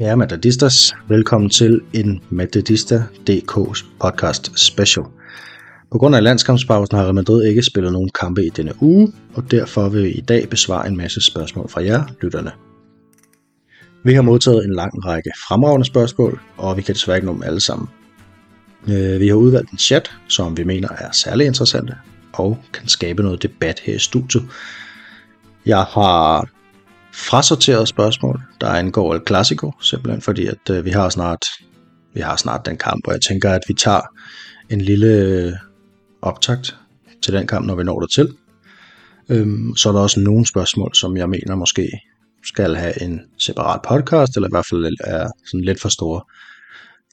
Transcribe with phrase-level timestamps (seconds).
[0.00, 5.04] Ja, Madridistas, velkommen til en Madridista.dk's podcast special.
[5.90, 9.50] På grund af landskampspausen har Real Madrid ikke spillet nogen kampe i denne uge, og
[9.50, 12.50] derfor vil vi i dag besvare en masse spørgsmål fra jer, lytterne.
[14.04, 17.42] Vi har modtaget en lang række fremragende spørgsmål, og vi kan desværre ikke nå dem
[17.42, 17.88] alle sammen.
[18.88, 21.96] Øh, vi har udvalgt en chat, som vi mener er særlig interessante,
[22.32, 24.44] og kan skabe noget debat her i studiet.
[25.66, 26.48] Jeg har
[27.14, 31.42] frasorteret spørgsmål, der angår El Clasico, simpelthen fordi, at øh, vi har snart
[32.14, 34.00] vi har snart den kamp, og jeg tænker, at vi tager
[34.70, 35.52] en lille øh,
[36.22, 36.76] optakt
[37.22, 38.36] til den kamp, når vi når der til.
[39.28, 41.90] Øhm, så er der også nogle spørgsmål, som jeg mener måske
[42.44, 46.22] skal have en separat podcast, eller i hvert fald er sådan lidt for store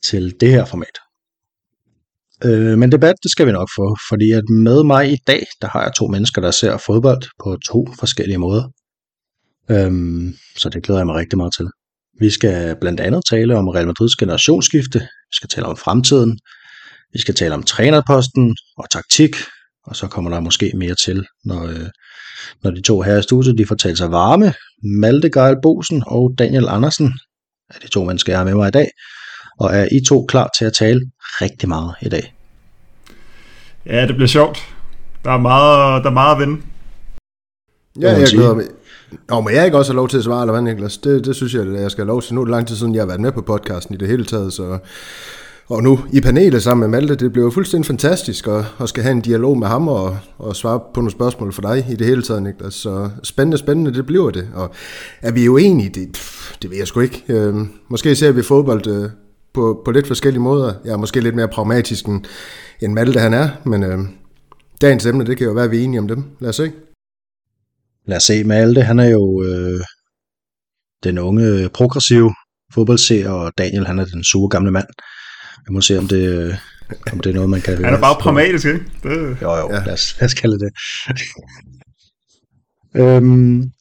[0.04, 1.11] til det her format.
[2.46, 5.68] Øh, men debat, det skal vi nok få, fordi at med mig i dag, der
[5.68, 8.64] har jeg to mennesker, der ser fodbold på to forskellige måder.
[9.72, 11.68] Øhm, så det glæder jeg mig rigtig meget til.
[12.20, 16.40] Vi skal blandt andet tale om Real Madrids generationsskifte, vi skal tale om fremtiden,
[17.14, 19.36] vi skal tale om trænerposten og taktik,
[19.84, 21.90] og så kommer der måske mere til, når, øh,
[22.64, 24.54] når de to her i studiet de får talt sig varme.
[24.84, 27.14] Malte Geil Bosen og Daniel Andersen
[27.70, 28.88] er de to mennesker, jeg har med mig i dag.
[29.62, 31.02] Og er I to klar til at tale
[31.42, 32.34] rigtig meget i dag?
[33.86, 34.60] Ja, det bliver sjovt.
[35.24, 36.62] Der er meget, der er meget at vinde.
[38.02, 38.66] Ja, jeg glæder mig.
[39.30, 40.98] Nå, men jeg ikke også have lov til at svare, eller hvad, Niklas?
[40.98, 42.36] Det, det synes jeg, at jeg skal have lov til.
[42.36, 44.26] Nu er det lang tid siden, jeg har været med på podcasten i det hele
[44.26, 44.78] taget, så...
[45.68, 49.12] Og nu i panelet sammen med Malte, det bliver fuldstændig fantastisk at, at skal have
[49.12, 52.22] en dialog med ham og, og svare på nogle spørgsmål for dig i det hele
[52.22, 52.74] taget, Niklas.
[52.74, 54.48] Så spændende, spændende, det bliver det.
[54.54, 54.72] Og
[55.22, 55.90] er vi jo enige?
[55.90, 56.08] Det,
[56.62, 57.24] det ved jeg sgu ikke.
[57.28, 57.56] Øh,
[57.90, 59.10] måske ser vi fodbold øh,
[59.54, 60.74] på, på lidt forskellige måder.
[60.86, 62.26] Jeg er måske lidt mere pragmatisk end,
[62.82, 64.00] end Malte han er, men øh,
[64.82, 66.24] dagens emne, det kan jo være, at vi er enige om dem.
[66.40, 66.72] Lad os se.
[68.08, 69.82] Lad os se, Malte, han er jo øh,
[71.04, 72.34] den unge progressive
[72.74, 74.88] fodboldseer, og Daniel, han er den sure gamle mand.
[75.68, 76.58] Vi må se, om det,
[77.12, 77.86] om det er noget, man kan...
[77.86, 78.86] Han er bare pragmatisk, ikke?
[79.04, 79.38] Det...
[79.42, 79.84] Jo, jo, ja.
[79.86, 80.72] lad, os, lad os kalde det
[83.02, 83.72] øhm,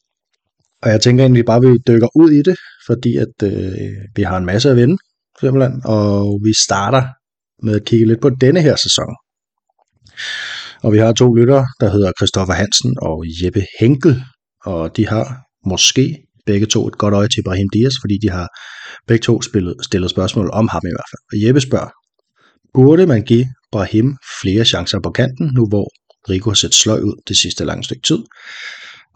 [0.81, 2.57] og jeg tænker egentlig bare, at vi dykker ud i det,
[2.87, 4.97] fordi at øh, vi har en masse at vinde,
[5.41, 7.03] simpelthen, og vi starter
[7.65, 9.11] med at kigge lidt på denne her sæson.
[10.83, 14.23] Og vi har to lyttere, der hedder Christoffer Hansen og Jeppe Henkel,
[14.65, 15.25] og de har
[15.65, 18.47] måske begge to et godt øje til Ibrahim Dias, fordi de har
[19.07, 21.23] begge to spillet, stillet spørgsmål om ham i hvert fald.
[21.31, 21.89] Og Jeppe spørger,
[22.73, 25.87] burde man give Brahim flere chancer på kanten, nu hvor
[26.29, 28.19] Rico har set sløj ud det sidste lange stykke tid?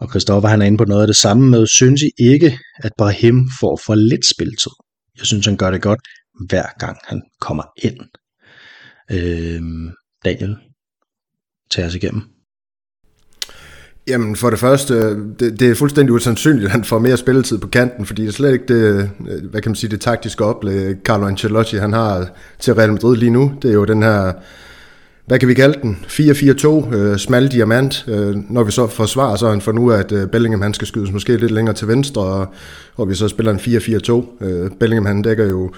[0.00, 2.92] Og Christoffer han er inde på noget af det samme med, synes I ikke, at
[2.98, 4.72] Brahim får for lidt spilletid?
[5.18, 6.00] Jeg synes, han gør det godt,
[6.48, 8.00] hver gang han kommer ind.
[9.10, 9.92] Øh,
[10.24, 10.56] Daniel,
[11.70, 12.22] tager os igennem.
[14.08, 14.94] Jamen for det første,
[15.38, 18.32] det, det er fuldstændig usandsynligt, at han får mere spilletid på kanten, fordi det er
[18.32, 22.28] slet ikke det, øh, hvad kan man sige, det taktiske oplæg, Carlo Ancelotti han har
[22.58, 23.54] til Real Madrid lige nu.
[23.62, 24.32] Det er jo den her,
[25.26, 28.04] hvad kan vi kalde den, 4-4-2, øh, smal diamant.
[28.08, 30.86] Øh, når vi så forsvarer, så er han for nu, at øh, Bellingham han skal
[30.86, 32.46] skydes måske lidt længere til venstre, og,
[32.96, 34.44] og vi så spiller en 4-4-2.
[34.44, 35.72] Øh, Bellingham han dækker jo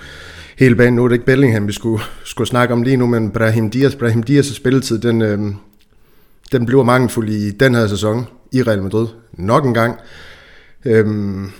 [0.58, 0.94] hele banen.
[0.94, 3.94] Nu er det ikke Bellingham, vi skulle, skulle snakke om lige nu, men Brahim Diaz,
[3.94, 5.38] Brahim Diaz' spilletid, den, øh,
[6.52, 9.06] den bliver mangelfuld i den her sæson i Real Madrid.
[9.32, 9.96] Nok en gang.
[10.84, 11.50] Øhm,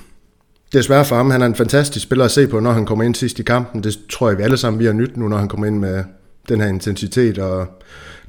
[0.73, 1.31] det er svært for ham.
[1.31, 3.83] Han er en fantastisk spiller at se på, når han kommer ind sidst i kampen.
[3.83, 6.05] Det tror jeg, vi alle sammen vi har nyt nu, når han kommer ind med
[6.49, 7.67] den her intensitet og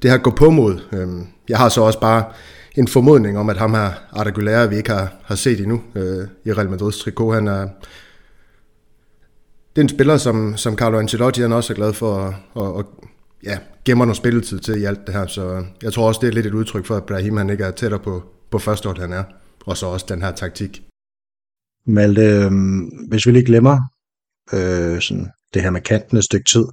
[0.01, 0.79] det her gå på mod.
[0.91, 2.23] Øhm, jeg har så også bare
[2.77, 6.27] en formodning om, at ham her Arda Güler, vi ikke har, har set endnu øh,
[6.45, 7.67] i Real Madrids trikot, han er,
[9.75, 12.79] det er en spiller, som, som Carlo Ancelotti han også er glad for at, at,
[12.79, 12.85] at
[13.43, 16.33] ja, gemmer noget spilletid til i alt det her, så jeg tror også, det er
[16.33, 19.13] lidt et udtryk for, at Brahim han ikke er tættere på, på første år, han
[19.13, 19.23] er,
[19.65, 20.81] og så også den her taktik.
[21.85, 22.51] Malte, øh,
[23.09, 23.79] hvis vi lige glemmer
[24.53, 26.65] øh, sådan det her med kanten et stykke tid,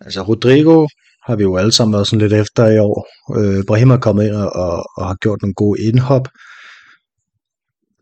[0.00, 0.86] altså Rodrigo
[1.26, 3.08] har vi jo alle sammen været sådan lidt efter i år.
[3.38, 6.28] Øh, Brahim er kommet ind og, og, og har gjort nogle gode indhop.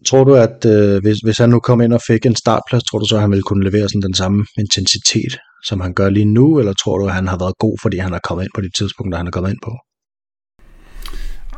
[0.06, 2.98] Tror du, at øh, hvis, hvis han nu kom ind og fik en startplads, tror
[2.98, 6.24] du så, at han ville kunne levere sådan den samme intensitet, som han gør lige
[6.24, 8.60] nu, eller tror du, at han har været god, fordi han er kommet ind på
[8.60, 9.72] de tidspunkter, han er kommet ind på?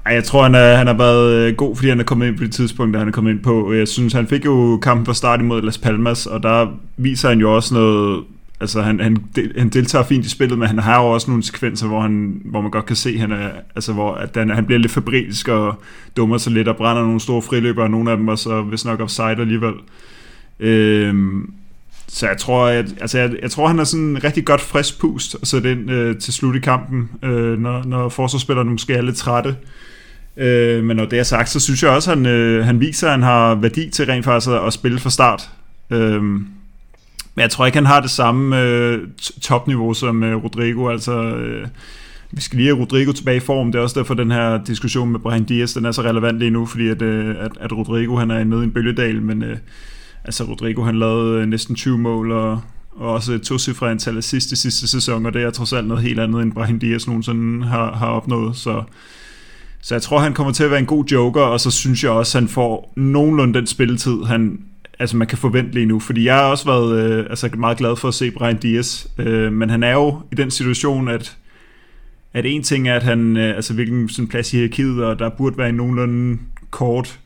[0.07, 2.39] Ej, jeg tror, han, er, han har været øh, god, fordi han er kommet ind
[2.39, 3.73] på de tidspunkter, han er kommet ind på.
[3.73, 7.39] Jeg synes, han fik jo kampen fra start imod Las Palmas, og der viser han
[7.39, 8.25] jo også noget...
[8.61, 9.17] Altså, han, han,
[9.59, 12.61] han deltager fint i spillet, men han har jo også nogle sekvenser, hvor, han, hvor
[12.61, 15.83] man godt kan se, han er, altså, hvor at han, han bliver lidt fabrilsk og
[16.17, 18.87] dummer sig lidt og brænder nogle store friløber, og nogle af dem var så vist
[18.87, 19.75] nok offside alligevel.
[20.61, 21.53] Øhm,
[22.09, 25.01] så jeg tror, at, altså jeg, jeg tror, han er sådan en rigtig godt frisk
[25.01, 29.03] pust at sætte ind øh, til slut i kampen, øh, når, når forsvarsspillerne måske er
[29.03, 29.57] lidt trætte.
[30.37, 33.07] Øh, men når det er sagt, så synes jeg også, at han, øh, han viser,
[33.07, 35.51] at han har værdi til rent faktisk at, at spille fra start.
[35.91, 36.23] Øh,
[37.35, 39.09] men jeg tror ikke, han har det samme øh,
[39.43, 40.89] topniveau som øh, Rodrigo.
[40.89, 41.69] Altså, øh,
[42.33, 43.73] vi skal lige have Rodrigo tilbage i form.
[43.73, 46.51] Det er også derfor, den her diskussion med Brian Diaz, den er så relevant lige
[46.51, 49.57] nu, fordi at, øh, at, at Rodrigo han er nede i en bølgedal, men øh,
[50.25, 52.61] altså Rodrigo han lavede øh, næsten 20 mål og,
[52.97, 56.03] og også et tocifret antal af sidste sidste sæson, og det er trods alt noget
[56.03, 58.57] helt andet, end Brian Diaz nogensinde har, har opnået.
[58.57, 58.83] Så,
[59.83, 62.11] så jeg tror, han kommer til at være en god joker, og så synes jeg
[62.11, 64.59] også, han får nogenlunde den spilletid, han,
[65.01, 67.97] altså man kan forvente lige nu, fordi jeg har også været øh, altså meget glad
[67.97, 71.37] for at se Brian Diaz, øh, men han er jo i den situation, at
[72.35, 75.29] at en ting er, at han, øh, altså hvilken sådan plads i hierarkiet, og der
[75.29, 76.39] burde være en nogenlunde
[76.71, 77.19] kort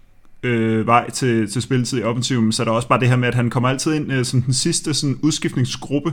[0.43, 3.29] øh, vej til, til spilletid i offensiven, så er der også bare det her med,
[3.29, 6.13] at han kommer altid ind øh, som den sidste sådan, udskiftningsgruppe.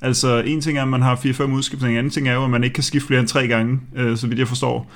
[0.00, 2.50] Altså en ting er, at man har 4-5 udskiftninger, en anden ting er jo, at
[2.50, 4.90] man ikke kan skifte flere end tre gange, øh, så vidt jeg forstår.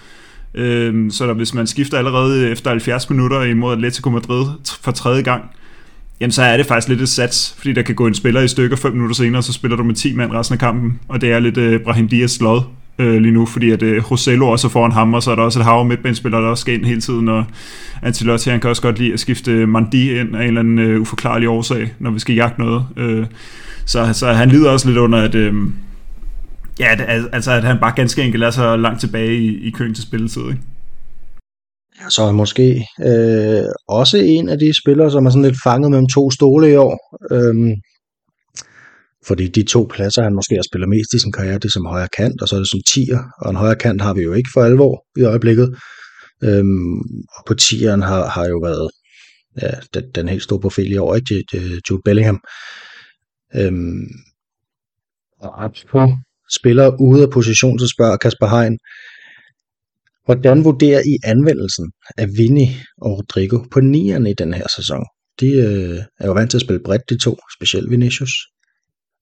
[0.55, 4.47] Øh, så der, hvis man skifter allerede efter 70 minutter imod Atletico Madrid
[4.83, 5.51] for tredje gang,
[6.21, 8.49] jamen så er det faktisk lidt et sats, fordi der kan gå en spiller i
[8.49, 11.33] stykker 5 minutter senere, så spiller du med 10 mand resten af kampen, og det
[11.33, 12.63] er lidt øh, Brahim Dias lod
[12.99, 15.43] øh, lige nu, fordi at øh, Rosello også er foran ham, og så er der
[15.43, 17.45] også et hav midtbanespiller, der også skal ind hele tiden, og
[18.03, 21.01] Ancelotti han kan også godt lide at skifte Mandi ind af en eller anden øh,
[21.01, 22.85] uforklarlig årsag, når vi skal jagte noget.
[22.97, 23.27] Øh,
[23.85, 25.55] så, så han lider også lidt under, at, øh,
[26.81, 29.95] ja, at, altså, at han bare ganske enkelt er så langt tilbage i, i køen
[29.95, 30.43] til spilletid.
[30.43, 30.61] Ikke?
[32.09, 36.09] Så er måske øh, også en af de spillere, som er sådan lidt fanget mellem
[36.09, 37.19] to stole i år.
[37.35, 37.73] Øhm,
[39.27, 41.87] fordi de to pladser, han måske har spillet mest i sin karriere, det er som
[41.87, 43.19] højre kant, og så er det som tier.
[43.41, 45.79] Og en højre kant har vi jo ikke for alvor i øjeblikket.
[46.45, 46.99] Øhm,
[47.37, 48.91] og på tieren har, har jo været
[49.63, 51.45] ja, den, den helt store profil i år, ikke?
[51.91, 52.41] Jude Bellingham.
[53.55, 54.07] Øhm,
[55.41, 56.13] og på
[56.51, 58.79] spiller ude af position, så spørger Kasper Hein,
[60.31, 61.87] hvordan vurderer I anvendelsen
[62.19, 62.69] af Vinny
[63.03, 65.05] og Rodrigo på nierne i den her sæson?
[65.41, 68.35] De øh, er jo vant til at spille bredt, de to, specielt Vinicius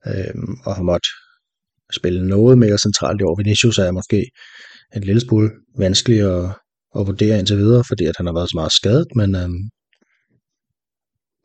[0.07, 0.35] øh,
[0.67, 1.11] og har måttet
[1.93, 3.37] spille noget mere centralt i år.
[3.37, 4.31] Vinicius er måske
[4.97, 6.45] en lille smule vanskelig at,
[6.99, 9.49] at vurdere indtil videre, fordi at han har været så meget skadet, men, øh,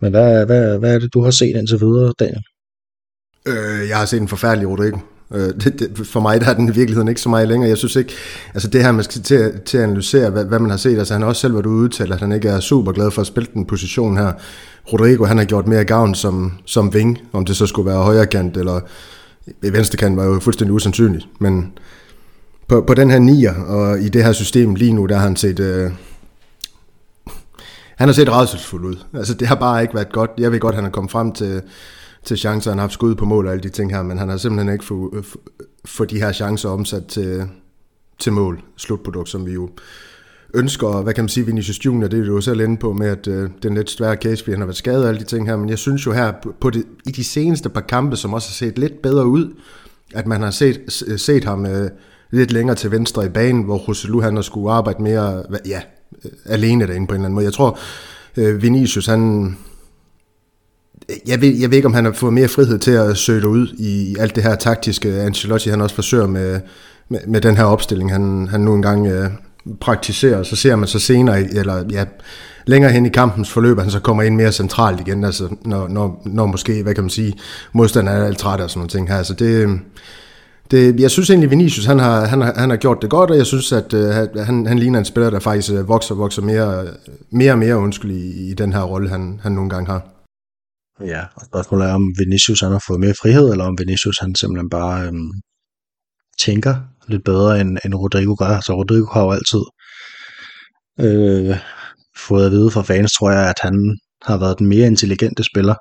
[0.01, 2.43] men hvad, hvad, hvad er det, du har set indtil videre, Daniel?
[3.47, 5.12] Øh, jeg har set en forfærdelig Rodrigo.
[5.33, 7.69] Øh, det, det, for mig der er den i virkeligheden ikke så meget længere.
[7.69, 8.13] Jeg synes ikke,
[8.53, 10.97] altså det her, man skal til, til at analysere, hvad, hvad man har set.
[10.97, 13.21] Altså han har også selv været ude udtalt, at han ikke er super glad for
[13.21, 14.31] at spille den position her.
[14.93, 18.25] Rodrigo, han har gjort mere gavn som, som ving, om det så skulle være højre
[18.25, 18.79] kant eller
[19.61, 21.27] venstre kant, var jo fuldstændig usandsynligt.
[21.39, 21.71] Men
[22.67, 25.35] på, på den her nier, og i det her system lige nu, der har han
[25.35, 25.59] set...
[25.59, 25.91] Øh,
[27.95, 28.95] han har set rædselsfuld ud.
[29.13, 30.31] Altså, det har bare ikke været godt.
[30.37, 31.61] Jeg ved godt, han er kommet frem til,
[32.23, 34.29] til chancer, han har haft skud på mål og alle de ting her, men han
[34.29, 35.23] har simpelthen ikke fået øh,
[35.85, 37.43] få de her chancer omsat til,
[38.19, 39.69] til mål, slutprodukt, som vi jo
[40.53, 43.07] ønsker, hvad kan man sige, Vinicius Junior, det er du jo selv inde på med,
[43.07, 45.47] at øh, den lidt svære case, fordi han har været skadet og alle de ting
[45.47, 48.49] her, men jeg synes jo her, på det, i de seneste par kampe, som også
[48.49, 49.53] har set lidt bedre ud,
[50.13, 51.89] at man har set, øh, set ham øh,
[52.31, 55.81] lidt længere til venstre i banen, hvor Roselu han har skulle arbejde mere, ja,
[56.25, 57.45] øh, alene derinde på en eller anden måde.
[57.45, 57.79] Jeg tror,
[58.37, 59.57] øh, Vinicius, han,
[61.27, 63.67] jeg ved, jeg ved ikke, om han har fået mere frihed til at søge ud
[63.77, 66.59] i, alt det her taktiske, Ancelotti han også forsøger med,
[67.09, 69.29] med, med den her opstilling, han, han nu engang øh,
[69.81, 72.05] praktiserer, så ser man så senere, eller ja,
[72.65, 75.87] længere hen i kampens forløb, at han så kommer ind mere centralt igen, altså når,
[75.87, 77.33] når, når måske, hvad kan man sige,
[77.73, 79.23] modstanderen er alt træt og sådan nogle ting her.
[79.23, 79.79] Så det,
[80.71, 83.37] det, jeg synes egentlig, Vinicius han har, han, har, han har gjort det godt, og
[83.37, 84.13] jeg synes, at øh,
[84.45, 86.85] han, han ligner en spiller, der faktisk vokser vokser vokser mere,
[87.31, 90.12] mere og mere undskyld i, i den her rolle, han, han nogle gange har.
[91.05, 94.35] Ja, og spørgsmålet er, om Vinicius han har fået mere frihed, eller om Vinicius han
[94.35, 95.31] simpelthen bare øhm,
[96.39, 96.75] tænker
[97.07, 98.59] lidt bedre, end, end Rodrigo gør.
[98.59, 99.63] Så Rodrigo har jo altid
[100.99, 101.57] øh,
[102.27, 105.75] fået at vide fra fans, tror jeg, at han har været den mere intelligente spiller.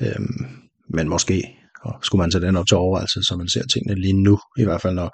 [0.00, 0.46] Øhm,
[0.94, 4.22] men måske og skulle man tage den op til overvejelse, så man ser tingene lige
[4.22, 5.10] nu, i hvert fald når,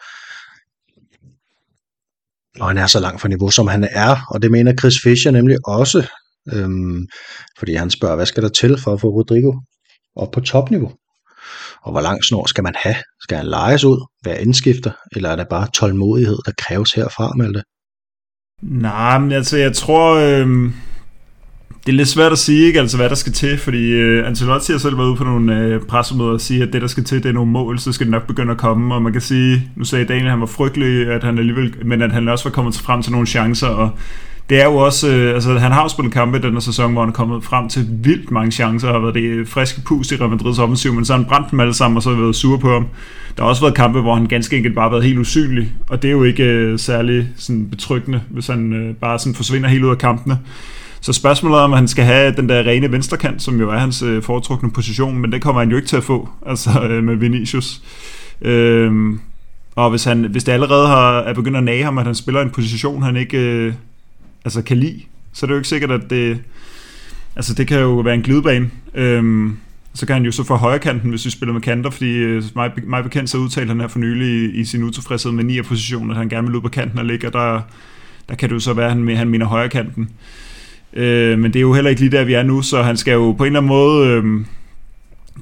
[2.58, 4.16] når han er så langt fra niveau, som han er.
[4.30, 6.08] Og det mener Chris Fischer nemlig også,
[6.52, 7.06] øhm,
[7.58, 9.52] fordi han spørger, hvad skal der til for at få Rodrigo
[10.16, 10.92] op på topniveau?
[11.82, 12.96] Og hvor lang snor skal man have?
[13.22, 17.62] Skal han lejes ud, være indskifter, eller er det bare tålmodighed, der kræves herfra, Malte?
[18.62, 20.70] Nej, men altså, jeg tror, øh,
[21.86, 22.80] det er lidt svært at sige, ikke?
[22.80, 25.82] Altså, hvad der skal til, fordi øh, Ancelotti har selv været ude på nogle øh,
[25.82, 28.10] pressemøder og sige, at det, der skal til, det er nogle mål, så skal det
[28.10, 31.08] nok begynde at komme, og man kan sige, nu sagde Daniel, at han var frygtelig,
[31.08, 33.90] at han alligevel, men at han også var kommet frem til nogle chancer, og
[34.50, 37.00] det er jo også, øh, altså han har jo spillet kampe i den sæson, hvor
[37.02, 40.16] han er kommet frem til vildt mange chancer, og har været det friske pust i
[40.16, 42.36] Real Madrids offensiv, men så har han brændt dem alle sammen, og så har været
[42.36, 42.86] sur på ham.
[43.36, 46.02] Der har også været kampe, hvor han ganske enkelt bare har været helt usynlig, og
[46.02, 49.84] det er jo ikke øh, særlig sådan, betryggende, hvis han øh, bare sådan forsvinder helt
[49.84, 50.38] ud af kampene.
[51.00, 54.02] Så spørgsmålet er, om han skal have den der rene venstrekant, som jo er hans
[54.02, 57.14] øh, foretrukne position, men det kommer han jo ikke til at få, altså øh, med
[57.14, 57.82] Vinicius.
[58.42, 58.92] Øh,
[59.76, 62.40] og hvis, han, hvis det allerede har, er begyndt at nage ham, at han spiller
[62.40, 63.72] en position, han ikke øh,
[64.46, 66.38] altså kan lide, så er det jo ikke sikkert, at det...
[67.36, 68.70] Altså det kan jo være en glidebane.
[68.94, 69.56] Øhm,
[69.94, 72.42] så kan han jo så få højre kanten, hvis vi spiller med kanter, fordi øh,
[72.54, 75.62] mig, mig bekendt så udtalte han her for nylig i, i sin utilfredshed med 9
[75.62, 77.60] position, at han gerne vil ud på kanten og ligge, og der,
[78.28, 80.08] der kan det jo så være, at han, han mener højre kanten.
[80.92, 83.12] Øh, men det er jo heller ikke lige der, vi er nu, så han skal
[83.12, 84.08] jo på en eller anden måde...
[84.08, 84.24] Øh,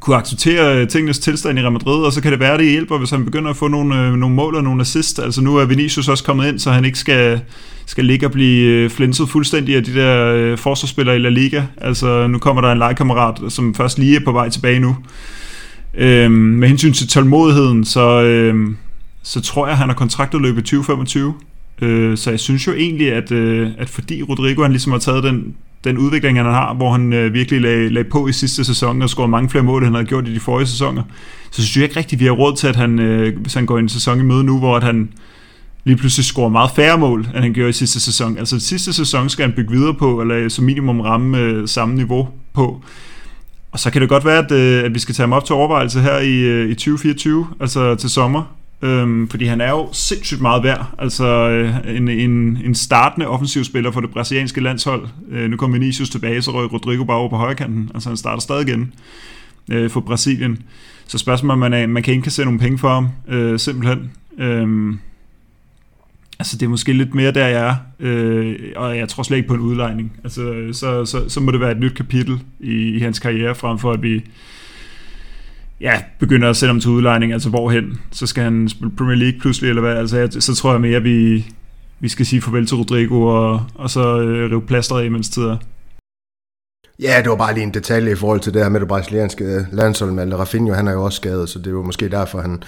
[0.01, 2.99] kunne acceptere øh, tingenes tilstand i Real Madrid, og så kan det være, det hjælper,
[2.99, 5.19] hvis han begynder at få nogle, øh, nogle mål og nogle assist.
[5.19, 7.41] Altså nu er Vinicius også kommet ind, så han ikke skal,
[7.87, 11.63] skal ligge og blive øh, flinset fuldstændig af de der øh, forsvarsspillere i La Liga.
[11.77, 14.97] Altså nu kommer der en legekammerat, som først lige er på vej tilbage nu.
[15.95, 18.77] Øhm, med hensyn til tålmodigheden, så, øhm,
[19.23, 21.35] så tror jeg, at han har kontraktet løbet 2025.
[21.83, 25.25] Øh, så jeg synes jo egentlig, at, øh, at fordi Rodrigo han ligesom har taget
[25.25, 29.03] den, den udvikling, han har, hvor han øh, virkelig lag, lagde på i sidste sæson
[29.03, 31.03] og scorede mange flere mål, end han havde gjort i de forrige sæsoner,
[31.51, 33.79] så synes jeg ikke rigtigt, vi har råd til, at han, øh, hvis han går
[33.79, 35.09] en sæson i møde nu, hvor at han
[35.85, 38.39] lige pludselig scorer meget færre mål, end han gjorde i sidste sæson.
[38.39, 42.29] Altså sidste sæson skal han bygge videre på, eller som minimum ramme øh, samme niveau
[42.53, 42.83] på.
[43.73, 45.55] Og så kan det godt være, at, øh, at vi skal tage ham op til
[45.55, 50.41] overvejelse her i, øh, i 2024, altså til sommer, Øhm, fordi han er jo sindssygt
[50.41, 50.87] meget værd.
[50.99, 52.31] Altså øh, en, en,
[52.65, 55.09] en startende offensiv spiller for det brasilianske landshold.
[55.31, 57.91] Øh, nu kommer Vinicius tilbage, så røg Rodrigo bare over på højkanten.
[57.95, 58.93] Altså han starter stadig igen
[59.73, 60.59] øh, for Brasilien.
[61.07, 64.11] Så spørgsmålet er, man, er, man kan ikke indkassere nogle penge for ham, øh, simpelthen.
[64.39, 64.95] Øh,
[66.39, 67.75] altså det er måske lidt mere der, jeg er.
[68.01, 70.13] Øh, og jeg tror slet ikke på en udlejning.
[70.25, 73.79] Altså så, så, så må det være et nyt kapitel i, i hans karriere, frem
[73.79, 74.25] for at vi
[75.81, 79.41] ja, begynder at sætte ham til udlejning, altså hvorhen, så skal han spille Premier League
[79.41, 81.45] pludselig, eller hvad, altså jeg, så tror jeg mere, at vi,
[82.01, 85.43] vi skal sige farvel til Rodrigo, og, og så øh, rive plasteret af, mens tid
[85.43, 85.57] er.
[87.01, 89.67] Ja, det var bare lige en detalje i forhold til det her med det brasilianske
[89.73, 92.63] landshold, men Rafinha, han er jo også skadet, så det er jo måske derfor, han,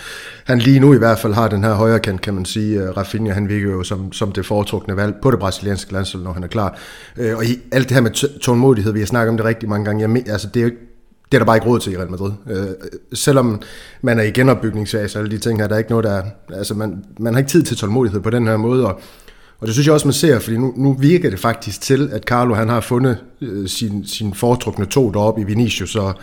[0.45, 2.83] han lige nu i hvert fald har den her højre kant, kan man sige.
[2.83, 6.33] Øh, Rafinha, han virker jo som, som det foretrukne valg på det brasilianske landshold, når
[6.33, 6.79] han er klar.
[7.17, 9.85] Øh, og i alt det her med tålmodighed, vi har snakket om det rigtig mange
[9.85, 10.83] gange, jeg, altså det er jo ikke
[11.33, 12.33] det er der bare ikke råd til i Real Madrid.
[12.51, 12.67] Øh,
[13.13, 13.63] selvom
[14.03, 16.23] man er i genopbygningsfase og alle de ting her, der er ikke noget, der...
[16.55, 19.01] Altså, man, man har ikke tid til tålmodighed på den her måde, og,
[19.61, 22.23] og det synes jeg også, man ser, fordi nu, nu virker det faktisk til, at
[22.23, 26.15] Carlo han har fundet øh, sin, sin foretrukne to deroppe i Vinicius og,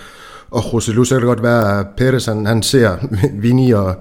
[0.51, 2.97] og José så kan det godt være, at Perez han, han ser
[3.41, 3.95] Vini og,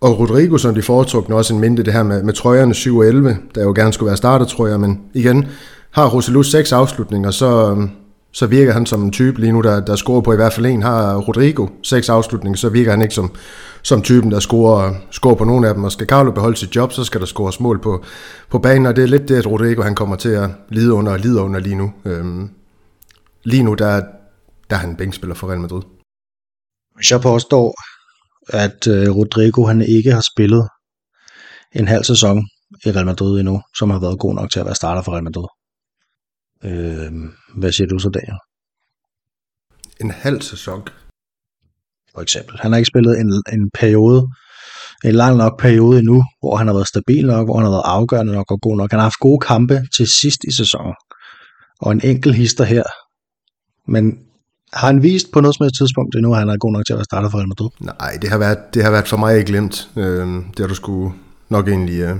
[0.00, 3.06] og Rodrigo som de foretrukne, også en mindre det her med, med trøjerne 7 og
[3.06, 5.46] 11, der jo gerne skulle være starter, tror jeg, men igen,
[5.90, 7.90] har José seks afslutninger, så, øhm,
[8.32, 10.66] så virker han som en type lige nu, der, der scorer på i hvert fald
[10.66, 10.82] en.
[10.82, 13.30] Har Rodrigo seks afslutninger, så virker han ikke som,
[13.82, 15.84] som typen, der scorer, scorer på nogen af dem.
[15.84, 18.04] Og skal Carlo beholde sit job, så skal der scores mål på,
[18.50, 21.12] på banen, og det er lidt det, at Rodrigo han kommer til at lide under
[21.12, 21.92] og lide under lige nu.
[22.04, 22.50] Øhm,
[23.44, 24.02] lige nu, der,
[24.70, 25.82] der er han bænkspiller for Real Madrid.
[26.96, 27.74] Hvis jeg påstår,
[28.48, 30.68] at øh, Rodrigo han ikke har spillet
[31.72, 32.38] en halv sæson
[32.84, 35.24] i Real Madrid endnu, som har været god nok til at være starter for Real
[35.24, 35.46] Madrid.
[36.64, 37.12] Øh,
[37.54, 38.38] hvad siger du så, Daniel?
[40.00, 40.82] En halv sæson?
[42.14, 42.58] For eksempel.
[42.60, 44.28] Han har ikke spillet en, en periode,
[45.04, 47.82] en lang nok periode endnu, hvor han har været stabil nok, hvor han har været
[47.84, 48.90] afgørende nok og god nok.
[48.90, 50.94] Han har haft gode kampe til sidst i sæsonen.
[51.80, 52.82] Og en enkelt hister her.
[53.88, 54.18] Men
[54.72, 56.92] har han vist på noget som helst tidspunkt endnu, at han er god nok til
[56.92, 57.70] at være startet for Real Madrid?
[57.80, 59.90] Nej, det har været, det har været for mig glemt.
[59.96, 61.14] Øh, det har du skulle
[61.48, 62.18] nok egentlig, uh,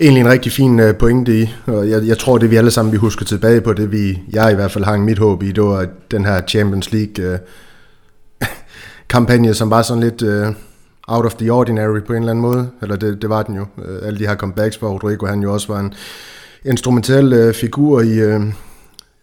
[0.00, 1.54] egentlig en rigtig fin øh, pointe i.
[1.66, 4.52] Og jeg, jeg tror, det vi alle sammen vi husker tilbage på, det vi, jeg
[4.52, 7.38] i hvert fald hang mit håb i, det var den her Champions League øh,
[9.08, 10.54] kampagne, som var sådan lidt uh,
[11.08, 12.70] out of the ordinary på en eller anden måde.
[12.82, 13.66] Eller det, det var den jo.
[14.02, 15.94] Alle de her comebacks, hvor Rodrigo han jo også var en
[16.64, 18.34] instrumentel uh, figur i...
[18.34, 18.42] Uh,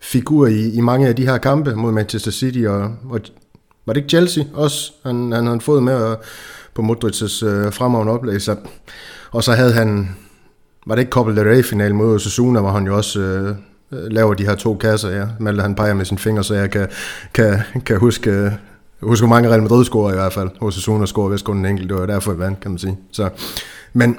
[0.04, 3.20] figur i, i mange af de her kampe mod Manchester City, og, og
[3.86, 4.92] var det ikke Chelsea også?
[5.04, 6.18] Han, han havde fået med at,
[6.74, 8.42] på Modric's øh, fremragende oplæg.
[8.42, 8.56] Så,
[9.32, 10.16] og så havde han,
[10.86, 13.56] var det ikke Copa del Rey-finalen mod Osasuna, hvor han jo også øh,
[13.92, 15.26] øh, laver de her to kasser, ja.
[15.40, 16.88] Malte han peger med sin finger, så jeg kan,
[17.34, 18.52] kan, kan huske, øh,
[19.02, 20.50] huske mange Real Madrid scorer i hvert fald.
[20.62, 22.98] Osasuna scorer vist kun en enkelt, det var derfor jeg vandt, kan man sige.
[23.12, 23.30] Så,
[23.94, 24.18] men,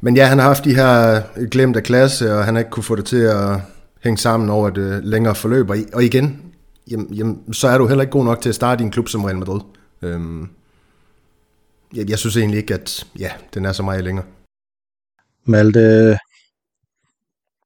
[0.00, 2.70] men ja, han har haft de her øh, glemt af klasse, og han har ikke
[2.70, 3.60] kunne få det til at
[4.04, 5.70] hænge sammen over et øh, længere forløb.
[5.70, 6.42] Og igen,
[6.90, 9.08] jamen, jamen, så er du heller ikke god nok til at starte i en klub
[9.08, 9.60] som Real Madrid.
[10.02, 10.48] Øhm,
[11.94, 14.24] jeg, jeg synes egentlig ikke, at ja, den er så meget længere.
[15.46, 16.18] Malte,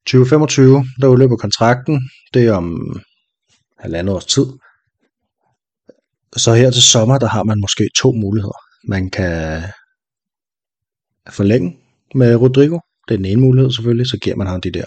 [0.06, 2.10] 2025, der udløber kontrakten.
[2.34, 2.96] Det er om
[3.78, 4.46] halvandet års tid.
[6.36, 8.58] Så her til sommer, der har man måske to muligheder.
[8.88, 9.62] Man kan
[11.30, 11.76] forlænge
[12.14, 12.78] med Rodrigo.
[13.08, 14.06] Det er den ene mulighed selvfølgelig.
[14.06, 14.84] Så giver man ham de der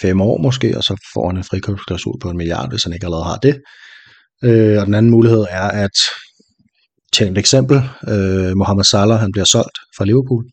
[0.00, 3.06] fem år måske, og så får han en frikøbsklausul på en milliard, hvis han ikke
[3.06, 3.60] allerede har det.
[4.44, 5.96] Øh, og den anden mulighed er at
[7.12, 7.76] til et eksempel,
[8.08, 10.44] øh, Mohamed Salah han bliver solgt fra Liverpool,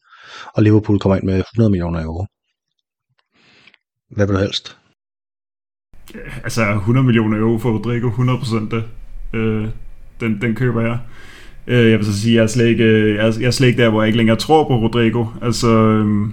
[0.53, 2.25] og Liverpool kommer ind med 100 millioner euro.
[4.15, 4.77] Hvad vil du helst?
[6.43, 8.83] Altså 100 millioner euro for Rodrigo, 100% det.
[9.33, 9.67] Øh,
[10.19, 10.99] den, den køber jeg.
[11.67, 13.67] Øh, jeg vil så sige, jeg er, slet ikke, øh, jeg, er, jeg er slet
[13.67, 15.25] ikke der, hvor jeg ikke længere tror på Rodrigo.
[15.41, 16.29] Altså, øh,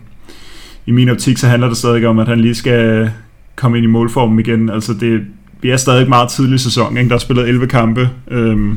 [0.86, 3.10] i min optik, så handler det stadig om, at han lige skal
[3.56, 4.70] komme ind i målformen igen.
[4.70, 5.26] Altså, det,
[5.60, 7.08] vi er stadig meget tidlig sæson, ikke?
[7.08, 8.10] der er spillet 11 kampe.
[8.28, 8.76] Øh,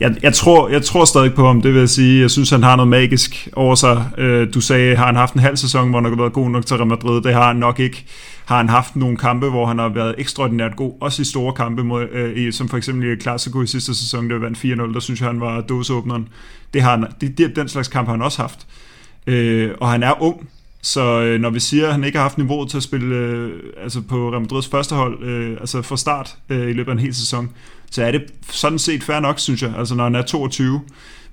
[0.00, 2.20] jeg, jeg, tror, jeg tror stadig på ham, det vil jeg sige.
[2.20, 4.10] Jeg synes, han har noget magisk over sig.
[4.18, 6.66] Øh, du sagde, har han haft en halv sæson, hvor han har været god nok
[6.66, 7.22] til Real Madrid?
[7.22, 8.04] Det har han nok ikke.
[8.44, 11.84] Har han haft nogle kampe, hvor han har været ekstraordinært god, også i store kampe,
[11.84, 15.20] mod, øh, som for eksempel i Clasico i sidste sæson, der vandt 4-0, der synes
[15.20, 16.28] jeg, han var dåseåbneren.
[16.74, 18.66] Det har han, det, det, den slags kamp har han også haft.
[19.26, 20.48] Øh, og han er ung,
[20.82, 23.52] så øh, når vi siger, at han ikke har haft niveauet til at spille øh,
[23.82, 27.00] altså på Real Madrids første hold, øh, altså fra start øh, i løbet af en
[27.00, 27.50] hel sæson,
[27.90, 30.80] så er det sådan set fair nok, synes jeg, altså når han er 22.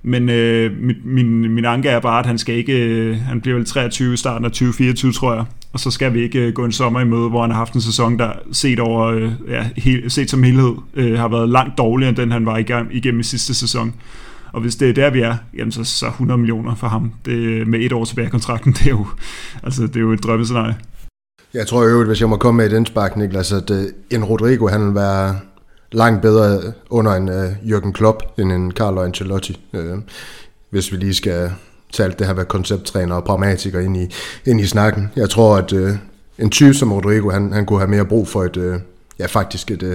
[0.02, 3.56] Men øh, min, min, min anke er bare, at han skal ikke, øh, han bliver
[3.56, 5.44] vel 23 i starten af 2024, tror jeg.
[5.72, 7.74] Og så skal vi ikke øh, gå en sommer i møde, hvor han har haft
[7.74, 11.78] en sæson, der set over, øh, ja, he, set som helhed, øh, har været langt
[11.78, 13.94] dårligere, end den han var igennem, igennem i sidste sæson.
[14.52, 17.12] Og hvis det er der, vi er, jamen så, så 100 millioner for ham.
[17.24, 19.06] Det, øh, med et år tilbage i kontrakten, det er jo,
[19.62, 20.76] altså, det er jo et drømmescenarie.
[21.54, 24.68] Jeg tror jo, hvis jeg må komme med et indspark, Niklas, at øh, en Rodrigo,
[24.68, 25.36] han vil være
[25.92, 29.60] langt bedre under en uh, Jürgen Klopp end en Carlo Ancelotti.
[29.72, 29.98] Uh,
[30.70, 31.52] hvis vi lige skal
[31.92, 34.14] tage alt det her med koncepttræner og pragmatiker ind i,
[34.46, 35.08] ind i snakken.
[35.16, 35.90] Jeg tror, at uh,
[36.38, 38.76] en type som Rodrigo, han, han kunne have mere brug for et, uh,
[39.18, 39.94] ja, faktisk et, uh,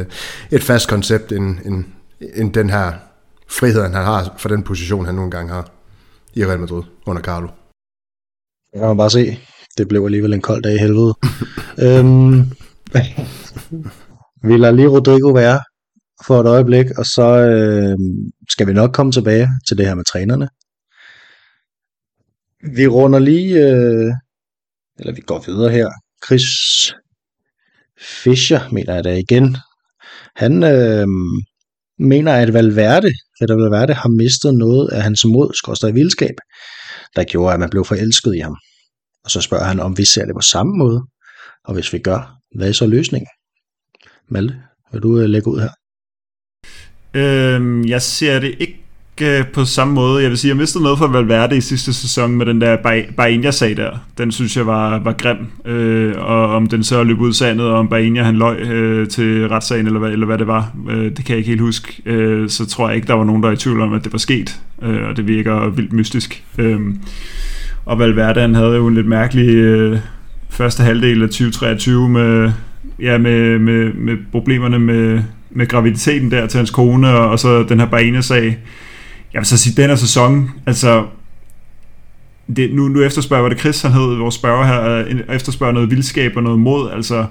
[0.52, 1.84] et fast koncept end, end,
[2.36, 2.92] end den her
[3.50, 5.70] friheden, han har for den position, han nogle gange har
[6.34, 7.48] i Real Madrid under Carlo.
[8.72, 9.40] Det kan man bare se.
[9.78, 11.14] Det blev alligevel en kold dag i helvede.
[11.86, 12.34] øhm,
[14.48, 15.60] vi lader lige Rodrigo være
[16.28, 17.98] for et øjeblik, og så øh,
[18.50, 20.50] skal vi nok komme tilbage til det her med trænerne.
[22.76, 24.12] Vi runder lige, øh,
[25.00, 25.90] eller vi går videre her.
[26.26, 26.44] Chris
[28.00, 29.58] Fischer, mener jeg da igen.
[30.36, 31.08] Han øh,
[32.00, 36.36] mener, at Valverde, at Valverde har mistet noget af hans mod, skorstræk vildskab,
[37.16, 38.56] der gjorde, at man blev forelsket i ham.
[39.24, 41.02] Og så spørger han, om vi ser det på samme måde,
[41.66, 43.28] og hvis vi gør, hvad er så løsningen?
[44.30, 45.70] Malte, vil du øh, lægge ud her?
[47.14, 48.84] Øhm, jeg ser det ikke
[49.22, 50.22] øh, på samme måde.
[50.22, 52.78] Jeg vil sige, jeg mistede noget for Valverde i sidste sæson med den der
[53.18, 53.92] Bainja-sag der.
[54.18, 55.38] Den synes jeg var, var grim.
[55.66, 59.48] Øh, og om den så løb ud sandet, og om Bainja han løg øh, til
[59.48, 62.02] retssagen, eller hvad, eller hvad det var, øh, det kan jeg ikke helt huske.
[62.06, 64.14] Øh, så tror jeg ikke, der var nogen, der er i tvivl om, at det
[64.14, 64.60] var sket.
[64.82, 66.44] Øh, og det virker vildt mystisk.
[66.58, 66.80] Øh,
[67.86, 70.00] og Valverde han havde jo en lidt mærkelig øh,
[70.50, 72.52] første halvdel af 2023 med,
[73.00, 75.22] ja, med, med, med problemerne med,
[75.56, 78.58] med graviditeten der til hans kone, og, så den her Bainja-sag
[79.34, 81.06] jeg vil så sige, den her sæson, altså,
[82.56, 85.90] det, nu, nu efterspørger, var det Chris han hed, vores spørger her, øh, efterspørger noget
[85.90, 87.26] vildskab og noget mod, altså,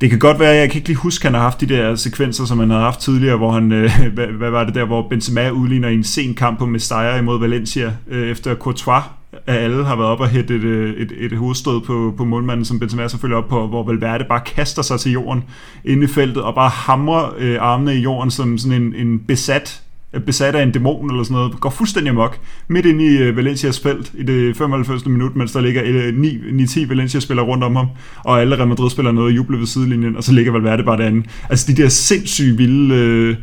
[0.00, 1.94] det kan godt være, jeg kan ikke lige huske, at han har haft de der
[1.94, 5.08] sekvenser, som han havde haft tidligere, hvor han, øh, hvad, hvad, var det der, hvor
[5.08, 9.84] Benzema udligner i en sen kamp på Mestalla imod Valencia, øh, efter Courtois at alle
[9.84, 13.08] har været op og hætte et, øh, et, et hovedstød på, på målmanden, som Benzema
[13.08, 15.44] selvfølgelig op på, hvor Valverde bare kaster sig til jorden
[15.84, 19.82] inde i feltet, og bare hamrer øh, armene i jorden som sådan en, en besat
[20.26, 22.38] besat af en dæmon eller sådan noget, går fuldstændig amok
[22.68, 25.06] midt ind i øh, Valencias felt i det 95.
[25.06, 27.86] minut, mens der ligger øh, 9-10 Valencia-spillere rundt om ham,
[28.24, 31.26] og alle Real Madrid-spillere noget juble ved sidelinjen, og så ligger Valverde bare derinde.
[31.50, 33.36] Altså de der sindssyge vilde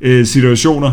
[0.00, 0.92] øh, situationer.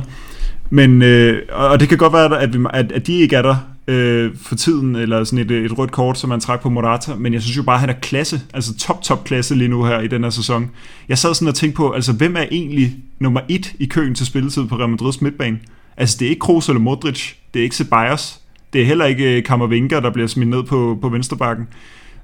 [0.69, 3.55] Men, øh, og det kan godt være, at, vi, at, at de ikke er der
[3.87, 7.15] øh, for tiden, eller sådan et, øh, et rødt kort, som man trak på Morata,
[7.15, 9.83] men jeg synes jo bare, at han er klasse, altså top, top klasse lige nu
[9.83, 10.71] her i den her sæson.
[11.09, 14.25] Jeg sad sådan og tænkte på, altså hvem er egentlig nummer et i køen til
[14.25, 15.59] spilletid på Real Madrids midtbane?
[15.97, 18.39] Altså det er ikke Kroos eller Modric, det er ikke Ceballos,
[18.73, 21.67] det er heller ikke øh, Kammervinker, der bliver smidt ned på, på venstrebakken.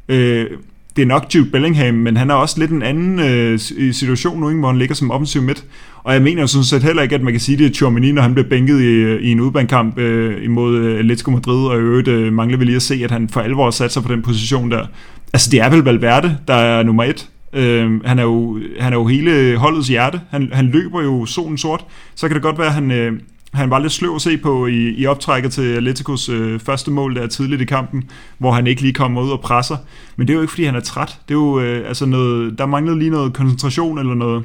[0.09, 0.47] Øh,
[0.95, 3.59] det er nok Jude Bellingham, men han er også lidt en anden øh,
[3.93, 5.65] situation nu, ikke, hvor han ligger som offensiv midt.
[6.07, 8.11] Og jeg mener jo sådan set heller ikke, at man kan sige, det at Chouamini,
[8.11, 11.79] når han blev bænket i, i en udbanekamp øh, imod øh, Atletico Madrid, og i
[11.79, 14.71] øvrigt øh, mangler vi lige at se, at han for alvor satser på den position
[14.71, 14.85] der.
[15.33, 17.29] Altså det er vel Valverde, der er nummer et.
[17.53, 20.21] Øh, han, er jo, han er jo hele holdets hjerte.
[20.29, 21.85] Han, han løber jo solen sort.
[22.15, 22.91] Så kan det godt være, at han...
[22.91, 23.11] Øh,
[23.53, 27.15] Han var lidt sløv at se på i, i optrækket til Atleticos øh, første mål,
[27.15, 28.03] der tidligt i kampen,
[28.37, 29.77] hvor han ikke lige kommer ud og presser.
[30.17, 31.17] Men det er jo ikke, fordi han er træt.
[31.27, 34.43] Det er jo øh, altså noget, der manglede lige noget koncentration eller noget,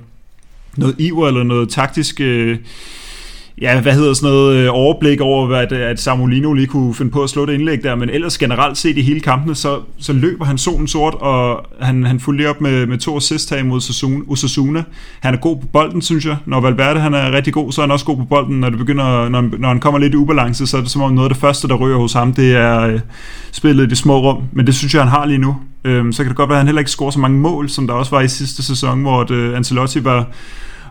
[0.76, 2.20] noget iver eller noget taktisk...
[2.20, 2.58] Øh,
[3.62, 7.22] ja, hvad hedder sådan noget, øh, overblik over, at, at Samolino lige kunne finde på
[7.22, 10.44] at slå det indlæg der, men ellers generelt set i hele kampene, så, så løber
[10.44, 13.80] han solen sort, og han, han fulgte op med, med to assist her imod
[14.28, 14.82] Osasuna.
[15.20, 16.36] Han er god på bolden, synes jeg.
[16.46, 18.60] Når Valverde han er rigtig god, så er han også god på bolden.
[18.60, 21.12] Når, det begynder, når, når han kommer lidt i ubalance, så er det som om
[21.12, 23.00] noget af det første, der rører hos ham, det er øh,
[23.52, 24.42] spillet i det små rum.
[24.52, 25.56] Men det synes jeg, han har lige nu.
[25.84, 27.86] Øhm, så kan det godt være, at han heller ikke scorer så mange mål, som
[27.86, 30.26] der også var i sidste sæson, hvor det, øh, Ancelotti var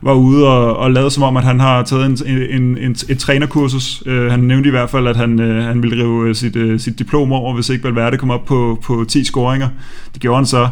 [0.02, 2.18] var ude og, og lavede som om, at han har taget en,
[2.62, 4.04] en, en, et trænerkursus.
[4.06, 6.80] Øh, han nævnte i hvert fald, at han, øh, han ville rive øh, sit, øh,
[6.80, 9.70] sit diplom over, hvis ikke Valverde kom op på, på 10 scoringer.
[10.14, 10.70] Det gjorde han så,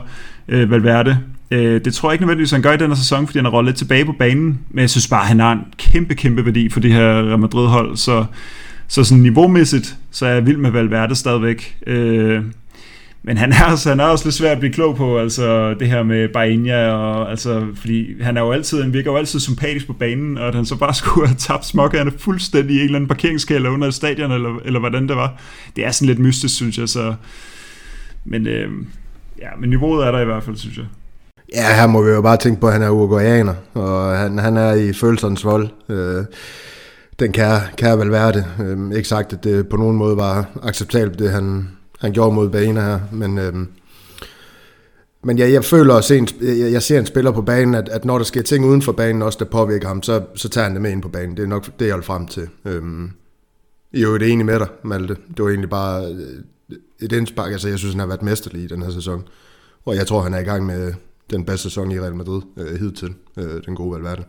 [0.47, 1.17] øh, Valverde.
[1.51, 3.51] Øh, det tror jeg ikke nødvendigvis, han gør i den her sæson, fordi han har
[3.51, 4.59] rollet lidt tilbage på banen.
[4.69, 7.39] Men jeg synes bare, at han har en kæmpe, kæmpe værdi for det her Real
[7.39, 7.97] Madrid-hold.
[7.97, 8.25] Så,
[8.87, 11.75] så sådan niveaumæssigt, så er jeg vild med Valverde stadigvæk.
[11.87, 12.41] Øh,
[13.23, 15.87] men han er, også, han er også lidt svært at blive klog på, altså det
[15.87, 19.87] her med Bainja, og, altså, fordi han er jo altid, han virker jo altid sympatisk
[19.87, 22.95] på banen, og at han så bare skulle have tabt småkærne fuldstændig i en eller
[22.95, 25.41] anden parkeringskælder under stadion, eller, eller hvordan det var.
[25.75, 27.13] Det er sådan lidt mystisk, synes jeg, så...
[28.25, 28.71] Men, øh,
[29.41, 30.85] ja, men niveauet er der i hvert fald, synes jeg.
[31.55, 34.57] Ja, her må vi jo bare tænke på, at han er uruguayaner, og han, han
[34.57, 35.69] er i følelsernes vold.
[35.89, 36.25] Øh,
[37.19, 38.45] den kan, kan vel være det.
[38.59, 41.67] Øh, ikke sagt, at det på nogen måde var acceptabelt, det han,
[41.99, 43.37] han gjorde mod banen her, men...
[43.37, 43.67] Øhm,
[45.23, 48.05] men ja, jeg føler se en, jeg, jeg ser en spiller på banen, at, at
[48.05, 50.73] når der sker ting uden for banen, også der påvirker ham, så, så tager han
[50.73, 51.37] det med ind på banen.
[51.37, 52.47] Det er nok det, jeg holder frem til.
[52.65, 53.11] Øhm,
[53.93, 55.15] jeg er jo det enig med dig, Malte.
[55.37, 57.51] Det var egentlig bare øh, et indspark.
[57.51, 59.27] Altså, jeg synes, han har været mesterlig i den her sæson.
[59.85, 60.93] Og jeg tror, han er i gang med
[61.29, 63.13] den bedste sæson i Real Madrid øh, hidtil.
[63.37, 64.23] Øh, den gode Valverde.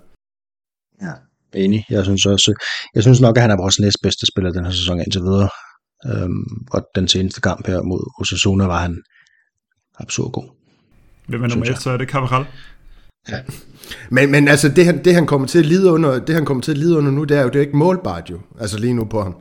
[1.03, 1.13] Ja,
[1.55, 1.85] enig.
[1.91, 2.55] Jeg synes også,
[2.95, 5.49] jeg synes nok, at han er vores næstbedste spiller den her sæson indtil videre.
[6.07, 9.03] Øhm, og den seneste kamp her mod Osasuna var han
[9.99, 10.45] absurd god.
[11.27, 12.47] Hvem er nummer et, så er det Cabral.
[13.29, 13.39] Ja.
[14.11, 16.63] Men, men altså, det han, det han kommer til at lide under, det han kommer
[16.63, 18.95] til at lide under nu, det er jo det er ikke målbart jo, altså lige
[18.95, 19.35] nu på ham.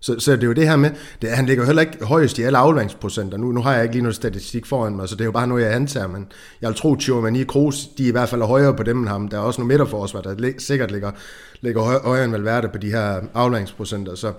[0.00, 0.90] Så, så det er jo det her med,
[1.22, 3.38] det, han ligger heller ikke højest i alle afleveringsprocenter.
[3.38, 5.46] Nu, nu har jeg ikke lige noget statistik foran mig, så det er jo bare
[5.46, 6.26] noget, jeg antager, men
[6.60, 8.98] jeg vil tro, at Tjomani Kroos, de er i hvert fald er højere på dem
[8.98, 9.28] end ham.
[9.28, 11.10] Der er også nogle midterforsvar, der sikkert ligger,
[11.60, 14.14] ligger højere end Valverde på de her afleveringsprocenter.
[14.14, 14.32] Så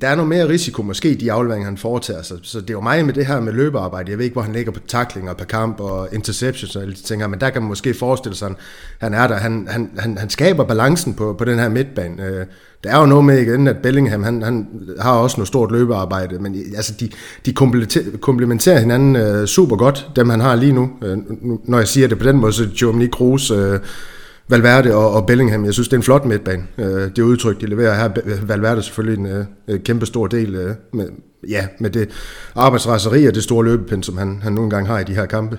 [0.00, 2.38] der er noget mere risiko måske i de afleveringer, han foretager sig.
[2.42, 4.10] Så det er jo mig med det her med løbearbejde.
[4.10, 7.02] Jeg ved ikke, hvor han ligger på taklinger per kamp og interceptions og alle de
[7.02, 8.56] ting men der kan man måske forestille sig, at
[9.00, 9.34] han er der.
[9.34, 12.22] Han, han, han, han skaber balancen på, på den her midtbane.
[12.22, 12.46] Øh,
[12.84, 14.68] der er jo noget med igen, at Bellingham, han, han
[15.00, 17.08] har også noget stort løbearbejde, men øh, altså de,
[17.46, 17.52] de
[18.20, 20.90] komplementerer hinanden øh, super godt, dem han har lige nu.
[21.04, 21.18] Øh,
[21.64, 23.50] når jeg siger det på den måde, så er Giovanni Kroos...
[23.50, 23.80] Øh,
[24.48, 25.64] Valverde og, og Bellingham.
[25.64, 26.66] Jeg synes, det er en flot midtbane.
[26.78, 28.10] Øh, det udtryk, de leverer her.
[28.46, 31.08] Valverde er selvfølgelig en øh, kæmpe stor del øh, med,
[31.48, 32.10] ja, med det
[32.54, 35.58] arbejdsraseri og det store løbepind, som han, han nogle gange har i de her kampe.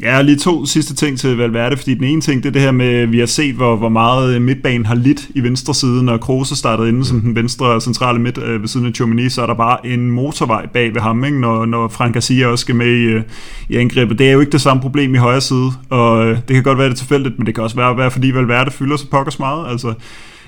[0.00, 2.70] Ja, lige to sidste ting til Valverde, fordi den ene ting, det er det her
[2.70, 6.48] med, vi har set, hvor, hvor meget midtbanen har lidt i venstre side, når Kroos
[6.48, 9.54] startede inde som den venstre centrale midt øh, ved siden af Chomini, så er der
[9.54, 11.40] bare en motorvej bag ved ham, ikke?
[11.40, 13.22] Når, når Frank Garcia også skal med i, øh,
[13.68, 14.18] i angrebet.
[14.18, 16.78] Det er jo ikke det samme problem i højre side, og øh, det kan godt
[16.78, 19.70] være det tilfældigt, men det kan også være, være fordi Valverde fylder så pokkers meget.
[19.70, 19.94] Altså,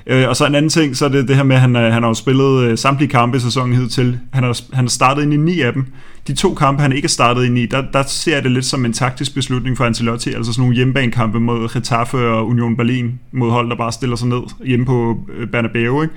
[0.07, 1.93] Øh, og så en anden ting, så er det det her med, at han, øh,
[1.93, 4.19] han har jo spillet øh, samtlige kampe i sæsonen hidtil.
[4.33, 5.87] Han har, han har startet ind i ni af dem.
[6.27, 8.65] De to kampe, han ikke har startet ind i, der, der ser jeg det lidt
[8.65, 13.21] som en taktisk beslutning for Ancelotti, altså sådan nogle hjemmebanekampe mod Getafe og Union Berlin,
[13.33, 16.15] mod hold, der bare stiller sig ned hjemme på øh, Bernabeu, ikke?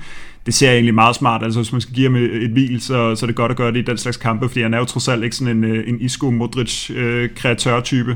[0.47, 1.43] det ser jeg egentlig meget smart.
[1.43, 3.71] Altså hvis man skal give ham et hvil, så, så er det godt at gøre
[3.71, 5.89] det i den slags kampe, fordi han er jo trods alt ikke sådan en, øh,
[5.89, 8.15] en Isco Modric-kreatør-type.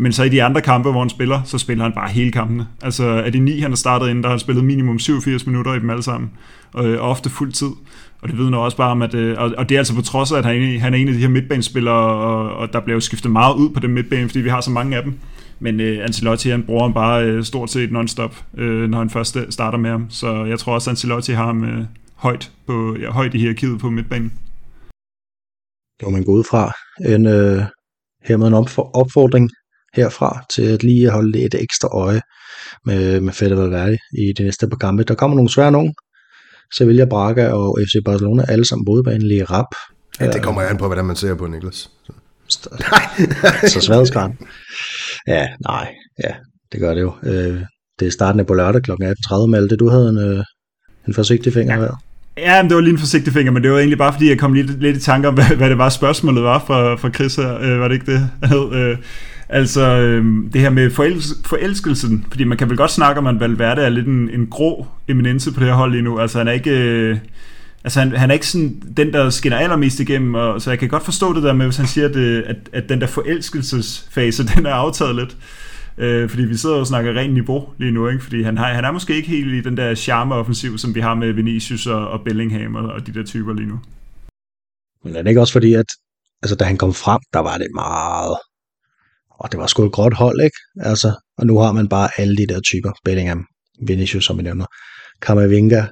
[0.00, 2.66] Men så i de andre kampe, hvor han spiller, så spiller han bare hele kampene.
[2.82, 5.74] Altså af de ni, han har startet ind, der har han spillet minimum 87 minutter
[5.74, 6.30] i dem alle sammen.
[6.72, 7.70] Og øh, ofte fuld tid.
[8.22, 10.38] Og det vidner også bare om, at, øh, og det er altså på trods af,
[10.38, 13.30] at han, han er en af de her midtbanespillere, og, og der bliver jo skiftet
[13.30, 15.14] meget ud på den midtbane, fordi vi har så mange af dem.
[15.60, 19.36] Men øh, Ancelotti, han bruger ham bare øh, stort set non-stop, øh, når han først
[19.36, 20.06] øh, starter med ham.
[20.10, 21.84] Så jeg tror også, at Ancelotti har ham øh,
[22.14, 24.32] højt, på, ja, højt i hierarkiet på midtbanen.
[26.00, 26.72] Det var man gået fra.
[27.14, 27.62] En, øh,
[28.28, 28.54] hermed en
[28.94, 29.50] opfordring
[29.98, 32.20] herfra til at lige holde et ekstra øje
[32.86, 35.02] med, med Fede Valverde i de næste par kampe.
[35.02, 35.94] Der kommer nogle svære nogen.
[36.74, 39.66] Sevilla, Braga og FC Barcelona, alle sammen både lige rap.
[40.20, 41.90] Ja, det kommer an på, hvordan man ser på, Niklas.
[42.48, 42.70] Så,
[43.66, 44.30] så sværdesgrad.
[45.26, 46.34] Ja, nej, ja,
[46.72, 47.12] det gør det jo.
[47.22, 47.60] Øh,
[48.00, 48.90] det er starten på lørdag kl.
[48.90, 49.76] 18.30, Malte.
[49.76, 50.44] Du havde en, øh,
[51.08, 51.80] en forsigtig finger ja.
[51.80, 52.02] her.
[52.36, 54.52] Ja, det var lige en forsigtig finger, men det var egentlig bare fordi, jeg kom
[54.52, 57.58] lidt, lidt i tanke om, hvad, hvad det var spørgsmålet var fra, fra Chris her.
[57.60, 58.30] Øh, var det ikke det?
[58.74, 58.96] Øh,
[59.48, 63.40] Altså, øh, det her med forels- forelskelsen, fordi man kan vel godt snakke om, at
[63.40, 66.18] Valverde er lidt en, en grå eminence på det her hold lige nu.
[66.18, 66.70] Altså, han er ikke...
[66.70, 67.18] Øh,
[67.84, 70.88] altså han, han er ikke sådan den, der skinner allermest igennem, og, så jeg kan
[70.88, 74.46] godt forstå det der med, hvis han siger, at, øh, at, at den der forelskelsesfase,
[74.56, 75.36] den er aftaget lidt.
[75.98, 78.24] Øh, fordi vi sidder og snakker rent niveau lige nu, ikke?
[78.24, 81.14] fordi han, har, han er måske ikke helt i den der charme-offensiv, som vi har
[81.14, 83.80] med Vinicius og, og Bellingham og, og de der typer lige nu.
[85.04, 85.86] Men er det ikke også fordi, at
[86.42, 88.36] altså, da han kom frem, der var det meget...
[89.38, 90.56] Og det var sgu et godt hold, ikke?
[90.80, 92.92] Altså, og nu har man bare alle de der typer.
[93.04, 93.46] Bellingham,
[93.86, 94.66] Vinicius, som vi nævner,
[95.22, 95.84] Kamavinga,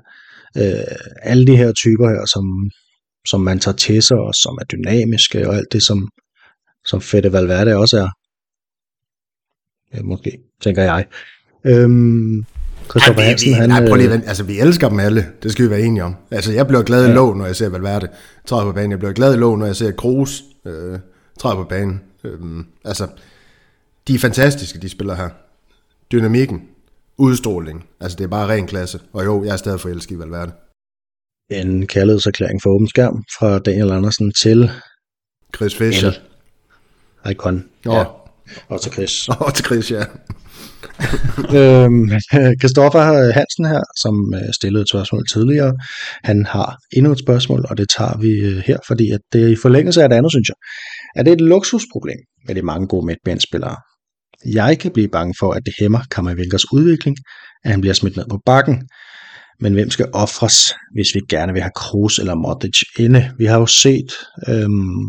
[0.57, 2.71] øh, alle de her typer her, som,
[3.29, 6.09] som man tager til sig, og som er dynamiske, og alt det, som,
[6.85, 8.09] som Fede Valverde også er.
[9.97, 11.07] Ja, måske, tænker jeg.
[11.65, 12.45] Øhm,
[12.91, 13.69] Christoffer Ej, vi, Hansen, vi, han...
[13.69, 15.27] nej, prøv lige, øh, altså, vi elsker dem alle.
[15.43, 16.17] Det skal vi være enige om.
[16.31, 17.15] Altså, jeg bliver glad i Ja.
[17.15, 18.09] lov, når jeg ser Valverde
[18.47, 18.91] træde på banen.
[18.91, 20.99] Jeg bliver glad i lov, når jeg ser Kroos øh,
[21.41, 22.01] træde på banen.
[22.25, 23.07] Øhm, altså,
[24.09, 25.29] de er fantastiske, de spiller her.
[26.13, 26.63] Dynamikken,
[27.19, 27.85] udstråling.
[28.01, 29.01] Altså, det er bare ren klasse.
[29.13, 30.53] Og jo, jeg er stadig forelsket i Valverde.
[31.51, 34.71] en kærlighedserklæring for åben skærm fra Daniel Andersen til
[35.57, 36.13] Chris Fischer.
[37.31, 37.65] Icon.
[37.85, 38.05] Nå, Ja, ja.
[38.69, 39.29] og til Chris.
[39.47, 40.05] og til Chris, ja.
[41.59, 42.11] øhm,
[42.61, 45.75] Christoffer Hansen her, som øh, stillede et spørgsmål tidligere,
[46.25, 49.49] han har endnu et spørgsmål, og det tager vi øh, her, fordi at det er
[49.49, 50.57] i forlængelse af det andet, synes jeg.
[51.17, 53.77] Er det et luksusproblem med de mange gode midtbanespillere?
[54.45, 57.17] Jeg kan blive bange for, at det hæmmer Vinkers udvikling,
[57.65, 58.89] at han bliver smidt ned på bakken.
[59.61, 63.33] Men hvem skal ofres, hvis vi gerne vil have Kroos eller Modric inde?
[63.39, 64.13] Vi har jo set
[64.49, 65.07] øhm,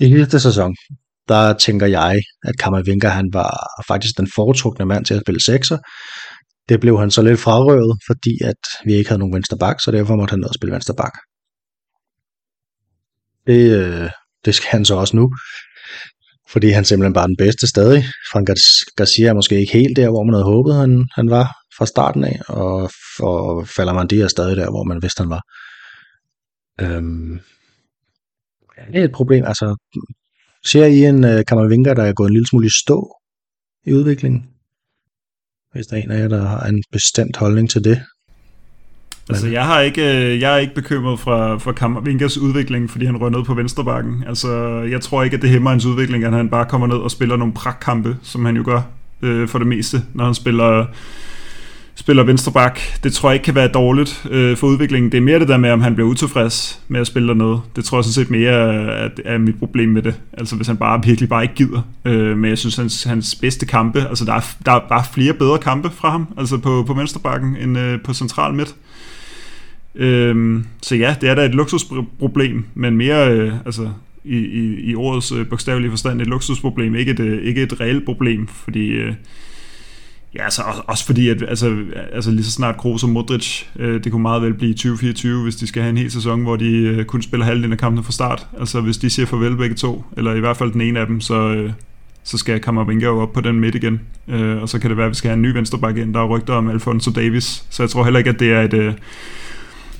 [0.00, 0.76] i hele sæson,
[1.28, 5.78] der tænker jeg, at Kammervinker han var faktisk den foretrukne mand til at spille sekser.
[6.68, 9.90] Det blev han så lidt frarøvet, fordi at vi ikke havde nogen venstre bak, så
[9.90, 11.12] derfor måtte han ned og spille venstre bak.
[13.46, 14.10] Det, øh,
[14.44, 15.30] det skal han så også nu,
[16.48, 18.04] fordi han simpelthen bare er den bedste stadig.
[18.32, 18.48] Frank
[18.96, 22.24] Garcia er måske ikke helt der, hvor man havde håbet, han, han var fra starten
[22.24, 25.42] af, og, og man er stadig der, hvor man vidste, han var.
[26.80, 27.40] Øhm,
[28.92, 29.44] det er et problem.
[29.44, 29.76] Altså,
[30.64, 33.16] ser I en øh, uh, Kammervinger, der er gået en lille smule i stå
[33.86, 34.48] i udviklingen?
[35.72, 38.02] Hvis der er en af jer, der har en bestemt holdning til det.
[39.28, 43.16] Altså, jeg har ikke, øh, jeg er ikke bekymret fra, for Kammervinkers udvikling, fordi han
[43.16, 44.24] rører ned på venstrebakken.
[44.26, 44.48] Altså,
[44.90, 47.36] jeg tror ikke, at det hæmmer hans udvikling, at han bare kommer ned og spiller
[47.36, 48.80] nogle pragtkampe, som han jo gør
[49.22, 50.84] øh, for det meste, når han spiller,
[51.94, 52.80] spiller venstreback.
[53.04, 55.12] Det tror jeg ikke kan være dårligt øh, for udviklingen.
[55.12, 57.60] Det er mere det der med, om han bliver utilfreds med at spille dernede.
[57.76, 60.14] Det tror jeg sådan set mere er, er mit problem med det.
[60.32, 61.82] Altså, hvis han bare virkelig bare ikke gider.
[62.04, 65.32] Øh, men jeg synes, hans, hans bedste kampe, altså der er, der er bare flere
[65.32, 68.74] bedre kampe fra ham, altså på, på venstrebakken, end øh, på central midt.
[69.96, 73.90] Øhm, så ja, det er da et luksusproblem, men mere øh, altså,
[74.24, 78.04] i, i, i ordets øh, bogstavelige forstand et luksusproblem, ikke et, øh, ikke et reelt
[78.04, 79.14] problem, fordi øh,
[80.34, 81.76] ja, altså, også, også fordi, at altså,
[82.12, 85.56] altså lige så snart Kroos og Modric, øh, det kunne meget vel blive 2024, hvis
[85.56, 88.12] de skal have en hel sæson, hvor de øh, kun spiller halvdelen af kampene fra
[88.12, 88.46] start.
[88.58, 91.20] Altså hvis de siger farvel begge to, eller i hvert fald den ene af dem,
[91.20, 91.72] så, øh,
[92.24, 94.00] så skal Kammervinga jo op på den midt igen.
[94.28, 96.14] Øh, og så kan det være, at vi skal have en ny venstreback ind.
[96.14, 98.74] Der er rygter om Alfonso Davis, så jeg tror heller ikke, at det er et...
[98.74, 98.94] Øh,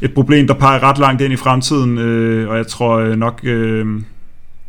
[0.03, 3.41] et problem, der peger ret langt ind i fremtiden, øh, og jeg tror øh, nok,
[3.43, 4.03] øh,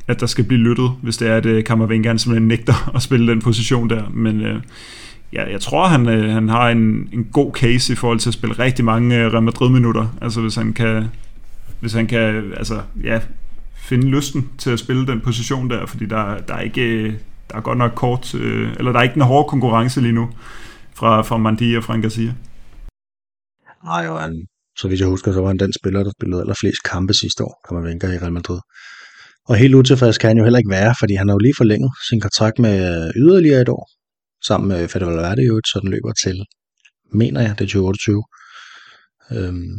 [0.08, 3.32] at der skal blive lyttet, hvis det er, at øh, Kammervenga simpelthen nægter at spille
[3.32, 4.04] den position der.
[4.10, 4.62] Men øh,
[5.34, 8.34] ja, jeg tror, han, øh, han har en, en god case i forhold til at
[8.34, 10.08] spille rigtig mange øh, Real Madrid-minutter.
[10.22, 11.06] Altså hvis han kan,
[11.80, 13.20] hvis han kan altså, ja,
[13.76, 17.14] finde lysten til at spille den position der, fordi der, der er ikke øh,
[17.50, 20.30] der er godt nok kort, øh, eller der er ikke en hård konkurrence lige nu
[20.94, 22.34] fra, fra Mandi og Frank Garcia.
[23.84, 24.48] Nej, jo, han,
[24.80, 27.56] så hvis jeg husker, så var han den spiller, der spillede allerflest kampe sidste år,
[27.68, 28.60] kan man vinke i Real Madrid.
[29.50, 31.92] Og helt utilfreds kan han jo heller ikke være, fordi han har jo lige forlænget
[32.10, 33.90] sin kontrakt med øh, yderligere et år,
[34.48, 36.38] sammen med Fede Valverde jo, så den løber til,
[37.14, 38.24] mener jeg, det er 2028.
[39.32, 39.78] Øhm,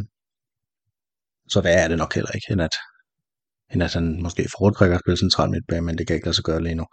[1.52, 2.74] så hvad er det nok heller ikke, end at,
[3.72, 6.44] end at han måske foretrækker at spille central midtbane, men det kan ikke lade sig
[6.44, 6.86] gøre lige nu.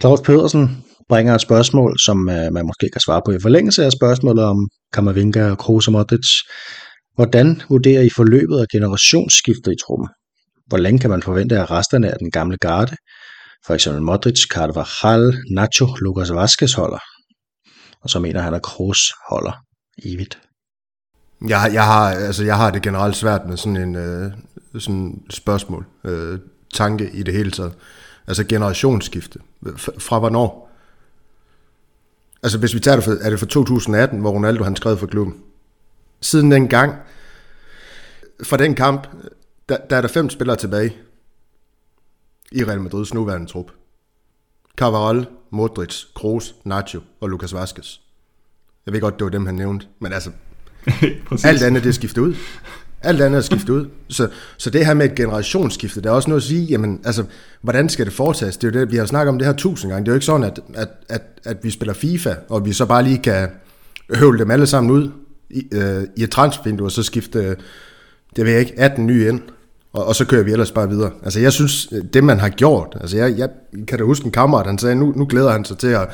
[0.00, 3.92] Claus Pedersen bringer et spørgsmål, som øh, man måske kan svare på i forlængelse af
[3.92, 6.28] spørgsmålet om Kammervinga og Kroos og Modric.
[7.16, 10.08] Hvordan vurderer I forløbet af generationsskiftet i truppen?
[10.66, 12.96] Hvor længe kan man forvente, at resterne af den gamle garde,
[13.66, 16.98] for eksempel Modric, Carvajal, Nacho, Lucas Vazquez holder?
[18.00, 19.52] Og så mener han, at Kroos holder
[20.04, 20.38] evigt.
[21.48, 24.32] Jeg, jeg, har, altså, jeg har det generelt svært med sådan en øh,
[24.78, 26.38] sådan spørgsmål, øh,
[26.74, 27.74] tanke i det hele taget.
[28.26, 29.38] Altså generationsskifte.
[29.98, 30.70] Fra hvornår?
[32.42, 35.06] Altså hvis vi tager det for, er det fra 2018, hvor Ronaldo han skrev for
[35.06, 35.34] klubben.
[36.20, 36.94] Siden den gang,
[38.44, 39.08] fra den kamp,
[39.68, 40.96] der, der er der fem spillere tilbage
[42.52, 43.70] i Real Madrids nuværende trup.
[44.76, 47.98] Carvajal, Modric, Kroos, Nacho og Lucas Vazquez.
[48.86, 50.30] Jeg ved godt, det var dem, han nævnte, men altså,
[51.44, 52.34] alt andet det er skiftet ud.
[53.02, 53.86] Alt andet er skiftet ud.
[54.08, 57.24] Så, så det her med et generationsskifte, der er også noget at sige, jamen, altså,
[57.60, 58.56] hvordan skal det foretages?
[58.56, 60.04] Det er jo det, vi har snakket om det her tusind gange.
[60.04, 62.86] Det er jo ikke sådan, at, at, at, at vi spiller FIFA, og vi så
[62.86, 63.48] bare lige kan
[64.14, 65.10] høvle dem alle sammen ud
[65.50, 67.56] i, øh, i et transfervindue, og så skifte,
[68.36, 69.40] det ved jeg ikke, 18 nye ind,
[69.92, 71.10] og, og så kører vi ellers bare videre.
[71.22, 73.48] Altså jeg synes, det man har gjort, altså jeg, jeg
[73.88, 76.08] kan da huske en kammerat, han sagde, nu, nu glæder han sig til at,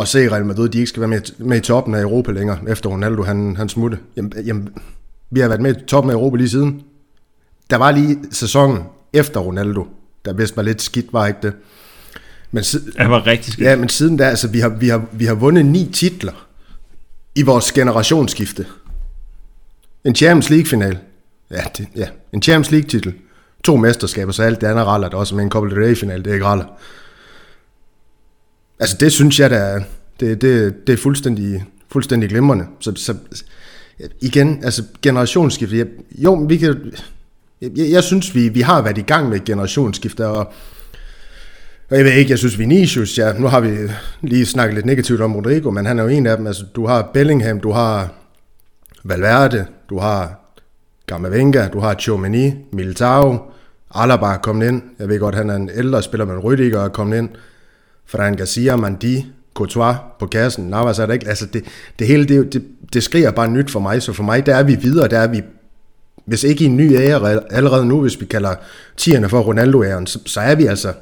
[0.00, 2.58] at se Real Madrid, de ikke skal være med, med i toppen af Europa længere,
[2.68, 3.98] efter Ronaldo han, han smutte.
[4.16, 4.68] Jamen, jamen,
[5.30, 6.82] vi har været med i toppen af Europa lige siden.
[7.70, 8.78] Der var lige sæsonen
[9.12, 9.86] efter Ronaldo,
[10.24, 11.52] der vist var lidt skidt, var ikke det?
[12.50, 13.68] Men det var rigtig skidt.
[13.68, 16.43] Ja, men siden da, altså vi har, vi har, vi har vundet ni titler
[17.34, 18.66] i vores generationsskifte.
[20.04, 20.98] En Champions League-final.
[21.50, 23.14] Ja, det, ja, en Champions League-titel.
[23.64, 26.30] To mesterskaber, så alt det andet raller det også med en Copa del Rey-final, det
[26.30, 26.64] er ikke raller.
[28.80, 29.80] Altså det synes jeg, der er,
[30.20, 32.66] det, det, det er fuldstændig, fuldstændig glimrende.
[32.80, 33.14] Så, så
[34.20, 36.92] igen, altså generationsskifte, jeg, jo, vi kan,
[37.60, 40.52] jeg, jeg synes, vi, vi har været i gang med generationsskifte, og,
[41.90, 43.76] og jeg ved ikke, jeg synes Vinicius, ja, nu har vi
[44.22, 46.86] lige snakket lidt negativt om Rodrigo, men han er jo en af dem, altså du
[46.86, 48.12] har Bellingham, du har
[49.04, 50.40] Valverde, du har
[51.06, 53.38] Gamavinga, du har Chomini, Militao,
[53.94, 56.88] Alaba er kommet ind, jeg ved godt, han er en ældre spiller, men Rüdiger er
[56.88, 57.28] kommet ind,
[58.06, 61.64] Fran Garcia, Mandi, Courtois på kassen, Navas er der ikke, altså det,
[61.98, 64.62] det hele, det, det, det skriger bare nyt for mig, så for mig, der er
[64.62, 65.42] vi videre, der er vi,
[66.24, 68.54] hvis ikke i en ny ære allerede nu, hvis vi kalder
[68.96, 70.92] tierne for Ronaldo-æren, så, så er vi altså,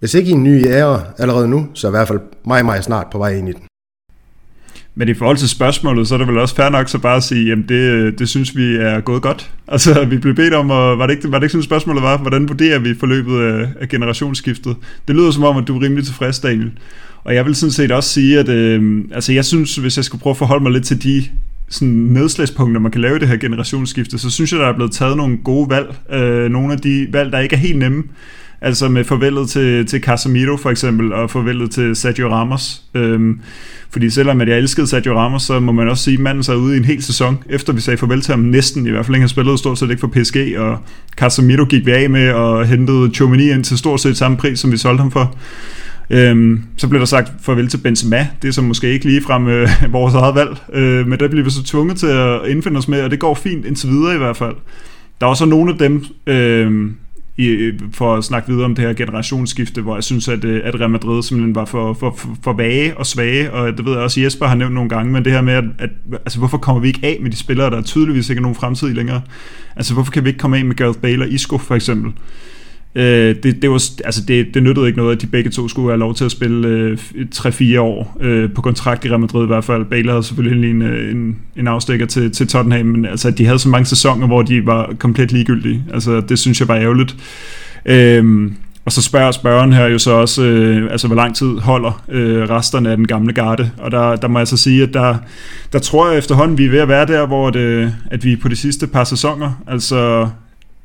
[0.00, 3.06] hvis ikke i en ny ære allerede nu, så i hvert fald meget, meget snart
[3.12, 3.62] på vej ind i den.
[4.98, 7.22] Men i forhold til spørgsmålet, så er det vel også fair nok så bare at
[7.22, 9.50] sige, jamen det, det synes vi er gået godt.
[9.68, 12.16] Altså vi blev bedt om, og var det ikke, var det ikke sådan spørgsmålet var,
[12.18, 14.76] hvordan vurderer vi forløbet af, af generationsskiftet?
[15.08, 16.72] Det lyder som om, at du er rimelig tilfreds, Daniel.
[17.24, 20.18] Og jeg vil sådan set også sige, at øh, altså jeg synes, hvis jeg skal
[20.18, 21.24] prøve at forholde mig lidt til de
[21.68, 24.92] sådan nedslagspunkter, man kan lave i det her generationsskifte, så synes jeg, der er blevet
[24.92, 25.94] taget nogle gode valg.
[26.12, 28.04] Øh, nogle af de valg, der ikke er helt nemme.
[28.66, 32.82] Altså med farvelet til, til Casemiro for eksempel, og farvelet til Sergio Ramos.
[32.94, 33.40] Øhm,
[33.90, 36.54] fordi selvom at jeg elskede Sergio Ramos, så må man også sige, at manden så
[36.54, 39.14] ude i en hel sæson, efter vi sagde farvel til ham næsten, i hvert fald
[39.14, 40.78] ikke han spillet stort set ikke for PSG, og
[41.16, 44.72] Casemiro gik vi af med og hentede Chomini ind til stort set samme pris, som
[44.72, 45.36] vi solgte ham for.
[46.10, 49.48] Øhm, så blev der sagt farvel til Benzema, det er så måske ikke lige frem
[49.48, 52.88] øh, vores eget valg, øh, men der bliver vi så tvunget til at indfinde os
[52.88, 54.54] med, og det går fint indtil videre i hvert fald.
[55.20, 56.90] Der er også nogle af dem, øh,
[57.38, 60.80] i, for at snakke videre om det her generationsskifte, hvor jeg synes, at, øh, at
[60.80, 64.02] Real Madrid simpelthen var for, for, for, for vage og svage, og det ved jeg
[64.02, 66.80] også, Jesper har nævnt nogle gange, men det her med, at, at altså, hvorfor kommer
[66.80, 69.22] vi ikke af med de spillere, der er tydeligvis ikke er nogen fremtid længere?
[69.76, 72.12] Altså, hvorfor kan vi ikke komme af med Gareth Bale og Isco, for eksempel?
[72.96, 75.90] Øh, det, det, var, altså det, det nyttede ikke noget, at de begge to skulle
[75.90, 76.98] have lov til at spille øh,
[77.34, 79.84] 3-4 år øh, på kontrakt i Real Madrid i hvert fald.
[79.84, 83.58] Bale havde selvfølgelig en, øh, en, en afstikker til, til Tottenham, men altså, de havde
[83.58, 85.84] så mange sæsoner, hvor de var komplet ligegyldige.
[85.92, 87.16] Altså, det synes jeg var ærgerligt.
[87.86, 88.50] Øh,
[88.84, 92.50] og så spørger spørgeren her jo så også, øh, altså hvor lang tid holder øh,
[92.50, 93.70] resterne af den gamle garde.
[93.78, 95.16] Og der, der må jeg så sige, at der,
[95.72, 98.48] der tror jeg efterhånden, vi er ved at være der, hvor det, at vi på
[98.48, 100.28] de sidste par sæsoner, altså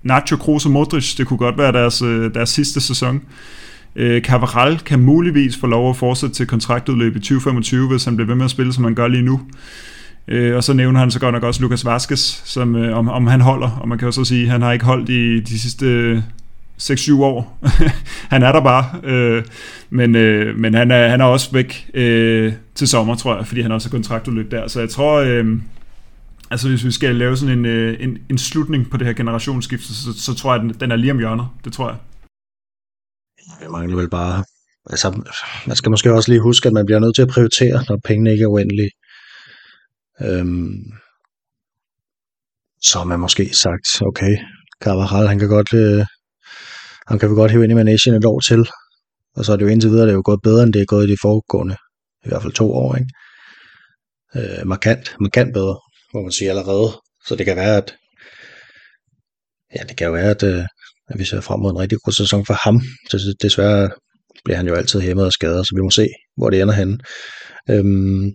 [0.03, 3.21] Nacho, Kroos og Modric, det kunne godt være deres, øh, deres sidste sæson.
[3.95, 8.27] Øh, Cavaral kan muligvis få lov at fortsætte til kontraktudløb i 2025, hvis han bliver
[8.27, 9.41] ved med at spille, som han gør lige nu.
[10.27, 13.27] Øh, og så nævner han så godt nok også Lucas Vaskes, som, øh, om, om
[13.27, 15.59] han holder, og man kan jo så sige, at han har ikke holdt i de
[15.59, 16.21] sidste øh,
[16.81, 17.59] 6-7 år.
[18.33, 19.43] han er der bare, øh,
[19.89, 23.61] men, øh, men han, er, han er også væk øh, til sommer, tror jeg, fordi
[23.61, 24.67] han også har kontraktudløb der.
[24.67, 25.45] Så jeg tror, øh,
[26.51, 29.87] Altså hvis vi skal lave sådan en, øh, en, en slutning på det her generationsskifte,
[29.87, 31.47] så, så tror jeg, at den er lige om hjørnet.
[31.63, 31.99] Det tror jeg.
[33.61, 34.43] Det mangler vel bare...
[34.89, 35.23] Altså,
[35.67, 38.31] man skal måske også lige huske, at man bliver nødt til at prioritere, når pengene
[38.31, 38.91] ikke er uendelige.
[40.21, 40.83] Øhm,
[42.81, 44.37] så har man måske sagt, okay,
[44.83, 46.05] Carvajal, han kan godt, øh,
[47.07, 48.65] han kan vi godt hive ind i managen et år til.
[49.35, 50.85] Og så er det jo indtil videre, det er jo gået bedre, end det er
[50.85, 51.75] gået i de foregående,
[52.25, 53.09] i hvert fald to år, ikke?
[54.35, 57.01] Øh, markant, markant bedre må man sige allerede.
[57.27, 57.95] Så det kan være, at
[59.75, 60.65] ja, det kan jo være, at, øh,
[61.09, 62.81] at vi ser frem mod en rigtig god sæson for ham.
[63.09, 63.89] Så desværre
[64.43, 66.07] bliver han jo altid hæmmet og skadet, så vi må se,
[66.37, 66.97] hvor det ender henne.
[67.69, 68.31] Øhm,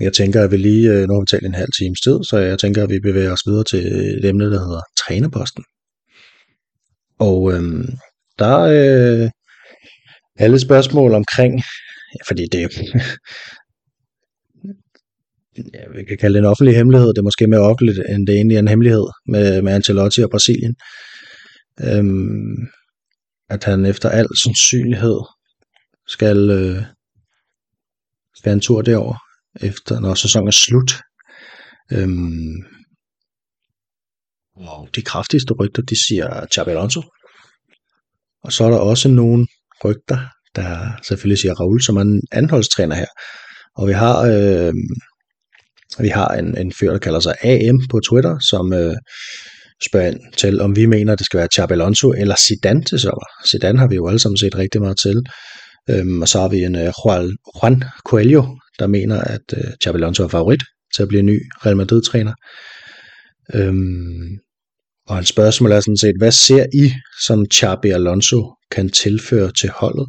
[0.00, 2.36] jeg tænker, at vi lige, øh, nu har vi talt en halv times tid, så
[2.38, 3.86] jeg tænker, at vi bevæger os videre til
[4.18, 5.64] et emne, der hedder trænerposten.
[7.18, 7.88] Og øhm,
[8.38, 9.30] der er øh,
[10.38, 11.54] alle spørgsmål omkring,
[12.14, 12.70] ja, fordi det,
[15.74, 17.08] ja, vi kan kalde det en offentlig hemmelighed.
[17.08, 20.30] Det er måske mere offentligt, end det egentlig er en hemmelighed med, med Ancelotti og
[20.30, 20.76] Brasilien.
[21.80, 22.56] Øhm,
[23.50, 25.20] at han efter al sandsynlighed
[26.08, 26.82] skal, øh,
[28.34, 29.16] skal en tur derover
[29.60, 30.92] efter når sæsonen er slut.
[31.92, 32.54] Øhm,
[34.56, 37.02] og de kraftigste rygter, de siger Xabi Alonso.
[38.44, 39.46] Og så er der også nogle
[39.84, 40.18] rygter,
[40.56, 43.06] der selvfølgelig siger Raul, som er en anholdstræner her.
[43.76, 44.74] Og vi har, øh,
[45.98, 48.94] vi har en, en fyr, der kalder sig AM på Twitter, som øh,
[49.84, 53.26] spørger ind til, om vi mener, det skal være Xabi Alonso eller Zidane til sommer.
[53.50, 55.22] Zidane har vi jo alle sammen set rigtig meget til.
[55.90, 58.44] Øhm, og så har vi en øh, Juan Coelho,
[58.78, 60.62] der mener, at øh, Xabi Alonso er favorit
[60.94, 62.34] til at blive ny Real Madrid-træner.
[63.54, 64.38] Øhm,
[65.08, 66.92] og hans spørgsmål er sådan set, hvad ser I,
[67.26, 70.06] som Xabi Alonso kan tilføre til holdet?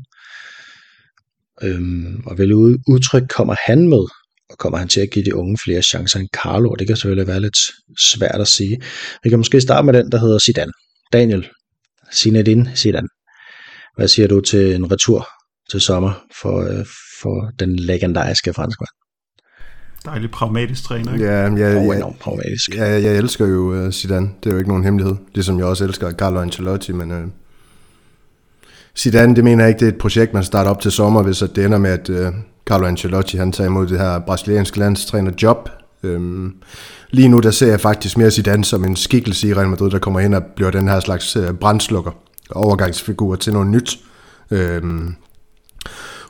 [1.64, 2.56] Øhm, og hvilket
[2.88, 4.06] udtryk kommer han med?
[4.50, 6.70] Og kommer han til at give de unge flere chancer end Carlo?
[6.70, 7.58] Og det kan selvfølgelig være lidt
[8.00, 8.82] svært at sige.
[9.24, 10.72] Vi kan måske starte med den, der hedder Zidane.
[11.14, 11.48] Daniel,
[12.14, 13.08] Zinedine Zidane.
[13.96, 15.28] Hvad siger du til en retur
[15.70, 16.86] til sommer for, øh,
[17.22, 18.90] for den legendariske franskmand?
[20.06, 21.26] Dejlig pragmatisk træner, ikke?
[21.26, 22.76] Ja, jeg, Og jeg, enormt pragmatisk.
[22.76, 24.30] jeg, jeg, jeg elsker jo uh, Zidane.
[24.44, 25.16] Det er jo ikke nogen hemmelighed.
[25.34, 27.12] Ligesom jeg også elsker Carlo Ancelotti, men...
[27.12, 27.30] Uh,
[28.98, 31.38] Zidane, det mener jeg ikke, det er et projekt, man starter op til sommer, hvis
[31.38, 32.34] det ender med, at uh,
[32.68, 35.70] Carlo Ancelotti han tager imod det her brasilianske landstræner job.
[36.04, 36.54] Øhm,
[37.12, 40.00] lige nu der ser jeg faktisk mere Zidane som en skikkelse i Real Madrid, der
[40.00, 42.12] kommer ind og bliver den her slags øh, brændslukker, brandslukker,
[42.52, 44.00] overgangsfigur til noget nyt.
[44.52, 45.16] Øhm,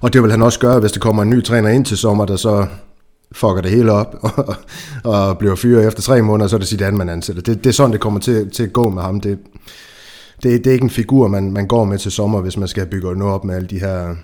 [0.01, 2.25] og det vil han også gøre, hvis der kommer en ny træner ind til sommer,
[2.25, 2.67] der så
[3.31, 4.55] fucker det hele op og,
[5.03, 7.41] og bliver fyret efter tre måneder, så er det Zidane, man ansætter.
[7.41, 9.21] Det, det er sådan, det kommer til, til at gå med ham.
[9.21, 9.39] Det,
[10.43, 12.85] det, det er ikke en figur, man, man går med til sommer, hvis man skal
[12.85, 14.15] bygge noget op med alle de her,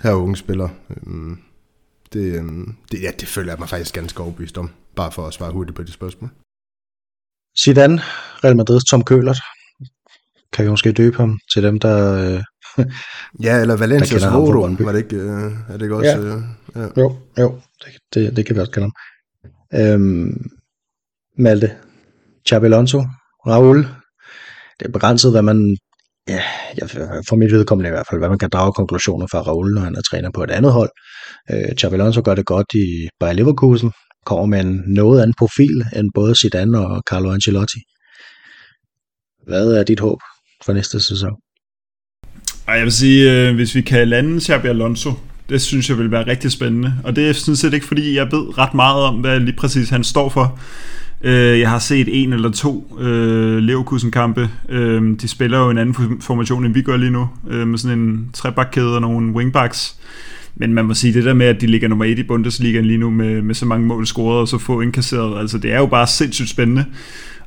[0.00, 0.70] her unge spillere.
[0.90, 1.38] Øhm,
[2.12, 5.34] det, øhm, det, ja, det føler jeg mig faktisk ganske overbevist om, bare for at
[5.34, 6.30] svare hurtigt på det spørgsmål.
[7.58, 8.00] Zidane,
[8.44, 9.38] Real Madrid's Tom Køhlert.
[10.52, 12.14] Kan vi måske døbe ham til dem, der...
[12.14, 12.42] Øh,
[13.46, 16.10] Ja, eller Valencias Rodo, var det ikke, øh, er det ikke også?
[16.10, 16.18] Ja.
[16.18, 16.42] Øh,
[16.74, 17.02] ja.
[17.02, 18.92] jo, jo, det, det, det kan vi også kalde ham.
[19.80, 20.50] Øhm,
[21.38, 21.76] Malte,
[22.52, 23.02] Alonso,
[23.46, 23.78] Raul.
[24.78, 25.76] Det er begrænset, hvad man...
[26.28, 26.42] Ja,
[26.76, 26.90] jeg,
[27.28, 29.94] for mit vedkommende i hvert fald, hvad man kan drage konklusioner fra Raul, når han
[29.94, 30.90] er træner på et andet hold.
[31.50, 33.92] Øh, Xabi Alonso gør det godt i Bayer Leverkusen,
[34.26, 37.80] kommer med en noget anden profil end både Zidane og Carlo Ancelotti.
[39.46, 40.18] Hvad er dit håb
[40.64, 41.32] for næste sæson?
[42.68, 45.12] Ej, jeg vil sige, øh, hvis vi kan lande Xabi Alonso,
[45.48, 46.92] det synes jeg vil være rigtig spændende.
[47.04, 49.88] Og det er sådan set ikke, fordi jeg ved ret meget om, hvad lige præcis
[49.90, 50.60] han står for.
[51.26, 54.50] Øh, jeg har set en eller to øh, Leverkusen-kampe.
[54.68, 57.98] Øh, de spiller jo en anden formation, end vi gør lige nu, øh, med sådan
[57.98, 59.96] en trebakkæde og nogle wingbacks.
[60.54, 62.98] Men man må sige, det der med, at de ligger nummer 1 i Bundesligaen lige
[62.98, 65.86] nu, med, med så mange mål scoret og så få indkasseret, altså det er jo
[65.86, 66.84] bare sindssygt spændende.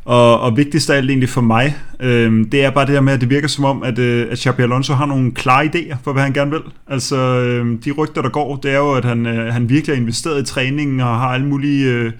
[0.05, 3.13] Og, og vigtigst af alt egentlig for mig, øh, det er bare det her med,
[3.13, 6.13] at det virker som om, at, øh, at Xabi Alonso har nogle klare idéer for,
[6.13, 6.61] hvad han gerne vil.
[6.87, 10.01] Altså, øh, de rygter, der går, det er jo, at han, øh, han virkelig har
[10.01, 12.11] investeret i træningen og har alle mulige øh,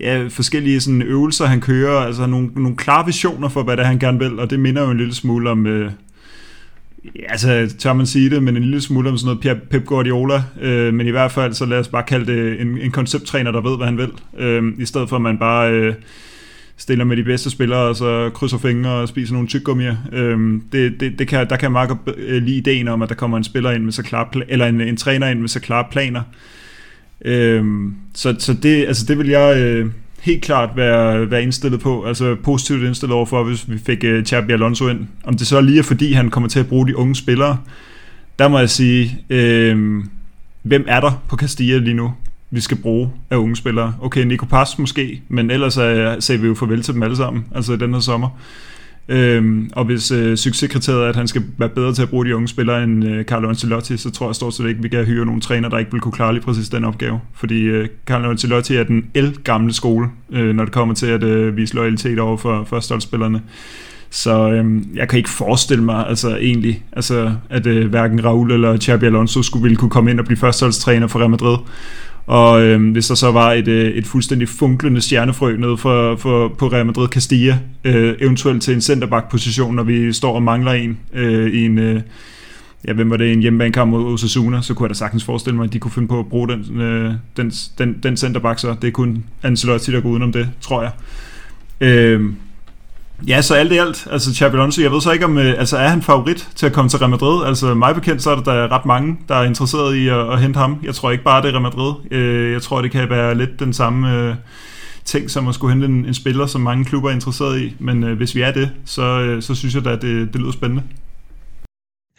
[0.00, 1.98] ja, forskellige sådan, øvelser, han kører.
[1.98, 4.82] Altså nogle, nogle klare visioner for, hvad det er, han gerne vil, og det minder
[4.82, 5.66] jo en lille smule om...
[5.66, 5.90] Øh,
[7.28, 10.94] altså tør man sige det, men en lille smule om sådan noget Pep Guardiola, øh,
[10.94, 13.76] men i hvert fald så lad os bare kalde det en, en koncepttræner, der ved,
[13.76, 15.94] hvad han vil, øh, i stedet for at man bare øh,
[16.76, 19.96] stiller med de bedste spillere, og så krydser fingre og spiser nogle tyggegummier.
[20.12, 23.14] Øh, det, det, det kan, der kan jeg meget godt lide ideen om, at der
[23.14, 25.84] kommer en spiller ind med så klare, eller en, en træner ind med så klare
[25.90, 26.22] planer.
[27.24, 27.64] Øh,
[28.14, 29.56] så, så det, altså det vil jeg...
[29.58, 29.86] Øh,
[30.26, 34.52] helt klart være, være indstillet på, altså positivt indstillet overfor, hvis vi fik øh, Xabi
[34.52, 35.06] Alonso ind.
[35.24, 37.58] Om det så lige er fordi, han kommer til at bruge de unge spillere,
[38.38, 40.04] der må jeg sige, øh,
[40.62, 42.14] hvem er der på Castilla lige nu,
[42.50, 43.94] vi skal bruge af unge spillere?
[44.00, 47.44] Okay, Nico Pass måske, men ellers øh, sagde vi jo farvel til dem alle sammen,
[47.54, 48.28] altså i den her sommer.
[49.08, 52.36] Øhm, og hvis øh, succeskriteriet er, at han skal være bedre til at bruge de
[52.36, 55.04] unge spillere end øh, Carlo Ancelotti, så tror jeg stort set ikke, at vi kan
[55.04, 57.20] hyre nogle træner, der ikke vil kunne klare lige præcis den opgave.
[57.34, 61.56] Fordi øh, Carlo Ancelotti er den el-gamle skole, øh, når det kommer til at øh,
[61.56, 63.42] vise loyalitet over for førsteholdsspillerne.
[64.10, 68.78] Så øh, jeg kan ikke forestille mig altså egentlig, altså, at øh, hverken Raul eller
[68.78, 71.56] Xabi Alonso skulle ville kunne komme ind og blive førsteholdstræner for Real Madrid.
[72.26, 76.48] Og øh, hvis der så var et, øh, et fuldstændig funklende stjernefrø nede for, for,
[76.48, 80.98] på Real Madrid Castilla, øh, eventuelt til en centerback-position, når vi står og mangler en
[81.12, 81.78] øh, i en...
[81.78, 82.00] Øh,
[82.88, 85.64] ja, hvem var det, en hjemmebanekamp mod Osasuna, så kunne jeg da sagtens forestille mig,
[85.64, 88.88] at de kunne finde på at bruge den, øh, den, den, den centerback, så det
[88.88, 90.92] er kun Ancelotti, der går udenom det, tror jeg.
[91.80, 92.30] Øh,
[93.26, 95.76] Ja, så alt i alt, altså Xabi Alonso, jeg ved så ikke om, øh, altså
[95.76, 97.46] er han favorit til at komme til Real Madrid?
[97.46, 100.40] Altså mig bekendt, så er der, der ret mange, der er interesseret i at, at
[100.40, 100.80] hente ham.
[100.82, 101.94] Jeg tror ikke bare, det er Real Madrid.
[102.10, 104.34] Øh, jeg tror, det kan være lidt den samme øh,
[105.04, 107.76] ting, som at skulle hente en, en spiller, som mange klubber er interesseret i.
[107.78, 110.82] Men hvis vi er det, så, så synes jeg da, at det, det lyder spændende.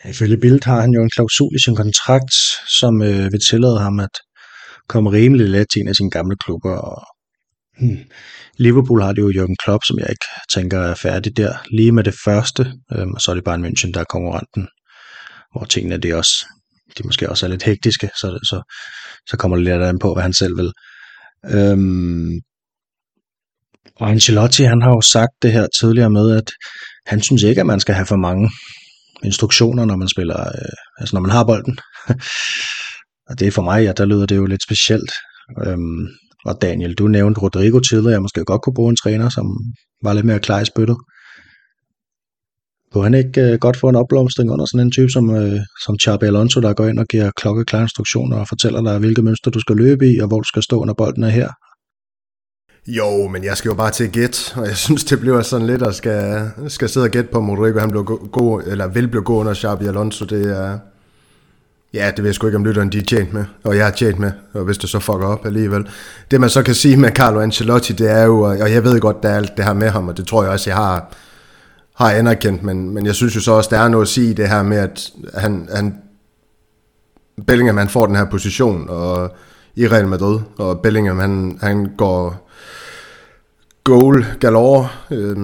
[0.10, 2.34] Ifølge Bild har han jo en klausul i sin kontrakt,
[2.80, 4.16] som øh, vil tillade ham at
[4.88, 6.76] komme rimelig let til en af sine gamle klubber.
[6.78, 7.17] Og,
[7.80, 7.98] hmm,
[8.58, 11.54] Liverpool har det jo Jürgen Klopp, som jeg ikke tænker er færdig der.
[11.72, 14.68] Lige med det første, øhm, og så er det bare München, der er konkurrenten.
[15.52, 16.46] Hvor tingene det også,
[16.98, 18.62] de måske også er lidt hektiske, så, så,
[19.30, 20.72] så kommer det lidt an på, hvad han selv vil.
[21.46, 22.32] Øhm,
[23.96, 26.52] og Ancelotti, han har jo sagt det her tidligere med, at
[27.06, 28.50] han synes ikke, at man skal have for mange
[29.24, 31.80] instruktioner, når man spiller, øh, altså når man har bolden.
[33.30, 35.12] og det er for mig, ja, der lyder det jo lidt specielt.
[35.66, 36.08] Øhm,
[36.46, 39.46] og Daniel, du nævnte Rodrigo tidligere, jeg måske godt kunne bruge en træner, som
[40.04, 40.98] var lidt mere klar i spyttet.
[42.92, 45.96] Kunne han ikke øh, godt få en opblomstring under sådan en type som, øh, som
[46.04, 49.60] Xabi Alonso, der går ind og giver klokkeklare instruktioner og fortæller dig, hvilke mønster du
[49.60, 51.50] skal løbe i, og hvor du skal stå, når bolden er her?
[52.88, 55.68] Jo, men jeg skal jo bare til at gætte, og jeg synes, det bliver sådan
[55.68, 59.08] lidt at skal, skal sidde og gætte på, om Rodrigo han blev god, eller vil
[59.08, 60.26] blive god under Xabi Alonso.
[60.26, 60.80] Det er,
[61.94, 63.92] ja, det ved jeg sgu ikke, om lytteren de er tjent med, og jeg er
[63.92, 65.88] tjent med, og hvis det så fucker op alligevel.
[66.32, 69.24] Det man så kan sige med Carlo Ancelotti, det er jo, og jeg ved godt,
[69.24, 71.14] der er alt det her med ham, og det tror jeg også, jeg har,
[71.96, 74.50] har anerkendt, men, men jeg synes jo så også, der er noget at sige det
[74.50, 75.96] her med, at han, han
[77.46, 79.32] Bellingham han får den her position og
[79.76, 82.50] i Real Madrid, og Bellingham han, han går
[83.84, 85.38] goal galore øh,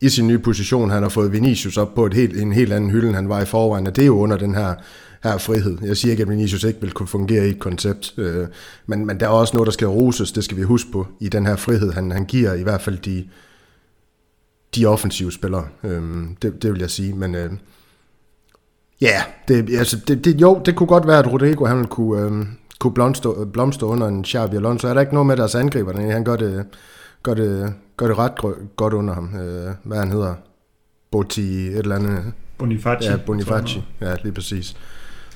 [0.00, 0.90] i sin nye position.
[0.90, 3.40] Han har fået Vinicius op på et helt, en helt anden hylde, end han var
[3.40, 4.74] i forvejen, og det er jo under den her,
[5.22, 5.78] her frihed.
[5.82, 8.46] Jeg siger ikke, at Vinicius ikke vil kunne fungere i et koncept, øh,
[8.86, 11.28] men, men der er også noget, der skal roses, det skal vi huske på, i
[11.28, 13.28] den her frihed, han, han giver i hvert fald de,
[14.74, 15.66] de offensive spillere.
[15.84, 16.02] Øh,
[16.42, 17.34] det, det vil jeg sige, men...
[17.34, 17.50] Øh,
[19.00, 19.22] Ja, yeah,
[19.66, 22.46] det, altså, det, det, jo, det kunne godt være, at Rodrigo han ville kunne, øh,
[22.78, 24.88] kunne blomstre, blomstre under en Xabi Alonso.
[24.88, 26.12] Er der ikke noget med deres angriber?
[26.12, 26.66] Han gør det,
[27.22, 28.32] gør det, gør det ret
[28.76, 29.34] godt under ham.
[29.34, 30.34] Øh, hvad han hedder?
[31.10, 32.32] Boti, et eller andet.
[32.58, 33.08] Bonifaci.
[33.08, 33.82] Ja, Bonifaci.
[34.00, 34.76] Ja, lige præcis.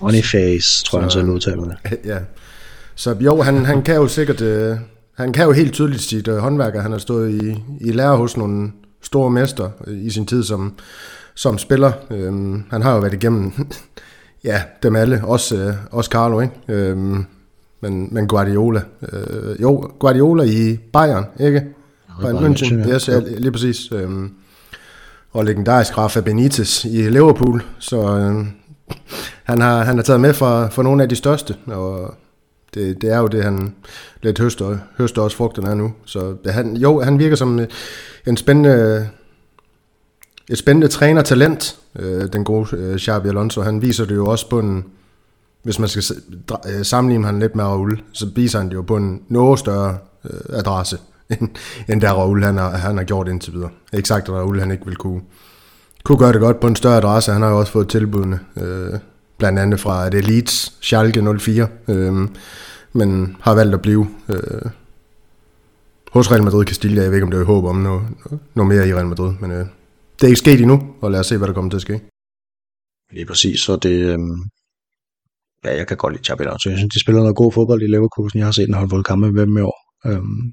[0.03, 1.99] Boniface, tror jeg, han selv udtaler det.
[2.05, 2.19] Ja.
[2.95, 4.41] Så jo, han, han kan jo sikkert...
[4.41, 4.77] Øh,
[5.15, 6.81] han kan jo helt tydeligt sit øh, håndværker.
[6.81, 8.73] Han har stået i, i lære hos nogle
[9.03, 10.75] store mester i sin tid som,
[11.35, 11.93] som spiller.
[12.11, 13.53] Øhm, han har jo været igennem
[14.45, 16.55] ja, dem alle, også, øh, også Carlo, ikke?
[16.69, 17.25] Øhm,
[17.81, 18.83] men, men Guardiola.
[19.13, 21.63] Øh, jo, Guardiola i Bayern, ikke?
[22.21, 22.95] Bayern München, ja.
[22.95, 23.93] yes, ja, lige præcis.
[23.93, 24.31] Øhm,
[25.33, 28.47] og legendarisk Rafa Benitez i Liverpool, så øh,
[29.45, 32.15] han, har, han har taget med for, for nogle af de største, og
[32.75, 33.75] det, det er jo det, han
[34.23, 35.93] lidt høster, høster også frugterne af nu.
[36.05, 37.67] Så det, han, jo, han virker som øh,
[38.27, 39.09] en spændende,
[40.51, 43.63] et spændende trænertalent, øh, den gode øh, Xabi Alonso.
[43.63, 44.85] Han viser det jo også på en,
[45.63, 46.17] hvis man skal
[46.67, 49.99] øh, sammenligne ham lidt med Raul, så viser han det jo på en noget større
[50.25, 50.99] øh, adresse,
[51.41, 51.49] end,
[51.89, 53.71] end der Raul han har, han har gjort indtil videre.
[53.93, 55.21] Ikke sagt, at Raul han ikke vil kunne,
[56.03, 57.33] kunne gøre det godt på en større adresse.
[57.33, 58.99] Han har jo også fået tilbudene, øh,
[59.39, 62.29] blandt andet fra det Leeds Schalke 04, øh,
[62.93, 64.71] men har valgt at blive øh,
[66.13, 67.03] hos Real Madrid Castilla.
[67.03, 68.03] Jeg ved ikke, om det er håb om noget,
[68.55, 69.67] noget mere i Real Madrid, men øh,
[70.17, 72.01] det er ikke sket endnu, og lad os se, hvad der kommer til at ske.
[73.13, 74.19] Lige præcis, så det, øh,
[75.65, 76.71] ja, jeg kan godt lide Xabi Alonso.
[76.71, 78.39] Jeg synes, de spiller noget god fodbold i Leverkusen.
[78.39, 79.79] Jeg har set en håndfuld kampe med dem i år.
[80.07, 80.53] Øhm,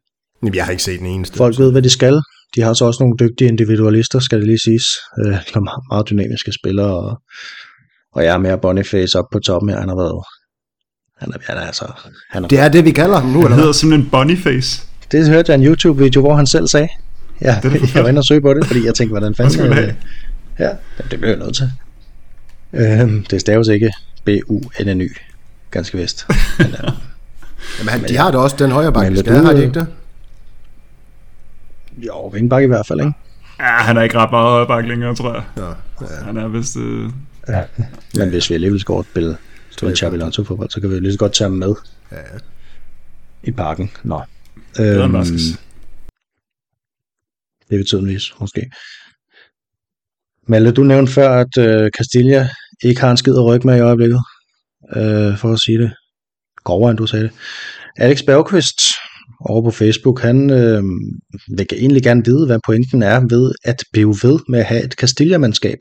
[0.53, 1.37] jeg har ikke set den eneste.
[1.37, 2.21] Folk ved, hvad de skal.
[2.55, 4.85] De har så også nogle dygtige individualister, skal det lige siges.
[5.19, 5.25] Øh,
[5.61, 6.97] meget, meget dynamiske spillere.
[6.97, 7.21] Og,
[8.13, 9.79] og jeg er mere Boniface op på toppen her.
[9.79, 10.23] Han har været...
[11.17, 11.85] Han er, han er altså...
[12.29, 14.83] Han er, det er det, vi kalder ham nu, eller Han hedder simpelthen Boniface.
[15.11, 16.87] Det hørte jeg en YouTube-video, hvor han selv sagde.
[17.41, 19.71] Ja, det jeg var inde og søge på det, fordi jeg tænkte, hvordan fanden...
[19.71, 19.95] det?
[20.59, 20.69] Ja,
[21.11, 21.71] det bliver jeg nødt til.
[22.73, 23.93] Øhm, det staves ikke
[24.25, 25.15] B-U-N-N-Y,
[25.71, 26.25] ganske vist.
[26.59, 26.91] Men, øh,
[27.79, 29.87] Jamen, han, de har da også den højre bakke, skal, har de ikke det?
[32.07, 33.13] Jo, vingbakke i hvert fald, ikke?
[33.59, 35.43] Ja, han er ikke ret meget højre bakke længere, tror jeg.
[35.57, 35.67] Ja,
[36.01, 36.23] ja.
[36.23, 36.77] Han er vist...
[36.77, 37.09] Øh...
[37.47, 37.63] Ja.
[38.15, 39.37] Men hvis vi alligevel skal spille
[39.83, 41.75] en Xabi Alonso fodbold, så kan vi jo lige så godt tage ham med
[42.11, 42.17] ja,
[43.43, 43.91] i parken.
[44.03, 44.21] Nå.
[44.79, 45.13] Øhm,
[47.69, 48.71] det vil tydeligvis, måske.
[50.47, 52.49] Malte, du nævnte før, at øh, Castilla
[52.83, 54.21] ikke har en skid at rykke med i øjeblikket,
[54.95, 55.91] øh, for at sige det
[56.63, 57.31] grovere, end du sagde det.
[57.97, 58.81] Alex Bergqvist
[59.39, 60.83] over på Facebook, han øh,
[61.57, 64.93] vil egentlig gerne vide, hvad pointen er ved at blive ved med at have et
[64.93, 65.77] Castilla-mandskab,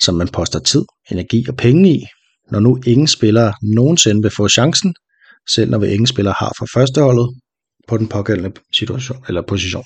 [0.00, 2.06] som man poster tid, energi og penge i,
[2.50, 4.94] når nu ingen spillere nogensinde vil få chancen,
[5.48, 7.28] selv når vi ingen spillere har fra førsteholdet
[7.88, 9.84] på den pågældende situation, eller position.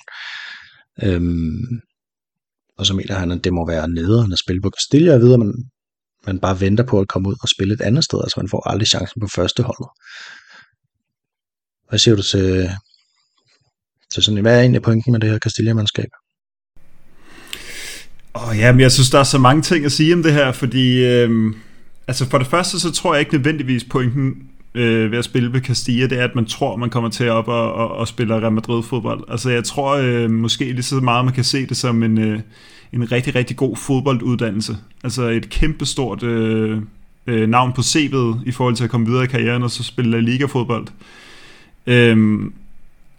[1.03, 1.79] Øhm,
[2.77, 5.37] og så mener han, at det må være nederen at spille på Castilla, og videre,
[5.37, 5.53] man,
[6.27, 8.69] man bare venter på at komme ud og spille et andet sted, altså man får
[8.69, 9.87] aldrig chancen på førsteholdet.
[11.91, 12.69] Hvad siger du til,
[14.13, 16.07] til sådan, hvad er egentlig pointen med det her Castilla-mandskab?
[18.33, 20.51] Oh, ja, men jeg synes, der er så mange ting at sige om det her,
[20.51, 21.53] fordi øh,
[22.07, 25.61] altså for det første, så tror jeg ikke nødvendigvis pointen øh, ved at spille ved
[25.61, 28.41] Castilla, det er, at man tror, man kommer til at op og, og, og spille
[28.41, 29.23] Real Madrid fodbold.
[29.27, 32.39] Altså jeg tror øh, måske lige så meget, man kan se det som en, øh,
[32.93, 34.77] en rigtig, rigtig god fodbolduddannelse.
[35.03, 36.81] Altså et kæmpestort øh,
[37.27, 40.11] øh, navn på CV'et i forhold til at komme videre i karrieren og så spille
[40.11, 40.87] La Liga-fodbold.
[40.87, 41.20] Øh,
[41.87, 42.53] Øhm,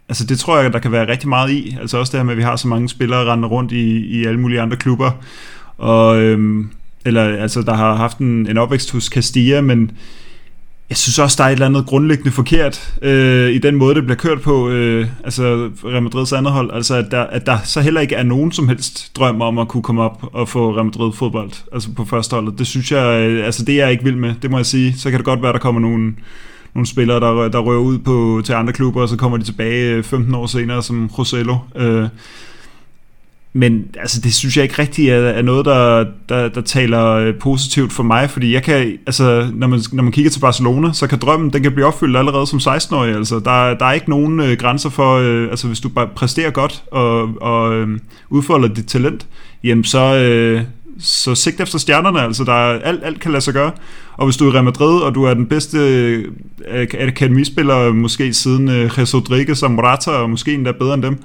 [0.08, 1.76] altså det tror jeg, der kan være rigtig meget i.
[1.80, 4.24] Altså også det her med, at vi har så mange spillere rende rundt i, i
[4.24, 5.10] alle mulige andre klubber.
[5.78, 6.70] Og, øhm,
[7.04, 9.90] eller altså, der har haft en, en opvækst hos Castilla, men
[10.92, 14.04] jeg synes også, der er et eller andet grundlæggende forkert øh, i den måde, det
[14.04, 16.70] bliver kørt på, øh, altså Real Madrids andet hold.
[16.72, 19.68] Altså, at der, at der så heller ikke er nogen som helst drøm om at
[19.68, 22.58] kunne komme op og få Real Madrid fodbold, altså på første holdet.
[22.58, 24.94] Det synes jeg, øh, altså det er jeg ikke vild med, det må jeg sige.
[24.98, 26.14] Så kan det godt være, der kommer nogle,
[26.74, 29.94] nogle spillere, der, der rører ud på, til andre klubber, og så kommer de tilbage
[29.94, 31.56] øh, 15 år senere som Rosello.
[31.76, 32.08] Øh,
[33.54, 37.34] men altså, det synes jeg ikke rigtig er, er noget, der, der, der taler øh,
[37.40, 41.06] positivt for mig, fordi jeg kan, altså, når man, når man kigger til Barcelona, så
[41.06, 44.40] kan drømmen, den kan blive opfyldt allerede som 16-årig, altså, der, der er ikke nogen
[44.40, 47.98] øh, grænser for, øh, altså, hvis du bare præsterer godt og, og øh,
[48.30, 49.26] udfolder dit talent,
[49.64, 50.62] jamen så, øh,
[51.02, 53.72] så sigt efter stjernerne, altså der er, alt, alt kan lade sig gøre.
[54.16, 55.78] Og hvis du er i Real Madrid, og du er den bedste
[56.68, 61.18] øh, akademispiller, måske siden øh, Jesus Rodriguez og Morata, og måske endda bedre end dem,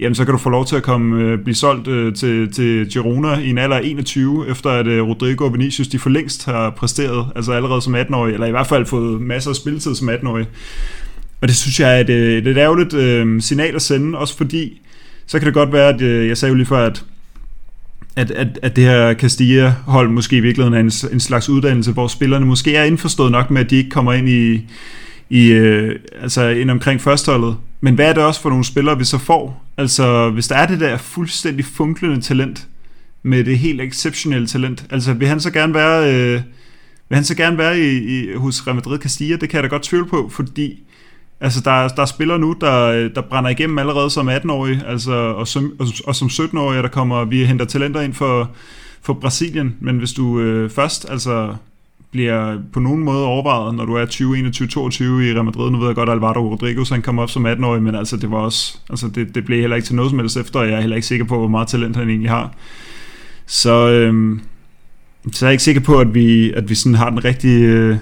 [0.00, 1.84] jamen så kan du få lov til at komme, øh, blive solgt
[2.18, 6.10] til, til Girona i en alder af 21, efter at Rodrigo og Vinicius de for
[6.10, 9.94] længst har præsteret, altså allerede som 18-årig, eller i hvert fald fået masser af spilletid
[9.94, 10.46] som 18-årig.
[11.40, 14.80] Og det synes jeg er et, et, et ærgerligt øh, signal at sende, også fordi,
[15.26, 17.04] så kan det godt være, at øh, jeg sagde jo lige før, at
[18.16, 22.08] at, at, at det her Castilla-hold måske i virkeligheden er en, en slags uddannelse, hvor
[22.08, 24.66] spillerne måske er indforstået nok med, at de ikke kommer ind i,
[25.30, 27.56] i øh, altså ind omkring førsteholdet.
[27.80, 29.64] Men hvad er det også for nogle spillere, vi så får?
[29.76, 32.66] Altså, hvis der er det der fuldstændig funklende talent,
[33.26, 36.40] med det helt exceptionelle talent, altså vil han så gerne være, øh,
[37.08, 39.36] vil han så gerne være i, i, hos Real Madrid Castilla?
[39.36, 40.83] Det kan jeg da godt tvivle på, fordi
[41.44, 45.48] Altså, der, der er spillere nu, der, der brænder igennem allerede som 18-årige, altså, og,
[45.48, 48.50] som, og, og som 17-årige, der kommer, vi henter talenter ind for,
[49.02, 51.54] for Brasilien, men hvis du øh, først altså,
[52.10, 55.78] bliver på nogen måde overvejet, når du er 20, 21, 22 i Real Madrid, nu
[55.78, 58.38] ved jeg godt, at Alvaro Rodriguez, han kom op som 18-årig, men altså, det var
[58.38, 60.80] også, altså, det, det blev heller ikke til noget som helst efter, og jeg er
[60.80, 62.54] heller ikke sikker på, hvor meget talent han egentlig har.
[63.46, 64.40] Så, øhm,
[65.32, 67.96] så er jeg ikke sikker på, at vi, at vi sådan har den rigtige, øh,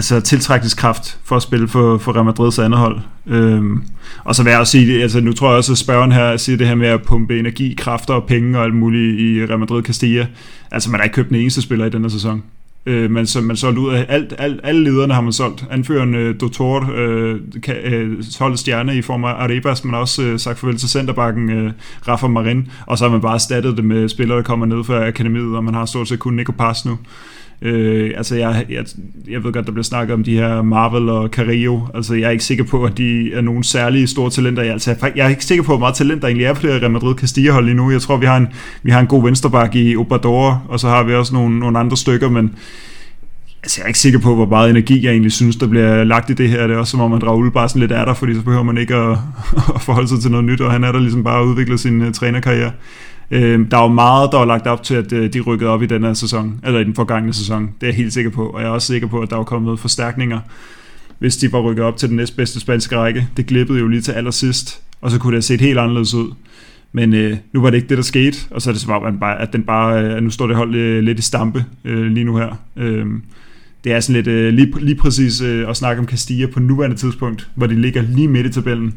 [0.00, 3.00] altså tiltrækningskraft for at spille for, for Real Madrids andet hold.
[3.26, 3.82] Øhm,
[4.24, 6.56] og så vil jeg også sige, altså nu tror jeg også, at spørgeren her siger
[6.56, 9.82] det her med at pumpe energi, kræfter og penge og alt muligt i Real Madrid
[9.82, 10.26] Castilla.
[10.70, 12.42] Altså man har ikke købt den eneste spiller i denne sæson.
[12.86, 15.64] Øh, man, så, man solgte ud af alt, alt, alle lederne har man solgt.
[15.70, 20.22] Anføreren uh, Dotor, øh, øh, øh holdt stjerne i form af Arebas, man har også
[20.22, 21.72] øh, sagt farvel til centerbakken øh,
[22.08, 25.06] Rafa Marin, og så har man bare erstattet det med spillere, der kommer ned fra
[25.06, 26.98] akademiet, og man har stort set kun Nico Pass nu.
[27.62, 28.84] Øh, altså jeg, jeg,
[29.28, 31.80] jeg ved godt, der bliver snakket om de her Marvel og Carillo.
[31.94, 34.62] Altså jeg er ikke sikker på, at de er nogle særlige store talenter.
[34.62, 36.82] Jeg, altså, jeg er ikke sikker på, hvor meget talent der egentlig er på det
[36.82, 37.90] Real Madrid Castilla hold lige nu.
[37.90, 38.48] Jeg tror, vi har en,
[38.82, 41.96] vi har en god venstreback i Obrador, og så har vi også nogle, nogle andre
[41.96, 42.54] stykker, men
[43.62, 46.30] Altså, jeg er ikke sikker på, hvor meget energi jeg egentlig synes, der bliver lagt
[46.30, 46.66] i det her.
[46.66, 48.62] Det er også som om, at Raul bare sådan lidt er der, fordi så behøver
[48.62, 49.18] man ikke at,
[49.74, 52.02] at forholde sig til noget nyt, og han er der ligesom bare at udvikle sin
[52.02, 52.72] uh, trænerkarriere.
[53.30, 55.82] Øh, der er jo meget, der er lagt op til, at øh, de rykkede op
[55.82, 57.62] i den her sæson, eller i den forgangne sæson.
[57.62, 59.44] Det er jeg helt sikker på, og jeg er også sikker på, at der er
[59.44, 60.40] kommet forstærkninger,
[61.18, 63.28] hvis de var rykket op til den næstbedste spanske række.
[63.36, 66.32] Det glippede jo lige til allersidst, og så kunne det have set helt anderledes ud.
[66.92, 69.22] Men øh, nu var det ikke det, der skete, og så er det som om,
[69.22, 72.36] at den bare, øh, nu står det hold øh, lidt i stampe øh, lige nu
[72.36, 72.56] her.
[72.76, 73.06] Øh,
[73.84, 76.96] det er sådan lidt øh, lige, lige præcis øh, at snakke om Castilla på nuværende
[76.96, 78.94] tidspunkt, hvor de ligger lige midt i tabellen,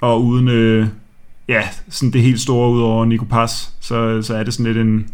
[0.00, 0.86] og uden, øh,
[1.54, 4.86] ja, sådan det helt store ud over Nico Pass, så, så er det sådan lidt
[4.86, 5.08] en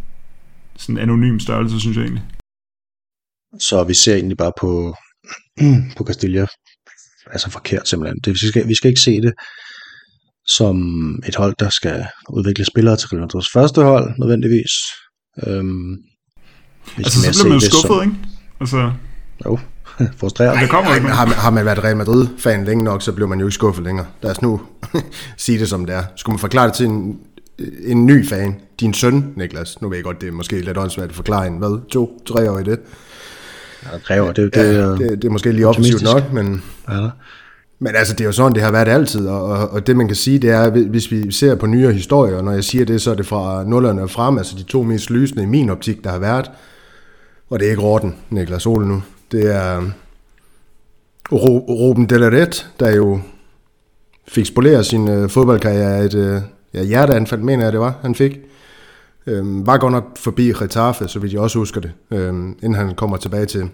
[0.76, 2.24] sådan anonym størrelse, synes jeg egentlig.
[3.60, 4.94] Så vi ser egentlig bare på,
[5.96, 6.46] på Castilla,
[7.32, 8.18] altså forkert simpelthen.
[8.24, 9.32] Det, vi, skal, vi skal ikke se det
[10.48, 10.76] som
[11.28, 14.72] et hold, der skal udvikle spillere til Real Madrid's første hold, nødvendigvis.
[15.46, 15.92] Øhm,
[16.96, 18.16] altså, så bliver man jo skuffet, som, ikke?
[18.60, 18.92] Altså...
[19.44, 19.58] Jo,
[20.20, 20.60] frustreret.
[20.60, 21.06] det kommer ikke.
[21.06, 24.06] Har, har man været Real Madrid-fan længe nok, så bliver man jo ikke skuffet længere.
[24.22, 24.60] Lad os nu
[25.36, 26.02] sige det som det er.
[26.16, 27.18] Skulle man forklare det til en,
[27.84, 31.08] en ny fan, din søn, Niklas, nu ved jeg godt, det er måske lidt åndssvagt
[31.08, 32.78] at forklare en, hvad, to, tre år i det?
[33.84, 36.62] Ja, tre år, det, det, ja, det, det er måske lige optimistisk nok, men...
[36.90, 37.08] Ja.
[37.78, 40.06] Men altså, det er jo sådan, det har været altid, og, og, og det man
[40.06, 43.02] kan sige, det er, hvis vi ser på nyere historier, og når jeg siger det,
[43.02, 46.04] så er det fra nullerne og frem, altså de to mest lysende i min optik,
[46.04, 46.50] der har været,
[47.50, 49.02] og det er ikke Råden, Niklas Ole nu,
[49.36, 49.84] det er øh,
[51.32, 53.20] Ruben Delaret, der jo
[54.28, 56.40] fik spoleret sin øh, fodboldkarriere et øh,
[56.74, 58.40] ja, hjerteanfald, mener jeg det var, han fik.
[59.26, 62.94] Øhm, var godt nok forbi Getafe, så vidt jeg også husker det, øhm, inden han
[62.94, 63.70] kommer tilbage til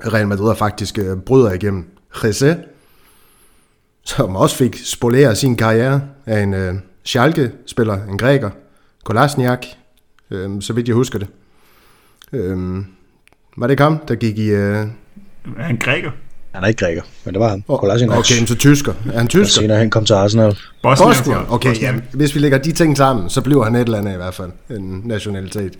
[0.00, 1.84] Real Madrid og faktisk øh, bryder igennem.
[2.24, 2.56] Jesse,
[4.04, 8.50] som også fik spoleret sin karriere af en øh, Schalke-spiller, en græker,
[9.04, 9.66] Kolasniak,
[10.30, 11.28] øhm, så vidt jeg husker det.
[12.32, 12.86] Øhm,
[13.56, 14.48] var det ikke ham, der gik i...
[14.48, 14.86] Øh...
[15.58, 16.10] Er han græker?
[16.52, 17.64] Han er ikke græker, men det var han.
[17.68, 18.92] Oh, okay, men så tysker.
[19.12, 19.60] Er han tysker?
[19.60, 20.56] senere han kom til Arsenal.
[20.82, 21.08] Bosnien.
[21.08, 21.38] Bosnien.
[21.48, 21.94] Okay, Bosnien.
[21.94, 24.34] Ja, hvis vi lægger de ting sammen, så bliver han et eller andet i hvert
[24.34, 24.50] fald.
[24.70, 25.78] En nationalitet.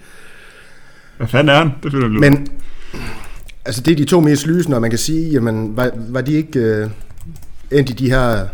[1.16, 1.70] Hvad fanden er han?
[1.82, 2.48] Det finder Men,
[3.64, 6.32] altså det er de to mest lysende, og man kan sige, jamen, var, var de
[6.32, 6.90] ikke øh,
[7.70, 8.46] endt i de her,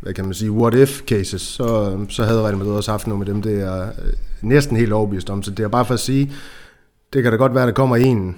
[0.00, 3.18] hvad kan man sige, what if cases, så, så havde Real Madrid også haft noget
[3.18, 5.42] med dem, det er øh, næsten helt overbevist om.
[5.42, 6.32] Så det er bare for at sige,
[7.12, 8.36] det kan da godt være, at der kommer en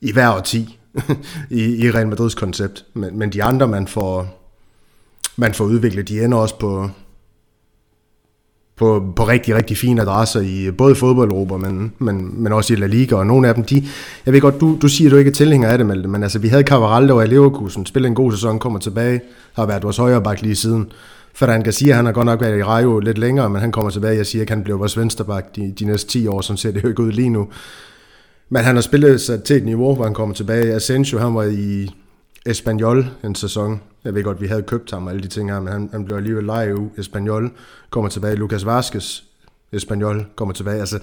[0.00, 0.78] i hver årti
[1.50, 2.84] i, i Real Madrids koncept.
[2.94, 4.40] Men, men de andre, man får,
[5.36, 6.90] man får udviklet, de ender også på,
[8.76, 12.86] på, på rigtig, rigtig fine adresser i både fodbold men, men, men også i La
[12.86, 13.86] Liga, og nogle af dem, de,
[14.26, 16.22] jeg ved godt, du, du siger, at du ikke er tilhænger af det, Malte, men
[16.22, 19.20] altså, vi havde Cavaral, der var i Leverkusen, spillede en god sæson, kommer tilbage,
[19.52, 20.92] har været vores højre bak lige siden.
[21.34, 24.16] Ferran Garcia, han har godt nok været i Rayo lidt længere, men han kommer tilbage,
[24.16, 26.82] jeg siger ikke, han bliver vores vensterbak de, de næste 10 år, som ser det
[26.82, 27.48] jo ikke ud lige nu.
[28.48, 30.74] Men han har spillet sig til et niveau, hvor han kommer tilbage.
[30.74, 31.90] Asensio, han var i
[32.46, 33.80] Espanyol en sæson.
[34.04, 36.04] Jeg ved godt, vi havde købt ham og alle de ting her, men han, han
[36.04, 37.50] blev alligevel leje i Espanyol.
[37.90, 38.36] Kommer tilbage.
[38.36, 39.20] Lucas Vazquez,
[39.72, 40.80] Espanyol, kommer tilbage.
[40.80, 40.98] Altså,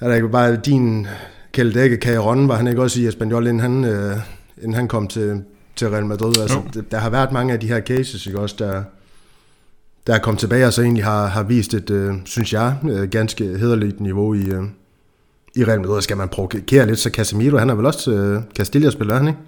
[0.00, 1.06] er der ikke bare din
[1.52, 4.16] Kjeld Dække, Caron, var han ikke også i Espanyol, inden han, øh,
[4.56, 5.42] inden han kom til,
[5.76, 6.40] til Real Madrid?
[6.40, 8.82] Altså, der, der har været mange af de her cases, ikke også, der,
[10.06, 13.08] der er kommet tilbage og så egentlig har, har vist et, øh, synes jeg, øh,
[13.08, 14.62] ganske hederligt niveau i, øh,
[15.54, 16.02] i Real Madrid.
[16.02, 19.38] Skal man provokere lidt, så Casemiro, han er vel også øh, Castilla-spiller, han ikke?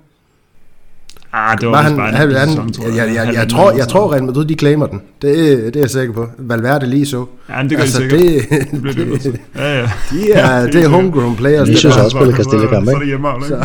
[1.32, 2.96] Ah, det var, var han, bare han, han, sæson, tror jeg.
[2.96, 5.02] Jeg, jeg, jeg, jeg, tror, jeg tror Real Madrid, de claimer den.
[5.22, 5.34] Det,
[5.74, 6.28] det er jeg sikker på.
[6.38, 7.26] Valverde lige så.
[7.48, 8.50] Ja, det gør altså, de sikkert.
[8.70, 9.90] Det, det, det, det, ja, ja.
[10.10, 11.68] De er, det er homegrown players.
[11.68, 13.18] Vi synes også spiller Castilla-kamp, ikke?
[13.48, 13.64] Så,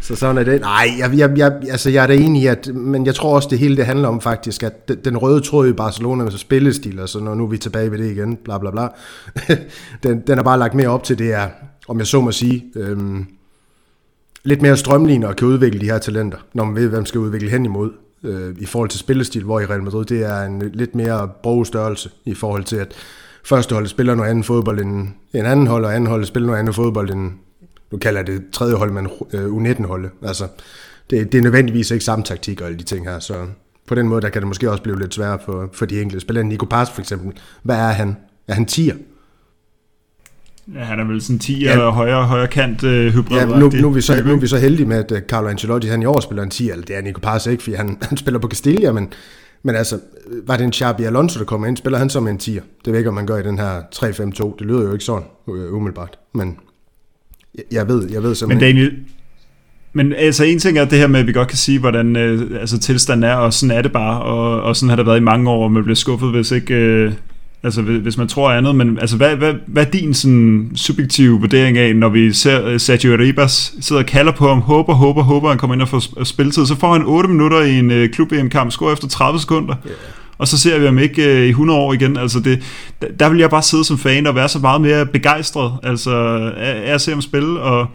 [0.00, 0.60] så sådan er det.
[0.60, 3.48] Nej, jeg, jeg, jeg, altså jeg er da enig i, at, men jeg tror også,
[3.50, 7.00] det hele det handler om faktisk, at den røde tråd i Barcelona med så spillestil,
[7.00, 8.88] og så når nu er vi tilbage ved det igen, bla bla bla,
[10.02, 11.48] den, den er bare lagt mere op til, det er,
[11.88, 13.26] om jeg så må sige, øhm,
[14.44, 17.50] lidt mere strømlignet og kan udvikle de her talenter, når man ved, hvem skal udvikle
[17.50, 17.90] hen imod,
[18.24, 22.10] øh, i forhold til spillestil, hvor i Real Madrid, det er en lidt mere brugstørrelse
[22.24, 22.94] i forhold til, at
[23.44, 26.58] første hold spiller noget andet fodbold end en anden hold, og anden hold spiller noget
[26.58, 27.32] andet fodbold end
[27.92, 30.10] nu kalder det tredje hold, men U19-holdet.
[30.22, 30.48] Altså,
[31.10, 33.46] det, det er nødvendigvis ikke samme taktik og alle de ting her, så
[33.88, 36.20] på den måde, der kan det måske også blive lidt sværere for, for de enkelte
[36.20, 36.44] spillere.
[36.44, 37.32] Nico Paz for eksempel,
[37.62, 38.16] hvad er han?
[38.48, 38.96] Er han 10'er?
[40.74, 41.78] Ja, han er vel sådan 10 ja.
[41.78, 43.36] og højre, højre kant øh, hybrid.
[43.36, 45.48] Ja, nu, nu, er vi så, nu er vi så heldige med, at øh, Carlo
[45.48, 47.98] Ancelotti, han i år spiller en 10, eller det er Nico Paz ikke, fordi han,
[48.08, 49.12] han spiller på Castilla, men,
[49.62, 50.00] men altså,
[50.46, 52.48] var det en Xabi Alonso, der kommer ind, spiller han som en 10'er?
[52.48, 54.58] Det ved jeg ikke, om man gør i den her 3-5-2.
[54.58, 56.58] Det lyder jo ikke sådan, øh, umiddelbart, men
[57.72, 58.76] jeg ved, jeg ved simpelthen...
[58.76, 58.96] Men Daniel,
[59.92, 62.60] men altså en ting er det her med, at vi godt kan sige, hvordan øh,
[62.60, 65.22] altså, tilstanden er, og sådan er det bare, og, og sådan har det været i
[65.22, 66.74] mange år, og man bliver skuffet, hvis ikke...
[66.74, 67.12] Øh,
[67.62, 71.78] altså hvis man tror andet, men altså hvad, hvad, hvad er din sådan, subjektive vurdering
[71.78, 75.48] af, når vi ser øh, Sergio Ribas sidder og kalder på ham, håber, håber, håber,
[75.48, 78.32] han kommer ind og får spilletid, så får han 8 minutter i en øh, klub
[78.32, 79.74] en kamp score efter 30 sekunder.
[79.86, 79.96] Yeah
[80.38, 82.16] og så ser vi ham ikke øh, i 100 år igen.
[82.16, 82.62] Altså det,
[83.20, 86.10] der vil jeg bare sidde som fan og være så meget mere begejstret altså,
[86.56, 87.86] af, af at se ham spille, og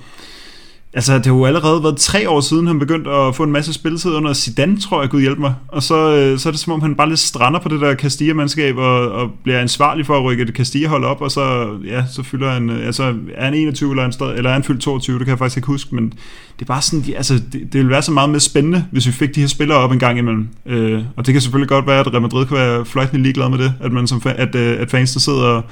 [0.96, 3.74] Altså, det har jo allerede været tre år siden, han begyndte at få en masse
[3.74, 5.54] spilletid under Zidane, tror jeg, Gud hjælpe mig.
[5.68, 7.96] Og så, øh, så er det som om, han bare lidt strander på det der
[7.96, 12.24] Castilla-mandskab, og, og bliver ansvarlig for at rykke det Castilla-hold op, og så, ja, så
[12.24, 15.18] fylder han, øh, altså, er han 21 eller, han stadig, eller er han fyldt 22,
[15.18, 16.14] det kan jeg faktisk ikke huske, men
[16.60, 19.08] det er bare sådan, de, altså, det, det ville være så meget mere spændende, hvis
[19.08, 20.48] vi fik de her spillere op en gang imellem.
[20.66, 23.58] Øh, og det kan selvfølgelig godt være, at Real Madrid kan være fløjtende ligeglad med
[23.58, 25.64] det, at, man som, at, øh, at der sidder og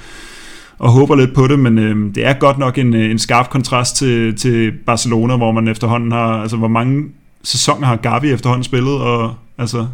[0.81, 3.49] og håber lidt på det, men øh, det er godt nok en, øh, en skarp
[3.49, 7.11] kontrast til, til Barcelona, hvor man efterhånden har, altså hvor mange
[7.43, 9.87] sæsoner har Gavi efterhånden spillet, og altså,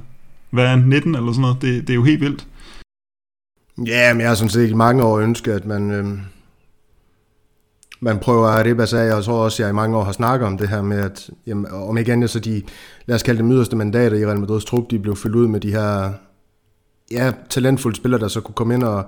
[0.49, 2.47] hvad er 19 eller sådan noget, det, det er jo helt vildt.
[3.85, 6.05] Ja, men jeg har sådan set i mange år ønsket, at man, øh,
[7.99, 10.47] man prøver at ribbe sig af, og så også, jeg i mange år har snakket
[10.47, 12.61] om det her med, at jamen, om ikke andet, så de,
[13.05, 15.59] lad os kalde det yderste mandater i Real Madrid's trup, de blev fyldt ud med
[15.59, 16.11] de her
[17.11, 19.05] ja, talentfulde spillere, der så kunne komme ind og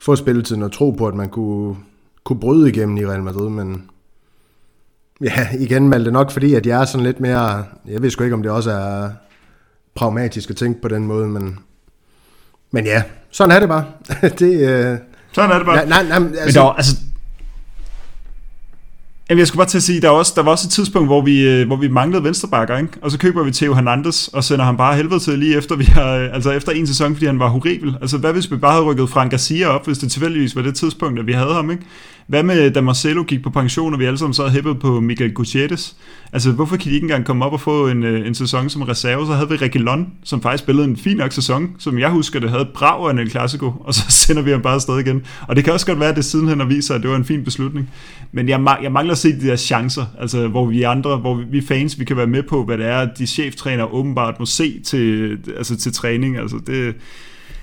[0.00, 1.76] få spilletiden og tro på, at man kunne,
[2.24, 3.90] kunne bryde igennem i Real Madrid, men
[5.20, 8.24] ja, igen Malte, det nok fordi, at jeg er sådan lidt mere, jeg ved sgu
[8.24, 9.10] ikke, om det også er
[9.94, 11.58] pragmatisk at tænke på den måde, men,
[12.70, 13.84] men ja, sådan er det bare.
[14.38, 14.98] det, øh,
[15.32, 15.86] sådan er det bare.
[15.86, 16.96] Nej, nej, nej, altså, men der, altså
[19.30, 21.08] Jamen, jeg skulle bare til at sige, der var også, der var også et tidspunkt,
[21.08, 22.92] hvor vi, øh, hvor vi manglede venstrebakker, ikke?
[23.02, 25.84] og så køber vi Theo Hernandez og sender ham bare helvede til lige efter, vi
[25.84, 27.96] har, øh, altså efter en sæson, fordi han var horribel.
[28.00, 30.74] Altså, hvad hvis vi bare havde rykket Frank Garcia op, hvis det tilfældigvis var det
[30.74, 31.82] tidspunkt, at vi havde ham, ikke?
[32.30, 35.32] Hvad med, da Marcelo gik på pension, og vi alle sammen så hæppet på Miguel
[35.32, 35.92] Gutierrez?
[36.32, 38.82] Altså, hvorfor kan de ikke engang komme op og få en, øh, en sæson som
[38.82, 39.26] reserve?
[39.26, 42.50] Så havde vi Reguilon, som faktisk spillede en fin nok sæson, som jeg husker, det
[42.50, 45.22] havde brav af en Clasico, og så sender vi ham bare afsted igen.
[45.48, 47.44] Og det kan også godt være, at det sidenhen viser, at det var en fin
[47.44, 47.90] beslutning.
[48.32, 51.60] Men jeg, jeg mangler at se de der chancer, altså hvor vi andre, hvor vi
[51.60, 55.38] fans, vi kan være med på, hvad det er, de cheftræner åbenbart må se til,
[55.56, 56.36] altså til træning.
[56.36, 56.94] Altså det,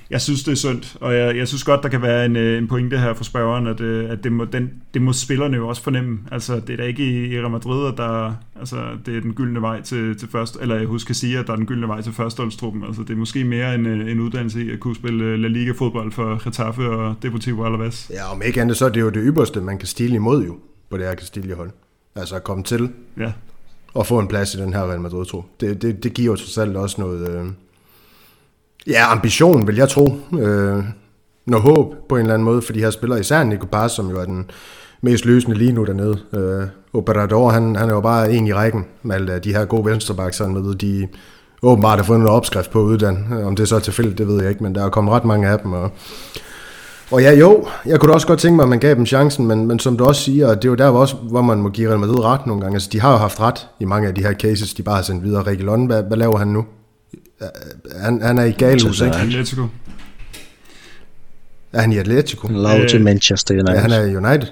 [0.10, 2.58] jeg synes, det er sundt, og jeg, jeg synes godt, der kan være en, øh,
[2.58, 5.68] en pointe her for spørgeren, at, øh, at det, må, den, det må spillerne jo
[5.68, 6.20] også fornemme.
[6.32, 9.34] Altså, det er da ikke i, i Real Madrid, at der, altså, det er den
[9.34, 12.02] gyldne vej til, til først, eller jeg husker sige, at der er den gyldne vej
[12.02, 12.84] til førsteholdstruppen.
[12.84, 16.12] Altså, det er måske mere en, øh, en uddannelse i at kunne spille La Liga-fodbold
[16.12, 18.12] for Getafe og Deportivo Alaves.
[18.14, 20.58] Ja, om ikke andet, så er det jo det ypperste, man kan stille imod jo,
[20.90, 21.72] på det her Castilla-hold.
[22.16, 23.32] Altså at komme til ja.
[23.94, 25.44] og få en plads i den her Real Madrid-tro.
[25.60, 27.30] Det, det, det giver jo trods alt også noget...
[27.30, 27.46] Øh,
[28.88, 30.16] Ja, ambition vil jeg tro.
[30.40, 30.84] Øh,
[31.46, 34.10] noget håb på en eller anden måde for de her spillere, især Nico Paz, som
[34.10, 34.52] jo er den
[35.02, 36.18] mest løsende lige nu dernede.
[36.34, 39.86] Øh, Operador, han, han er jo bare en i rækken med alle de her gode
[39.86, 41.08] venstrebacks, med de
[41.62, 43.26] åbenbart har fundet en opskrift på uddan.
[43.46, 45.48] Om det er så tilfældigt, det ved jeg ikke, men der er kommet ret mange
[45.48, 45.74] af dem.
[45.74, 45.92] Og,
[47.12, 49.68] og ja, jo, jeg kunne også godt tænke mig, at man gav dem chancen, men,
[49.68, 51.90] men som du også siger, det er jo der hvor også, hvor man må give
[51.90, 52.76] Real Madrid ret nogle gange.
[52.76, 55.04] Altså, de har jo haft ret i mange af de her cases, de bare har
[55.04, 55.44] sendt videre.
[55.44, 56.66] Reguilon, hvad, hvad laver han nu?
[58.02, 59.16] Han, han er i Galus, ikke?
[59.16, 59.68] Atletico.
[61.74, 62.48] Er han i Atletico?
[62.48, 63.74] Lov øh, til Manchester United.
[63.74, 64.48] Ja, han er i United.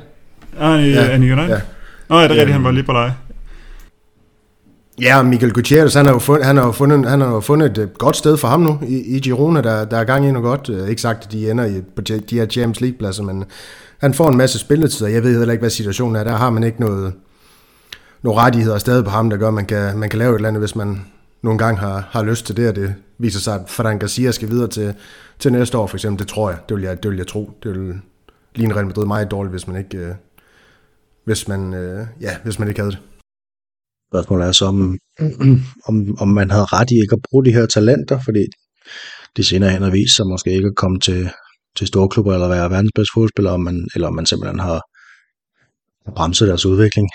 [0.59, 1.05] Er han i, ja.
[1.05, 1.49] er i United?
[1.49, 1.61] Ja.
[2.09, 3.15] Nå, ja, det er rigtigt, han var lige på leje.
[5.01, 7.77] Ja, Michael Gutierrez, han har jo fundet, han har jo fundet, han har jo fundet
[7.77, 10.43] et godt sted for ham nu i, i Girona, der, der er gang i noget
[10.43, 10.69] godt.
[10.69, 13.43] Uh, ikke sagt, at de ender i, på de her Champions League-pladser, men
[13.97, 16.23] han får en masse spilletid, og jeg ved heller ikke, hvad situationen er.
[16.23, 17.13] Der har man ikke noget,
[18.23, 20.47] nogle rettigheder stadig på ham, der gør, at man kan, man kan lave et eller
[20.47, 21.01] andet, hvis man,
[21.43, 24.49] nogle gange har, har lyst til det, og det viser sig, at Ferran Garcia skal
[24.49, 24.95] videre til,
[25.39, 26.19] til næste år, for eksempel.
[26.19, 26.59] Det tror jeg.
[26.69, 27.51] Det vil jeg, det vil jeg tro.
[27.63, 28.01] Det vil
[28.55, 30.15] ligne Real Madrid meget dårligt, hvis man ikke, øh,
[31.25, 32.99] hvis man, øh, ja, hvis man ikke havde det.
[34.11, 34.97] Spørgsmålet er så, om,
[35.89, 38.45] om, om man havde ret i ikke at bruge de her talenter, fordi
[39.37, 41.29] de senere hen har vist sig måske ikke at komme til,
[41.77, 44.81] til store klubber eller være verdens bedste fodspiller, om man, eller om man simpelthen har
[46.17, 47.07] bremset deres udvikling.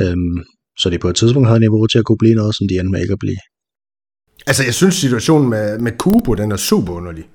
[0.00, 0.44] Øhm,
[0.78, 2.92] så de på et tidspunkt havde niveau til at kunne blive noget, som de endte
[2.92, 3.40] med ikke at blive.
[4.46, 7.28] Altså, jeg synes, situationen med, med Kubo, den er super underlig.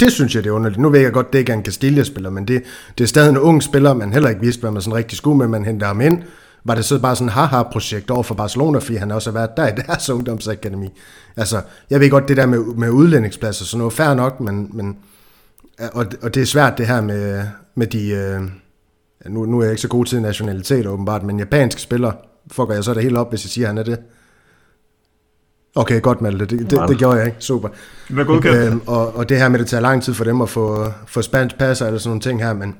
[0.00, 0.80] Det synes jeg, det er underligt.
[0.80, 2.62] Nu ved jeg godt, det ikke er en Castilla-spiller, men det,
[2.98, 5.38] det er stadig en ung spiller, man heller ikke vidste, hvad man sådan rigtig skulle
[5.38, 6.22] med, man henter ham ind.
[6.64, 9.56] Var det så bare sådan en haha-projekt over for Barcelona, fordi han også har været
[9.56, 10.88] der i deres ungdomsakademi.
[11.36, 14.96] Altså, jeg ved godt, det der med, med udlændingspladser, så noget fair nok, men, men
[15.80, 17.42] øh, og, og det er svært det her med,
[17.74, 18.40] med de, øh,
[19.26, 22.12] nu, nu er jeg ikke så god til nationalitet åbenbart, men japanske spillere,
[22.52, 23.98] fucker jeg så det helt op, hvis jeg siger, at han er det.
[25.74, 27.68] Okay, godt Malte, det, det, det gjorde jeg ikke, super.
[28.08, 28.56] Det godkendt.
[28.56, 30.86] Øhm, og, og det her med, at det tager lang tid for dem at få,
[31.06, 32.76] få spansk passer eller sådan nogle ting her, men,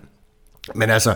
[0.74, 1.14] men altså,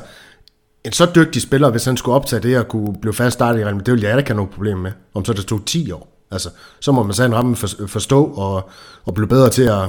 [0.85, 3.65] en så dygtig spiller, hvis han skulle optage det og kunne blive fast startet i
[3.65, 6.27] Real det ville jeg ikke have noget problem med, om så det tog 10 år.
[6.31, 6.51] Altså,
[6.81, 8.71] så må man sådan ramme for, forstå og,
[9.05, 9.89] og blive bedre til at,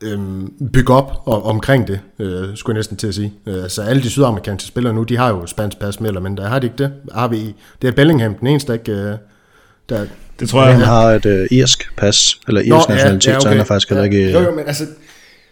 [0.00, 3.32] øhm, bygge op og, omkring det, øh, skulle jeg næsten til at sige.
[3.46, 6.44] Øh, så alle de sydamerikanske spillere nu, de har jo spansk pas mere eller mindre.
[6.44, 6.92] Har de ikke det?
[7.12, 8.92] Har vi, det er Bellingham, den eneste, der ikke...
[8.92, 9.16] Øh,
[9.88, 10.06] der,
[10.40, 10.74] det tror jeg.
[10.74, 13.42] Han har et øh, irsk pas, eller irsk Nå, nationalitet, ja, ja, okay.
[13.42, 14.84] så han er faktisk heller ikke jo, jo, men altså,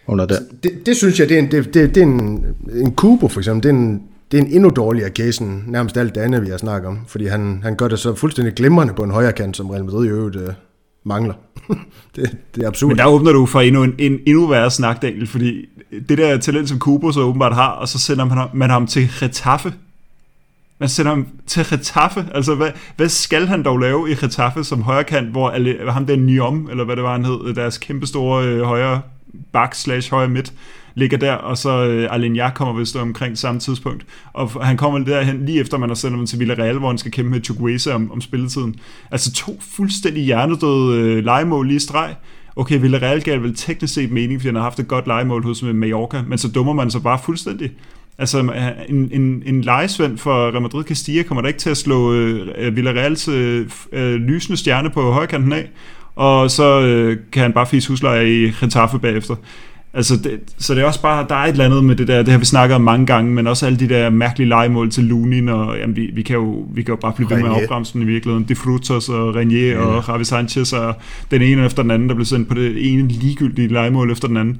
[0.07, 0.39] under det.
[0.63, 0.85] det.
[0.85, 3.63] Det synes jeg, det er en, det, det, det er en, en Kubo for eksempel,
[3.63, 6.49] det er en, det er en endnu dårligere case end nærmest alt det andet, vi
[6.49, 6.99] har snakket om.
[7.07, 10.05] Fordi han, han gør det så fuldstændig glimrende på en højre kant, som Real Madrid
[10.05, 10.53] i øvrigt øh,
[11.05, 11.33] mangler.
[12.15, 12.89] det, det er absurd.
[12.89, 15.65] Men der åbner du for endnu en, en endnu værre snak, Daniel, fordi
[16.09, 19.09] det der talent, som Kubo så åbenbart har, og så sender man, man ham til
[19.21, 19.73] Retaffe.
[20.83, 22.25] Man sender ham til Retaffe.
[22.33, 26.15] Altså, hvad, hvad skal han dog lave i Retaffe som højrekant, hvor alle, ham der
[26.15, 29.01] Niom, eller hvad det var, han hed, deres kæmpestore øh, højre
[29.53, 30.53] bak slash højre midt,
[30.95, 34.05] ligger der, og så øh, Alignac kommer vist omkring samme tidspunkt.
[34.33, 37.11] Og han kommer derhen lige efter, man har sendt ham til Villarreal, hvor han skal
[37.11, 38.75] kæmpe med Chukwueze om, om spilletiden.
[39.11, 42.15] Altså to fuldstændig hjernedøde øh, legemål lige i streg.
[42.55, 45.63] Okay, Villarreal gav vel teknisk set mening, fordi han har haft et godt legemål hos
[45.63, 47.71] Mallorca, men så dummer man sig bare fuldstændig.
[48.17, 48.39] Altså,
[48.89, 52.75] en, en, en lejesvend for Real Madrid Castilla kommer da ikke til at slå øh,
[52.75, 55.69] Villarreals øh, øh, lysende stjerne på højkanten af,
[56.15, 59.35] og så øh, kan han bare fise husleje i Getafe bagefter.
[59.95, 62.17] Altså, det, så det er også bare, der er et eller andet med det der,
[62.17, 65.03] det har vi snakket om mange gange, men også alle de der mærkelige legemål til
[65.03, 67.63] Lunin, og jamen, vi, vi, kan jo, vi kan jo bare blive ved med at
[67.63, 68.45] opbremse i virkeligheden.
[68.49, 69.79] De Frutos og Renier ja.
[69.79, 70.95] og Javi Sanchez, og
[71.31, 74.37] den ene efter den anden, der blev sendt på det ene ligegyldige legemål efter den
[74.37, 74.59] anden.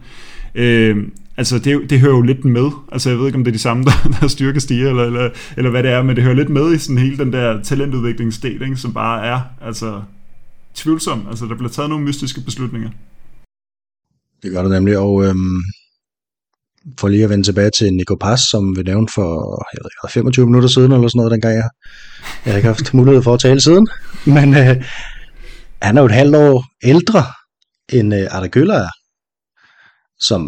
[0.56, 0.98] Øh,
[1.38, 2.72] altså det, det hører jo lidt med.
[2.92, 5.30] Altså jeg ved ikke, om det er de samme, der, der styrker stiger, eller, eller,
[5.58, 8.62] eller hvad det er, men det hører lidt med i sådan hele den der talentudviklingsdel,
[8.62, 10.02] ikke, som bare er altså,
[10.76, 11.28] tvivlsom.
[11.30, 12.90] Altså der bliver taget nogle mystiske beslutninger.
[14.44, 15.62] Det gør det nemlig, og øhm,
[17.00, 19.30] for lige at vende tilbage til Nico Pass, som vi nævnte for
[19.74, 21.70] jeg ved ikke, 25 minutter siden, eller sådan noget, dengang jeg,
[22.46, 23.88] jeg har ikke haft mulighed for at tale siden.
[24.26, 24.84] Men øh,
[25.82, 27.24] han er jo et halvt år ældre
[27.94, 28.90] end øh, Arda Køller er,
[30.28, 30.42] som,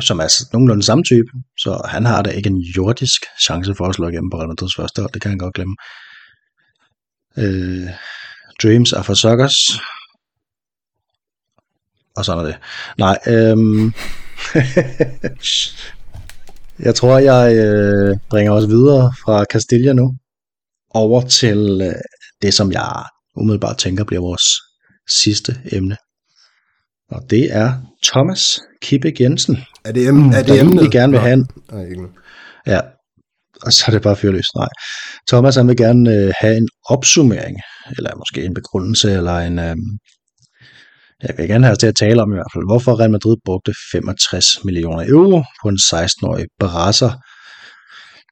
[0.00, 3.94] som er nogenlunde samme type, så han har da ikke en jordisk chance for at
[3.94, 5.76] slå igennem på Real Madrids første hold, det kan han godt glemme.
[7.38, 7.88] Øh,
[8.62, 9.56] Dreams are for suckers,
[12.16, 12.58] og sådan er det.
[12.98, 13.92] Nej, øhm,
[16.86, 20.14] jeg tror, jeg øh, bringer os videre fra Castilla nu,
[20.90, 21.94] over til øh,
[22.42, 23.04] det, som jeg
[23.36, 24.46] umiddelbart tænker bliver vores
[25.08, 25.96] sidste emne.
[27.10, 27.72] Og det er
[28.04, 29.58] Thomas Kippe Jensen.
[29.84, 30.74] Er det, em- er det emnet?
[30.74, 32.02] egentlig gerne vil have en, Nej, ikke.
[32.66, 32.80] Ja,
[33.62, 34.54] og så er det bare fyrløst.
[34.56, 34.68] Nej.
[35.28, 37.56] Thomas han vil gerne øh, have en opsummering,
[37.96, 39.58] eller måske en begrundelse, eller en...
[39.58, 39.76] Øh,
[41.22, 43.36] jeg vil gerne have os til at tale om i hvert fald, hvorfor Real Madrid
[43.44, 47.10] brugte 65 millioner euro på en 16-årig Barassa.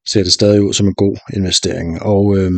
[0.08, 2.02] Ser det stadig ud som en god investering.
[2.02, 2.52] Og øh,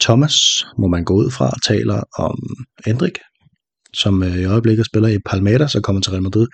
[0.00, 0.34] Thomas,
[0.78, 2.38] må man gå ud fra, taler om
[2.86, 3.18] Endrik,
[3.94, 6.46] som øh, i øjeblikket spiller i Palmeiras og kommer til Real Madrid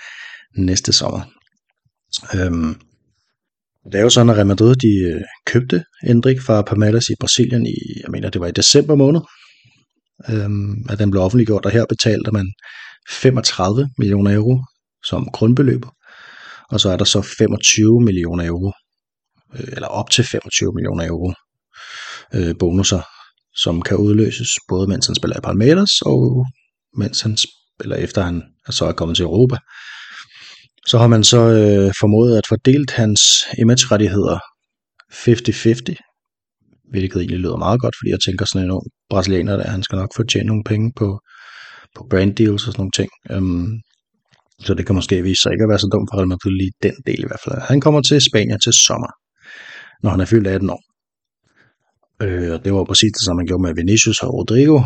[0.56, 1.20] næste sommer.
[2.34, 2.80] Øhm,
[3.84, 7.66] det er jo sådan, at Real Madrid de øh, købte Endrik fra Palmeiras i Brasilien
[7.66, 9.20] i, jeg mener, det var i december måned,
[10.30, 12.52] øhm, at den blev offentliggjort, og her betalte man
[13.10, 14.64] 35 millioner euro
[15.04, 15.82] som grundbeløb,
[16.70, 18.72] og så er der så 25 millioner euro,
[19.54, 21.32] øh, eller op til 25 millioner euro
[22.34, 23.02] øh, bonusser,
[23.54, 26.46] som kan udløses både mens han spiller i Palmeiras, og
[26.96, 27.36] mens han
[27.80, 29.56] eller efter han så er kommet til Europa.
[30.86, 33.20] Så har man så øh, formået at fordelt hans
[33.58, 34.38] image-rettigheder
[35.12, 39.82] 50-50, hvilket egentlig lyder meget godt, fordi jeg tænker sådan en ung brasilianer, der han
[39.82, 41.20] skal nok få tjent nogle penge på,
[41.96, 43.10] på brand deals og sådan nogle ting.
[43.30, 43.68] Øhm,
[44.64, 46.72] så det kan måske vise sig ikke at være så dumt for Real Madrid lige
[46.82, 47.60] den del i hvert fald.
[47.72, 49.10] Han kommer til Spanien til sommer,
[50.02, 50.82] når han er fyldt 18 år.
[52.22, 54.78] Øh, og det var præcis det, som man gjorde med Vinicius og Rodrigo,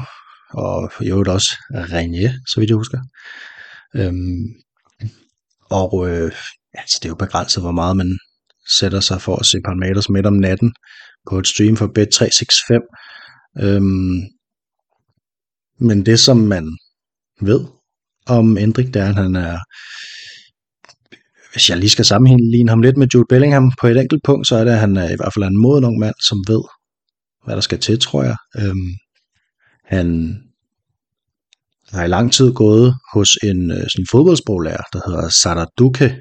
[0.55, 2.99] og i øvrigt også Reinier, så vidt jeg husker.
[3.97, 4.45] Øhm,
[5.71, 6.33] og øh,
[6.75, 8.19] altså, det er jo begrænset, hvor meget man
[8.69, 10.75] sætter sig for at se Palmeiras midt om natten
[11.29, 12.83] på et stream for Bet365.
[13.65, 14.21] Øhm,
[15.81, 16.79] men det, som man
[17.41, 17.61] ved
[18.27, 19.59] om Endrik, det er, at han er,
[21.53, 24.57] hvis jeg lige skal sammenligne ham lidt med Jude Bellingham på et enkelt punkt, så
[24.57, 26.63] er det, at han er i hvert fald en moden ung mand, som ved,
[27.45, 28.37] hvad der skal til, tror jeg.
[28.59, 28.91] Øhm,
[29.85, 30.37] han
[31.93, 36.17] har i lang tid gået hos en øh, sådan fodboldsproglærer, der hedder Sara Duque,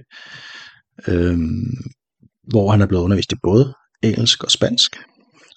[1.08, 1.74] øhm,
[2.44, 4.96] hvor han er blevet undervist i både engelsk og spansk.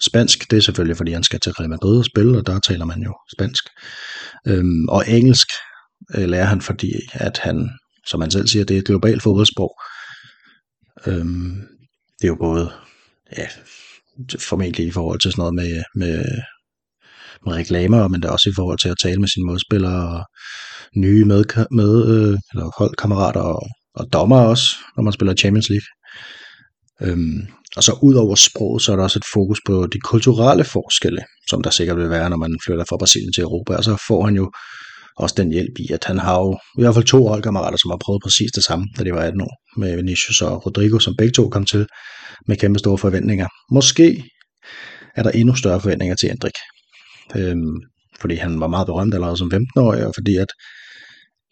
[0.00, 2.84] Spansk, det er selvfølgelig, fordi han skal til Real Madrid og spille, og der taler
[2.84, 3.64] man jo spansk.
[4.46, 5.48] Øhm, og engelsk
[6.14, 7.70] øh, lærer han, fordi at han,
[8.07, 9.80] som han selv siger, det er et globalt fodboldsprog.
[11.07, 11.54] Øhm,
[12.18, 12.72] det er jo både,
[13.36, 13.46] ja,
[14.38, 16.24] formentlig i forhold til sådan noget med, med,
[17.47, 20.24] med reklamer, men det er også i forhold til at tale med sine modspillere og
[20.97, 24.66] nye med, med øh, eller holdkammerater og, og dommer også,
[24.97, 25.89] når man spiller Champions League.
[27.03, 30.64] Øhm, og så ud over sproget, så er der også et fokus på de kulturelle
[30.64, 33.76] forskelle, som der sikkert vil være, når man flytter fra Brasilien til Europa.
[33.76, 34.53] Og så får han jo
[35.16, 37.99] også den hjælp i, at han har jo i hvert fald to holdkammerater, som har
[38.05, 41.32] prøvet præcis det samme, da de var 18 år, med Vinicius og Rodrigo, som begge
[41.32, 41.87] to kom til
[42.49, 43.49] med kæmpe store forventninger.
[43.72, 44.24] Måske
[45.16, 46.53] er der endnu større forventninger til Hendrik,
[47.37, 47.77] øhm,
[48.20, 50.49] fordi han var meget berømt allerede som 15-årig, og fordi at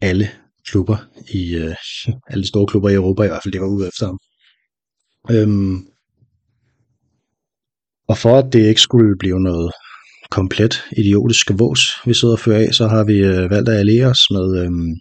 [0.00, 0.30] alle
[0.66, 0.96] klubber
[1.28, 1.76] i, øh,
[2.30, 4.18] alle de store klubber i Europa i hvert fald, de var ude efter ham.
[5.30, 5.86] Øhm,
[8.08, 9.72] og for at det ikke skulle blive noget
[10.30, 14.06] komplet idiotisk vås, vi sidder og fører af, så har vi øh, valgt at alliere
[14.06, 14.94] os med, øhm,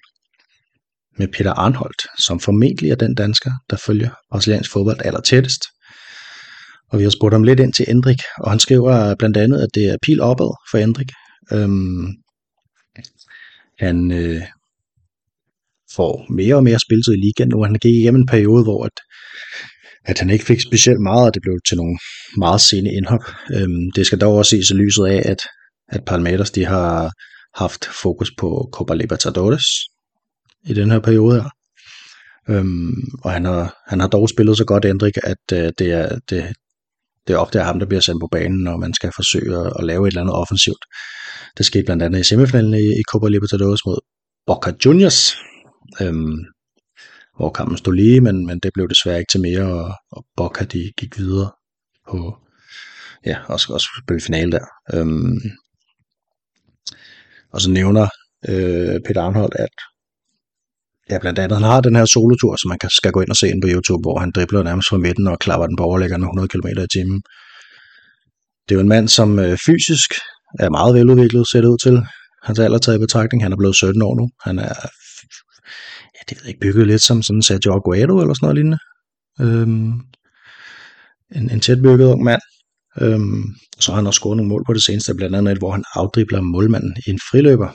[1.17, 5.63] med Peter Arnholdt, som formentlig er den dansker, der følger brasiliansk fodbold aller tættest.
[6.93, 9.69] Og vi har spurgt ham lidt ind til Endrik, og han skriver blandt andet, at
[9.73, 11.11] det er pil opad for Endrik.
[11.51, 12.07] Øhm,
[13.79, 14.41] han øh,
[15.95, 17.63] får mere og mere spilletid i ligaen nu.
[17.63, 18.97] Han gik igennem en periode, hvor at,
[20.05, 21.97] at han ikke fik specielt meget, og det blev til nogle
[22.37, 23.23] meget sene indhop.
[23.55, 25.41] Øhm, det skal dog også ses i lyset af, at,
[25.87, 27.11] at Palmeiras de har
[27.55, 29.65] haft fokus på Copa Libertadores
[30.65, 31.49] i den her periode her.
[32.49, 36.19] Øhm, og han har, han har dog spillet så godt, Endrik, at øh, det, er,
[36.29, 36.53] det,
[37.27, 39.73] det er ofte er ham, der bliver sendt på banen, når man skal forsøge at,
[39.79, 40.85] at lave et eller andet offensivt.
[41.57, 43.99] Det skete blandt andet i semifinalen i, i Copa Libertadores mod
[44.47, 45.35] Boca Juniors.
[46.01, 46.37] Øhm,
[47.37, 50.63] hvor kampen stod lige, men, men det blev desværre ikke til mere, og, og Boca
[50.65, 51.51] de gik videre
[52.09, 52.37] på,
[53.25, 54.65] ja, også, også spille finale der.
[54.93, 55.39] Øhm,
[57.53, 58.07] og så nævner
[58.49, 59.75] øh, Peter Arnhold, at
[61.09, 63.35] ja, blandt andet han har den her solotur, som man kan, skal gå ind og
[63.35, 66.21] se ind på YouTube, hvor han dribler nærmest fra midten og klapper den på overlæggeren
[66.21, 67.21] med 100 km i timen.
[68.65, 70.09] Det er jo en mand, som øh, fysisk
[70.59, 72.05] er meget veludviklet, ser det ud til.
[72.43, 73.43] Hans alder taget i betragtning.
[73.43, 74.29] Han er blevet 17 år nu.
[74.45, 74.73] Han er
[76.15, 78.79] ja, det ved jeg ikke, bygget lidt som sådan Sergio Aguero eller sådan noget lignende.
[79.41, 79.91] Øhm,
[81.35, 82.41] en, en tæt bygget ung mand.
[83.01, 83.43] Øhm,
[83.79, 85.83] så har han også scoret nogle mål på det seneste, blandt andet et, hvor han
[85.95, 87.69] afdribler målmanden i en friløber.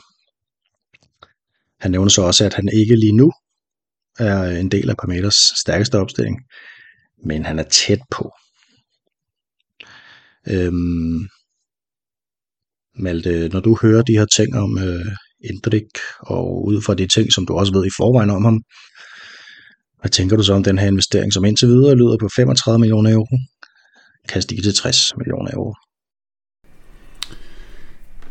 [1.80, 3.32] Han nævner så også, at han ikke lige nu
[4.18, 6.36] er en del af Parmeters stærkeste opstilling,
[7.24, 8.32] men han er tæt på.
[10.48, 11.28] Øhm,
[12.98, 15.06] Malte, når du hører de her ting om øh,
[15.44, 15.88] Indrik,
[16.20, 18.62] og ud fra de ting, som du også ved i forvejen om ham,
[20.00, 23.12] hvad tænker du så om den her investering, som indtil videre lyder på 35 millioner
[23.12, 23.38] euro?
[24.28, 25.74] Kan stige til 60 millioner euro.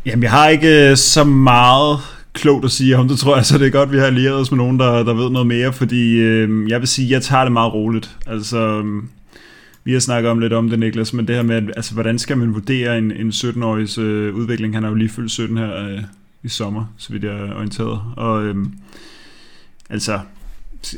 [0.06, 2.00] Jamen, jeg har ikke øh, så meget
[2.38, 4.52] klogt at sige om det, tror jeg, så det er godt, vi har allieret os
[4.52, 7.52] med nogen, der, der ved noget mere, fordi øh, jeg vil sige, jeg tager det
[7.52, 8.18] meget roligt.
[8.26, 9.04] Altså, øh,
[9.84, 12.38] vi har snakket om lidt om det, Niklas, men det her med, altså, hvordan skal
[12.38, 14.74] man vurdere en, en 17-årigs øh, udvikling?
[14.74, 16.02] Han er jo lige fyldt 17 her øh,
[16.44, 18.02] i sommer, så vidt jeg er orienteret.
[18.18, 18.56] Og øh,
[19.90, 20.20] altså,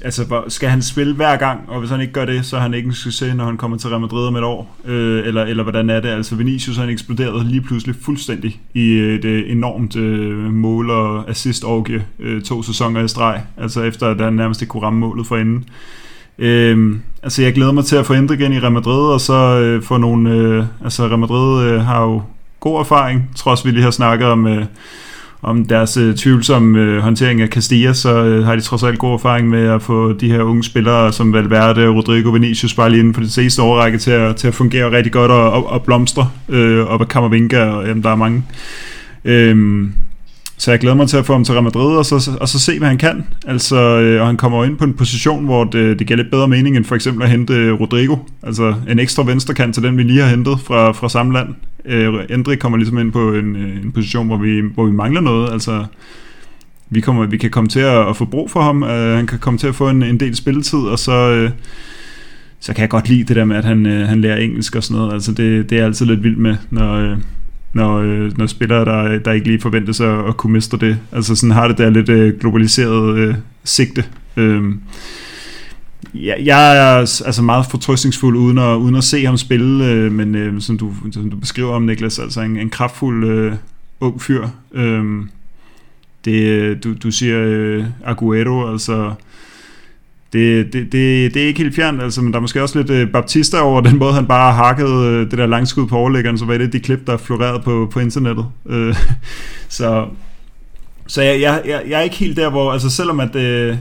[0.01, 2.73] altså, skal han spille hver gang, og hvis han ikke gør det, så er han
[2.73, 5.63] ikke en succes, når han kommer til Real Madrid om et år, øh, eller, eller
[5.63, 6.09] hvordan er det?
[6.09, 11.65] Altså Vinicius han eksploderede lige pludselig fuldstændig i øh, et enormt øh, mål- og assist
[12.19, 15.37] øh, to sæsoner i streg, altså efter at han nærmest ikke kunne ramme målet for
[15.37, 15.65] enden.
[16.39, 19.59] Øh, altså jeg glæder mig til at få ændret igen i Real Madrid, og så
[19.59, 22.21] øh, få nogle, øh, altså Real Madrid øh, har jo
[22.59, 24.65] god erfaring, trods vi lige har snakket om, øh,
[25.41, 29.13] om deres øh, tvivlsomme øh, håndtering af Castilla, så øh, har de trods alt god
[29.13, 33.13] erfaring med at få de her unge spillere, som Valverde, Rodrigo Vinicius, bare lige inden
[33.13, 36.29] for det seneste årrække til at, til at fungere rigtig godt og, og, og blomstre
[36.49, 38.43] øh, op af Kammervinga, og jamen, der er mange.
[39.25, 39.85] Øh,
[40.57, 42.59] så jeg glæder mig til at få ham til Real Madrid, og så, og så
[42.59, 43.25] se, hvad han kan.
[43.47, 46.47] Altså, øh, og han kommer ind på en position, hvor det, det giver lidt bedre
[46.47, 48.15] mening, end for eksempel at hente Rodrigo.
[48.43, 51.47] Altså en ekstra venstrekant til den, vi lige har hentet fra, fra samme land.
[51.85, 55.21] Øh, Endrik kommer ligesom ind på en, øh, en position, hvor vi, hvor vi mangler
[55.21, 55.51] noget.
[55.51, 55.85] Altså,
[56.89, 58.83] vi, kommer, vi kan komme til at, at få brug for ham.
[58.83, 61.31] Øh, han kan komme til at få en, en del spilletid, og så...
[61.31, 61.51] Øh,
[62.59, 64.83] så kan jeg godt lide det der med, at han, øh, han lærer engelsk og
[64.83, 65.13] sådan noget.
[65.13, 67.17] Altså det, det er jeg altid lidt vildt med, når, øh,
[67.73, 70.97] når, øh, når spillere, der, der ikke lige forventes at, at kunne mestre det.
[71.11, 74.05] Altså sådan har det der lidt øh, globaliseret øh, sigte.
[74.37, 74.63] Øh,
[76.13, 80.35] ja, jeg er altså meget fortrøstningsfuld uden at, uden at se ham spille, øh, men
[80.35, 83.53] øh, som, du, som du beskriver om, Niklas, altså en, en kraftfuld øh,
[83.99, 84.47] ung fyr.
[84.73, 85.25] Øhm, øh,
[86.25, 89.13] det, du, du siger øh, Aguero, altså
[90.33, 92.89] det, det, det, det er ikke helt fjernt, altså, men der er måske også lidt
[92.89, 96.37] øh, Baptista over den måde, han bare har hakket øh, det der langskud på overlæggeren,
[96.37, 98.45] så var det de klip, der florerede floreret på, på internettet.
[98.69, 98.95] Øh,
[99.69, 100.07] så
[101.09, 103.77] så jeg, jeg, jeg, jeg er ikke helt der, hvor, altså selvom at, øh,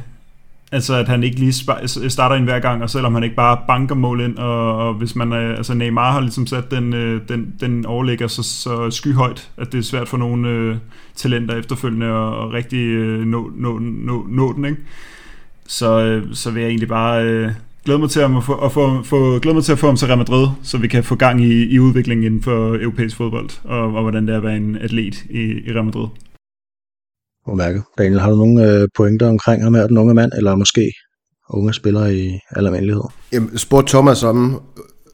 [0.72, 1.52] altså at han ikke lige
[2.08, 5.16] starter ind hver gang, og selvom han ikke bare banker mål ind, og, og hvis
[5.16, 9.72] man, altså Neymar har ligesom sat den, øh, den, den overligger så, så skyhøjt, at
[9.72, 10.76] det er svært for nogle øh,
[11.16, 14.78] talenter efterfølgende at, og rigtig øh, nå, nå, nå, nå den, ikke?
[15.66, 17.50] så, øh, så vil jeg egentlig bare øh,
[17.84, 20.06] glæde mig til at få, at få, få, glæde mig til at få ham til
[20.06, 23.94] Real Madrid, så vi kan få gang i, i udviklingen inden for europæisk fodbold, og,
[23.94, 26.06] og hvordan det er at være en atlet i, i Real Madrid.
[27.54, 27.82] Mærke.
[27.98, 30.92] Daniel, har du nogle øh, pointer omkring ham her, den unge mand, eller måske
[31.50, 33.02] unge spillere i almindelighed?
[33.32, 34.62] Jamen, spurgte Thomas om,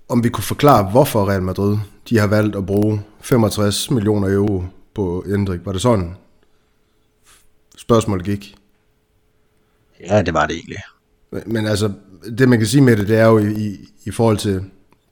[0.09, 1.77] om vi kunne forklare, hvorfor Real Madrid
[2.09, 4.65] de har valgt at bruge 65 millioner euro
[4.95, 5.61] på Endrik.
[5.65, 6.15] Var det sådan?
[7.77, 8.55] Spørgsmålet gik.
[10.09, 10.79] Ja, det var det egentlig.
[11.47, 11.93] Men altså,
[12.39, 14.65] det man kan sige med det, det er jo i, i forhold til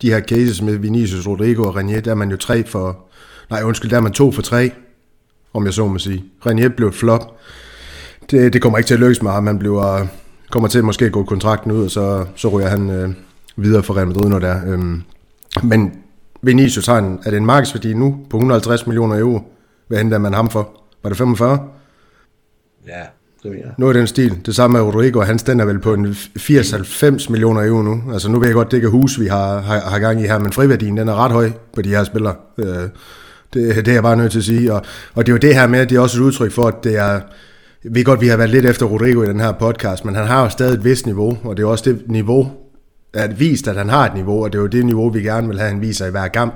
[0.02, 3.08] de her cases med Vinicius, Rodrigo og Renier, der er man jo tre for,
[3.50, 4.70] nej undskyld, der er man to for tre,
[5.54, 6.24] om jeg så må sige.
[6.46, 7.36] Renier blev et flop.
[8.30, 10.06] Det, det kommer ikke til at lykkes med ham, han bliver,
[10.50, 13.10] kommer til at måske gå kontrakten ud, og så, så ryger han øh,
[13.56, 14.60] videre for Real Madrid, når det er.
[14.66, 15.02] Øhm,
[15.62, 15.92] men
[16.42, 19.40] Vinicius har en, er det en markedsværdi nu på 150 millioner euro?
[19.88, 20.70] Hvad henter man ham for?
[21.02, 21.68] Var det 45?
[22.86, 23.02] Ja,
[23.42, 23.74] det jeg.
[23.78, 24.38] Noget i den stil.
[24.46, 28.02] Det samme med Rodrigo, hans den er vel på en 80-90 millioner euro nu.
[28.12, 30.26] Altså nu ved jeg godt, det ikke er hus, vi har, har, har gang i
[30.26, 32.34] her, men friværdien den er ret høj på de her spillere.
[32.58, 32.88] Øh,
[33.54, 34.72] det, det er jeg bare nødt til at sige.
[34.72, 34.82] Og,
[35.14, 36.84] og det er jo det her med, at det er også et udtryk for, at
[36.84, 37.20] det er...
[37.82, 40.26] Vi ved godt, vi har været lidt efter Rodrigo i den her podcast, men han
[40.26, 42.52] har jo stadig et vist niveau, og det er også det niveau,
[43.14, 45.48] at vist, at han har et niveau, og det er jo det niveau, vi gerne
[45.48, 46.54] vil have, han viser i hver kamp.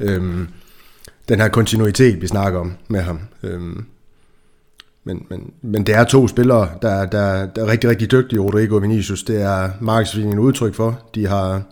[0.00, 0.48] Øhm,
[1.28, 3.20] den her kontinuitet, vi snakker om med ham.
[3.42, 3.84] Øhm,
[5.04, 8.74] men, men, men det er to spillere, der, der, der er rigtig, rigtig dygtige, Rodrigo
[8.74, 9.22] og Vinicius.
[9.22, 11.00] Det er markedsføringen udtryk for.
[11.14, 11.62] De har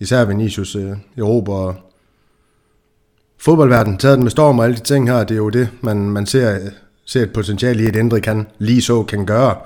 [0.00, 1.78] især Vinicius øh, Europa
[3.44, 5.24] fodboldverden taget den med storm og alle de ting her.
[5.24, 6.58] Det er jo det, man, man ser,
[7.06, 9.56] ser et potentiale i, at Endre kan lige så kan gøre.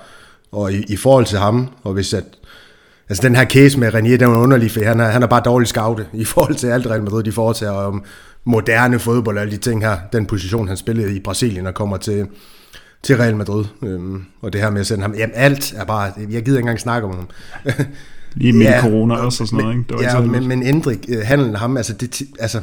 [0.53, 2.25] Og i, i forhold til ham, og hvis at,
[3.09, 5.43] altså den her case med Renier, den er underlig, for han er, han er bare
[5.45, 8.05] dårlig scoutet i forhold til alt Real Madrid, de foretager om
[8.45, 9.99] moderne fodbold og alle de ting her.
[10.13, 12.27] Den position, han spillede i Brasilien og kommer til,
[13.03, 13.65] til Real Madrid.
[13.83, 16.59] Øhm, og det her med at sende ham, jamen alt er bare, jeg gider ikke
[16.59, 17.29] engang snakke om ham.
[18.35, 19.89] Lige med ja, corona også og sådan noget, ikke?
[19.89, 22.61] Det var ja, ikke men, men Endrik, øh, handlen ham, altså, det, altså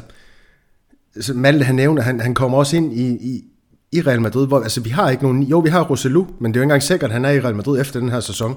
[1.21, 3.43] så Malte han nævner, han, han kommer også ind i, i,
[3.91, 6.57] i Real Madrid, hvor altså, vi har ikke nogen, jo vi har Roselu, men det
[6.57, 8.55] er jo ikke engang sikkert, at han er i Real Madrid efter den her sæson.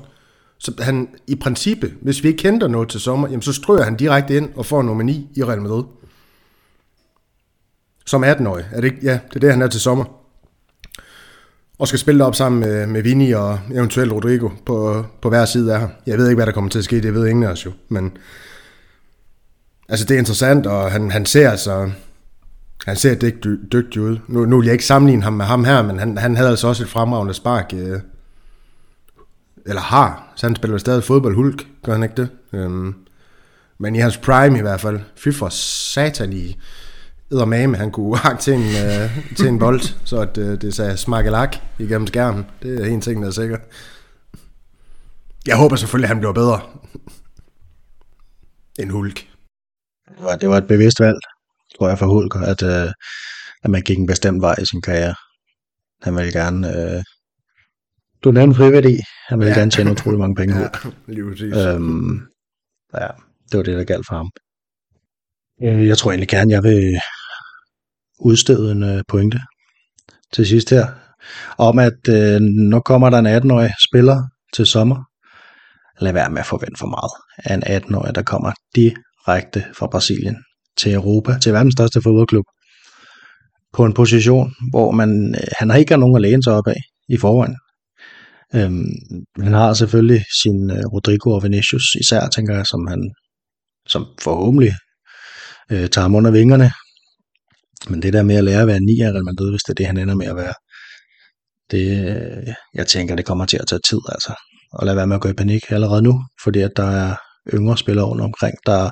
[0.58, 3.96] Så han, i princippet, hvis vi ikke kender noget til sommer, jamen så strøger han
[3.96, 5.84] direkte ind og får nummer 9 i Real Madrid.
[8.06, 8.64] Som 18-årig.
[8.72, 8.98] Er det ikke?
[9.02, 10.04] Ja, det er det, han er til sommer
[11.78, 15.74] og skal spille op sammen med, med Vini og eventuelt Rodrigo på, på hver side
[15.74, 15.90] af ham.
[16.06, 17.72] Jeg ved ikke, hvad der kommer til at ske, det ved ingen af os jo,
[17.88, 18.16] men
[19.88, 21.90] altså det er interessant, og han, han ser altså,
[22.86, 24.18] han ser dygt, dygtig ud.
[24.26, 26.68] Nu, nu vil jeg ikke sammenligne ham med ham her, men han, han havde altså
[26.68, 28.00] også et fremragende spark, øh,
[29.66, 32.28] eller har, så han spiller stadig fodbold hulk, gør han ikke det?
[32.52, 32.94] Øhm,
[33.78, 36.56] men i hans prime i hvert fald, fy for satan i,
[37.30, 40.96] eddermame, han kunne hakke til en, øh, til en bold, så at, øh, det sagde
[40.96, 42.46] smakkelak igennem skærmen.
[42.62, 43.58] Det er en ting, der er sikker.
[45.46, 46.60] Jeg håber selvfølgelig, at han bliver bedre
[48.78, 49.26] end Hulk.
[50.08, 51.16] Det var, det var et bevidst valg,
[51.78, 52.92] tror jeg, for Hulk, at, uh,
[53.64, 55.14] at man gik en bestemt vej i sin karriere.
[56.02, 56.68] Han ville gerne...
[56.68, 57.02] Uh,
[58.24, 58.98] du nævnte friværdi.
[59.28, 59.58] Han ville ja.
[59.58, 60.58] gerne tjene utrolig mange penge.
[60.60, 60.68] ja,
[61.06, 61.56] lige præcis.
[61.56, 62.20] Øhm,
[62.94, 63.08] ja,
[63.50, 64.30] det var det, der galt for ham.
[65.60, 67.00] Jeg tror egentlig gerne, jeg vil
[68.18, 69.40] udstede en øh, pointe
[70.32, 70.86] til sidst her,
[71.58, 74.22] om at øh, nu kommer der en 18-årig spiller
[74.54, 75.04] til sommer.
[76.00, 77.12] Lad være med at forvente for meget
[77.44, 80.36] af en 18-årig, der kommer direkte fra Brasilien
[80.78, 82.44] til Europa, til verdens største fodboldklub,
[83.72, 86.80] på en position, hvor man, øh, han har ikke nogen at læne sig op af
[87.08, 87.56] i forvejen.
[88.54, 88.90] Øhm,
[89.42, 93.10] han har selvfølgelig sin øh, Rodrigo og Vinicius især, tænker jeg, som han
[93.86, 94.74] som forhåbentlig
[95.72, 96.70] øh, tager ham under vingerne.
[97.90, 99.74] Men det der med at lære at være ni af Real Madrid, hvis det er
[99.74, 100.54] det, han ender med at være,
[101.70, 104.34] det, øh, jeg tænker, det kommer til at tage tid, altså.
[104.72, 107.16] Og lad være med at gå i panik allerede nu, fordi at der er
[107.54, 108.90] yngre spillere rundt omkring, der,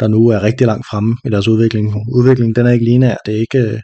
[0.00, 1.94] der nu er rigtig langt fremme i deres udvikling.
[2.14, 3.16] Udviklingen, den er ikke lineær.
[3.26, 3.80] Det er ikke øh,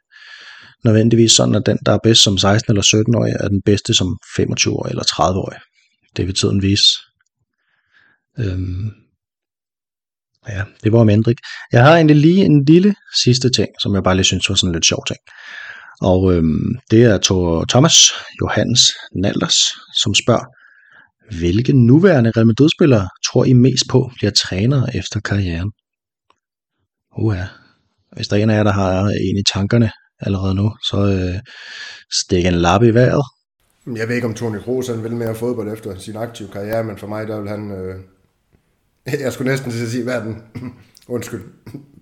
[0.85, 4.19] nødvendigvis sådan, at den, der er bedst som 16- eller 17-årig, er den bedste som
[4.39, 5.59] 25-årig eller 30-årig.
[6.17, 6.89] Det vil tiden vise.
[8.39, 8.91] Øhm,
[10.49, 11.39] Ja, det var om Endrik.
[11.73, 14.69] Jeg har egentlig lige en lille sidste ting, som jeg bare lige synes var sådan
[14.69, 15.19] en lidt sjov ting.
[16.01, 17.19] Og øhm, det er
[17.69, 17.97] Thomas
[18.43, 18.81] Johannes
[19.23, 19.59] Nalders,
[20.03, 20.47] som spørger,
[21.39, 25.73] hvilke nuværende Real Madrid-spillere tror I mest på bliver trænere efter karrieren?
[27.19, 27.45] Uha.
[28.13, 29.91] Hvis der er en af jer, der har en i tankerne
[30.21, 31.41] allerede nu, så øh,
[32.13, 33.25] stik en lap i vejret.
[33.87, 36.99] Jeg ved ikke, om Toni Kroos han vil mere fodbold efter sin aktive karriere, men
[36.99, 37.97] for mig der vil han øh,
[39.25, 40.43] Jeg skulle næsten til at sige, hvad den,
[41.09, 41.43] undskyld,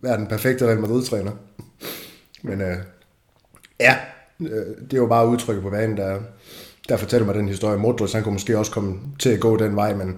[0.01, 1.33] hvad den perfekte Real Madrid-træner?
[2.43, 2.77] Men øh,
[3.81, 3.97] ja,
[4.41, 6.21] øh, det er jo bare udtrykket på banen, der,
[6.89, 7.79] der fortæller mig den historie.
[7.79, 10.17] Modric, han kunne måske også komme til at gå den vej, men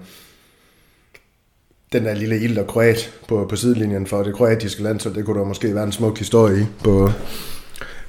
[1.93, 5.25] den der lille ild og kroat på, på sidelinjen for det kroatiske land, så det
[5.25, 7.11] kunne der måske være en smuk historie i på,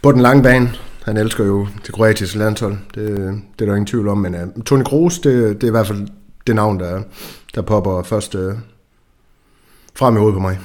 [0.02, 0.72] på den lange bane.
[1.04, 3.06] Han elsker jo det kroatiske landshold, det,
[3.59, 5.86] det er der ingen tvivl om, men uh, Toni Kroos, det, det er i hvert
[5.86, 6.09] fald
[6.46, 7.02] det navn, der,
[7.54, 8.52] der popper først uh,
[9.94, 10.59] frem i hovedet på mig.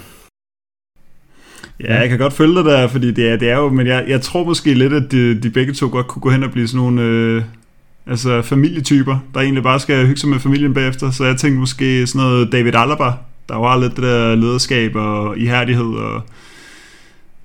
[1.83, 4.05] Ja, jeg kan godt følge dig der, fordi det er, det er jo, men jeg,
[4.07, 6.67] jeg tror måske lidt, at de, de begge to godt kunne gå hen og blive
[6.67, 7.43] sådan nogle øh,
[8.09, 11.11] altså familietyper, der egentlig bare skal hygge sig med familien bagefter.
[11.11, 13.11] Så jeg tænkte måske sådan noget David Alaba,
[13.49, 16.21] der var lidt det der lederskab og ihærdighed og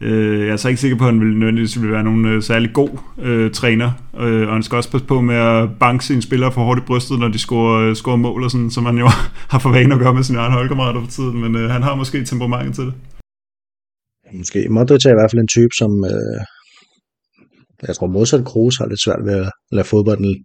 [0.03, 2.43] Øh, jeg er så ikke sikker på, at han vil nødvendigvis vil være nogen øh,
[2.43, 3.91] særlig god øh, træner,
[4.21, 6.83] øh, og han skal også passe på med at banke sine spillere for hårdt i
[6.87, 9.09] brystet, når de scorer, øh, scorer mål, og sådan, som han jo
[9.53, 11.95] har for vane at gøre med sine egne holdkammerater for tiden, men øh, han har
[11.95, 12.95] måske temperamentet til det.
[14.33, 14.67] Måske.
[14.71, 16.41] Modric er i hvert fald en type, som øh,
[17.89, 20.45] jeg tror modsat Kroos har lidt svært ved at lade fodbolden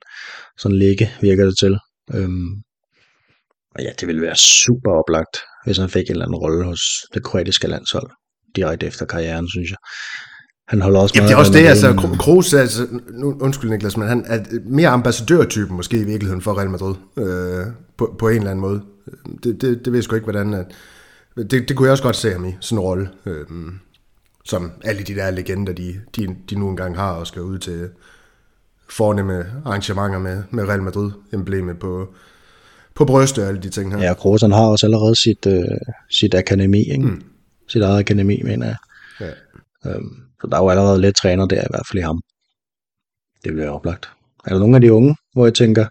[0.57, 1.77] sådan ligge, virker det til.
[2.13, 2.49] Øhm,
[3.75, 6.79] og ja, det ville være super oplagt, hvis han fik en eller anden rolle hos
[7.13, 8.09] det kroatiske landshold
[8.55, 9.77] direkte efter karrieren, synes jeg.
[10.67, 14.07] Han holder også Jamen, det er også det, altså, Kroos, altså, nu, undskyld Niklas, men
[14.07, 17.65] han er mere ambassadørtypen måske i virkeligheden for Real Madrid, øh,
[17.97, 18.81] på, på en eller anden måde.
[19.43, 20.53] Det, det, det ved jeg sgu ikke, hvordan...
[20.53, 20.65] At,
[21.37, 23.45] det, det kunne jeg også godt se ham i, sådan en rolle, øh,
[24.47, 27.89] som alle de der legender, de, de, de nu engang har og skal ud til
[28.89, 32.13] fornemme arrangementer med, med Real Madrid-emblemet på,
[32.95, 34.07] på brystet og alle de ting her.
[34.07, 35.77] Ja, Kroos han har også allerede sit, øh,
[36.09, 37.07] sit akademi, ikke?
[37.07, 37.23] Mm.
[37.67, 38.77] Sit eget akademi, mener jeg.
[39.19, 39.31] Ja.
[39.91, 42.21] Øhm, så der er jo allerede lidt træner der, i hvert fald i ham.
[43.43, 44.09] Det bliver oplagt.
[44.45, 45.85] Er der nogle af de unge, hvor jeg tænker,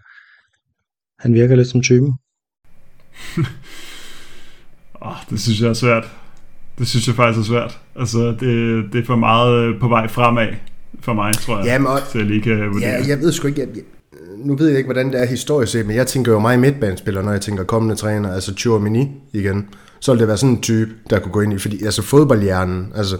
[1.19, 2.13] han virker lidt som typen?
[5.01, 6.03] Oh, det synes jeg er svært.
[6.79, 7.79] Det synes jeg faktisk er svært.
[7.95, 10.47] Altså, det, det er for meget øh, på vej fremad
[11.01, 11.65] for mig, tror jeg.
[11.65, 12.89] Jamen, og, så jeg lige kan vurdere.
[12.89, 13.83] Ja, jeg ved sgu ikke, jeg, jeg,
[14.37, 17.21] nu ved jeg ikke, hvordan det er historisk set, men jeg tænker jo meget midtbanespiller,
[17.21, 19.67] når jeg tænker kommende træner, altså Chouamini igen.
[19.99, 22.91] Så vil det være sådan en type, der kunne gå ind i, fordi altså fodboldhjernen,
[22.95, 23.17] altså,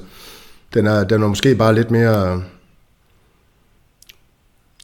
[0.73, 2.41] den er, den er måske bare lidt mere,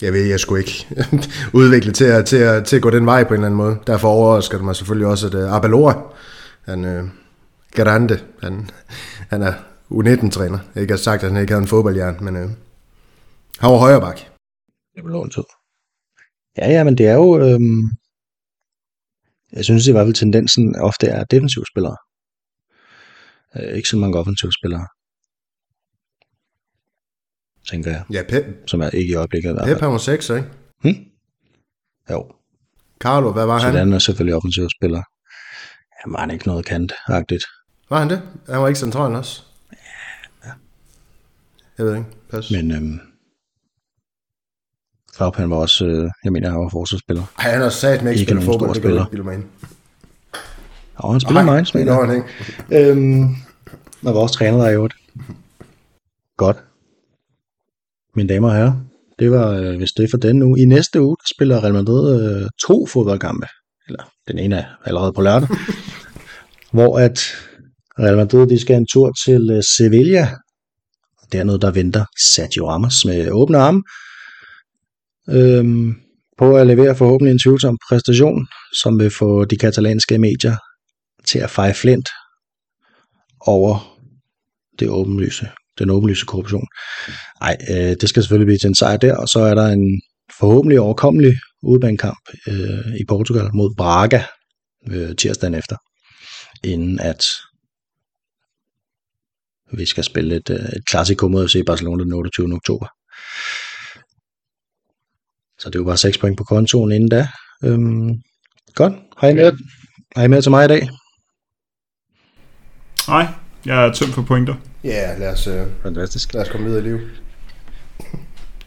[0.01, 0.87] jeg ved jeg sgu ikke,
[1.53, 3.77] udviklet til at, til, at, til at gå den vej på en eller anden måde.
[3.87, 6.01] Derfor overrasker det mig selvfølgelig også, at uh, Abelora,
[6.65, 7.09] han, uh,
[7.75, 8.69] Garante, han,
[9.29, 9.53] han er
[9.91, 10.59] U19-træner.
[10.75, 12.49] Jeg ikke har sagt, at han ikke havde en fodboldhjern, men uh,
[13.59, 14.19] han var højre bak.
[14.95, 15.43] Det var tid.
[16.57, 17.39] Ja, ja, men det er jo...
[17.39, 17.83] Øhm,
[19.53, 21.97] jeg synes i hvert fald, tendensen ofte er defensive spillere.
[23.55, 24.87] Øh, ikke så mange offensive spillere.
[27.69, 28.03] Tænker jeg.
[28.11, 30.47] Ja, Pep, Som er ikke i øjeblikket i Pep han var 6, ikke?
[30.81, 30.95] Hmm?
[32.09, 32.31] Jo,
[32.99, 33.75] Carlo, hvad var så han?
[33.75, 35.03] han er selvfølgelig offensive spiller.
[35.97, 37.45] Jamen, han er ikke noget kant-agtigt.
[37.93, 38.21] Var han det?
[38.49, 39.41] Han var ikke central også?
[40.45, 40.51] Ja.
[41.77, 42.07] Jeg ved ikke.
[42.31, 42.51] Pas.
[42.51, 42.99] Men øhm,
[45.15, 47.23] Klopp, han var også, øh, jeg mener, han var forsvarsspiller.
[47.39, 49.05] Ej, han har sat med ikke spillet fodbold, det du spiller.
[49.11, 49.43] ikke mig.
[50.95, 52.89] Og han spiller Nej, Mainz, det gør han ikke.
[52.91, 53.23] Øhm,
[54.05, 54.95] og vores træner der i øvrigt.
[56.37, 56.63] Godt.
[58.15, 58.73] Mine damer og herrer,
[59.19, 60.59] det var øh, hvis det er for den uge.
[60.59, 63.47] I næste uge, der spiller Real Madrid øh, to fodboldkampe.
[63.87, 65.49] Eller den ene er allerede på lørdag.
[66.73, 67.19] hvor at
[67.99, 70.25] Real Madrid de skal en tur til øh, Sevilla.
[70.25, 71.39] Sevilla.
[71.39, 73.83] er noget, der venter Sergio Ramos med åbne arme.
[75.29, 75.95] Øhm,
[76.37, 78.47] på at levere forhåbentlig en tvivlsom præstation,
[78.81, 80.55] som vil få de katalanske medier
[81.25, 82.09] til at feje flint
[83.39, 83.99] over
[84.79, 85.49] det åbenlyse,
[85.79, 86.67] den åbenlyse korruption.
[87.41, 90.01] Nej, øh, det skal selvfølgelig blive til en sejr der, og så er der en
[90.39, 91.33] forhåbentlig overkommelig
[91.63, 94.23] udbanekamp øh, i Portugal mod Braga
[94.91, 95.77] øh, tirsdagen efter,
[96.63, 97.25] inden at
[99.77, 102.53] vi skal spille et, øh, et klassiko mod FC Barcelona den 28.
[102.53, 102.87] oktober.
[105.59, 107.27] Så det er jo bare 6 point på kontoen inden da.
[107.63, 108.09] Øhm,
[108.75, 108.93] godt.
[109.17, 109.57] Har I, mere,
[110.15, 110.89] har I mere til mig i dag?
[113.07, 113.27] Nej,
[113.65, 114.55] jeg er tømt for pointer.
[114.83, 116.33] Ja, lad os, øh, Fantastisk.
[116.33, 116.99] lad os komme videre i liv.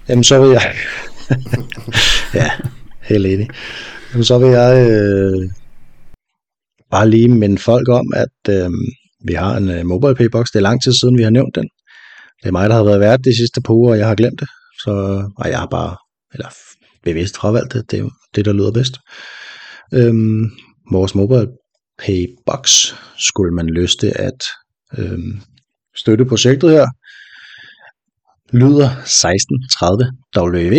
[0.09, 0.75] Jamen, så vil jeg...
[2.41, 2.51] ja,
[3.03, 3.49] helt enig.
[4.13, 5.51] Jamen, så vil jeg øh,
[6.91, 8.71] bare lige minde folk om, at øh,
[9.27, 10.47] vi har en øh, mobile paybox.
[10.47, 11.69] Det er lang tid siden, vi har nævnt den.
[12.43, 14.41] Det er mig, der har været vært de sidste par uger, og jeg har glemt
[14.41, 14.49] det.
[14.83, 14.91] Så
[15.37, 15.97] og jeg har bare,
[16.35, 16.49] eller
[17.05, 17.91] bevidst fravalgt det.
[17.91, 18.95] Det er det, der lyder bedst.
[19.95, 20.51] Øhm,
[20.93, 21.49] vores mobile
[21.99, 24.45] paybox skulle man lyste at
[24.99, 25.41] øhm,
[25.97, 26.87] støtte projektet her,
[28.53, 30.77] lyder 1630 WV.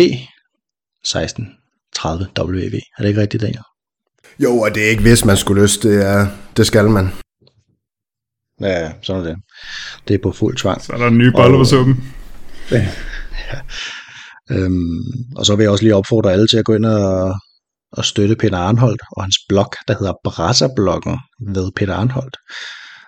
[1.02, 2.74] 1630 WV.
[2.98, 3.62] Er det ikke rigtigt, Daniel?
[4.38, 6.26] Jo, og det er ikke hvis man skulle lyst, det, er,
[6.56, 7.08] det skal man.
[8.60, 9.36] Ja, sådan er det.
[10.08, 10.82] Det er på fuld tvang.
[10.82, 12.14] Så er der en ny bolle på suppen.
[14.50, 15.02] Øhm,
[15.36, 17.34] og så vil jeg også lige opfordre alle til at gå ind og,
[17.92, 21.18] og støtte Peter Arnholdt og hans blog, der hedder Brasserbloggen
[21.54, 22.36] ved Peter Arnholdt.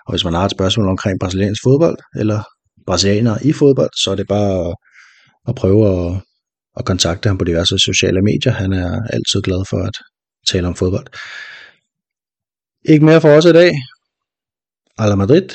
[0.07, 2.43] Og hvis man har et spørgsmål omkring brasiliansk fodbold, eller
[2.87, 4.75] brasilianere i fodbold, så er det bare at,
[5.47, 6.21] at prøve at,
[6.77, 8.53] at kontakte ham på diverse sociale medier.
[8.53, 9.95] Han er altid glad for at
[10.47, 11.07] tale om fodbold.
[12.85, 13.71] Ikke mere for os i dag.
[15.01, 15.49] A la Madrid.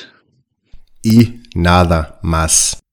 [1.03, 2.83] I nada más.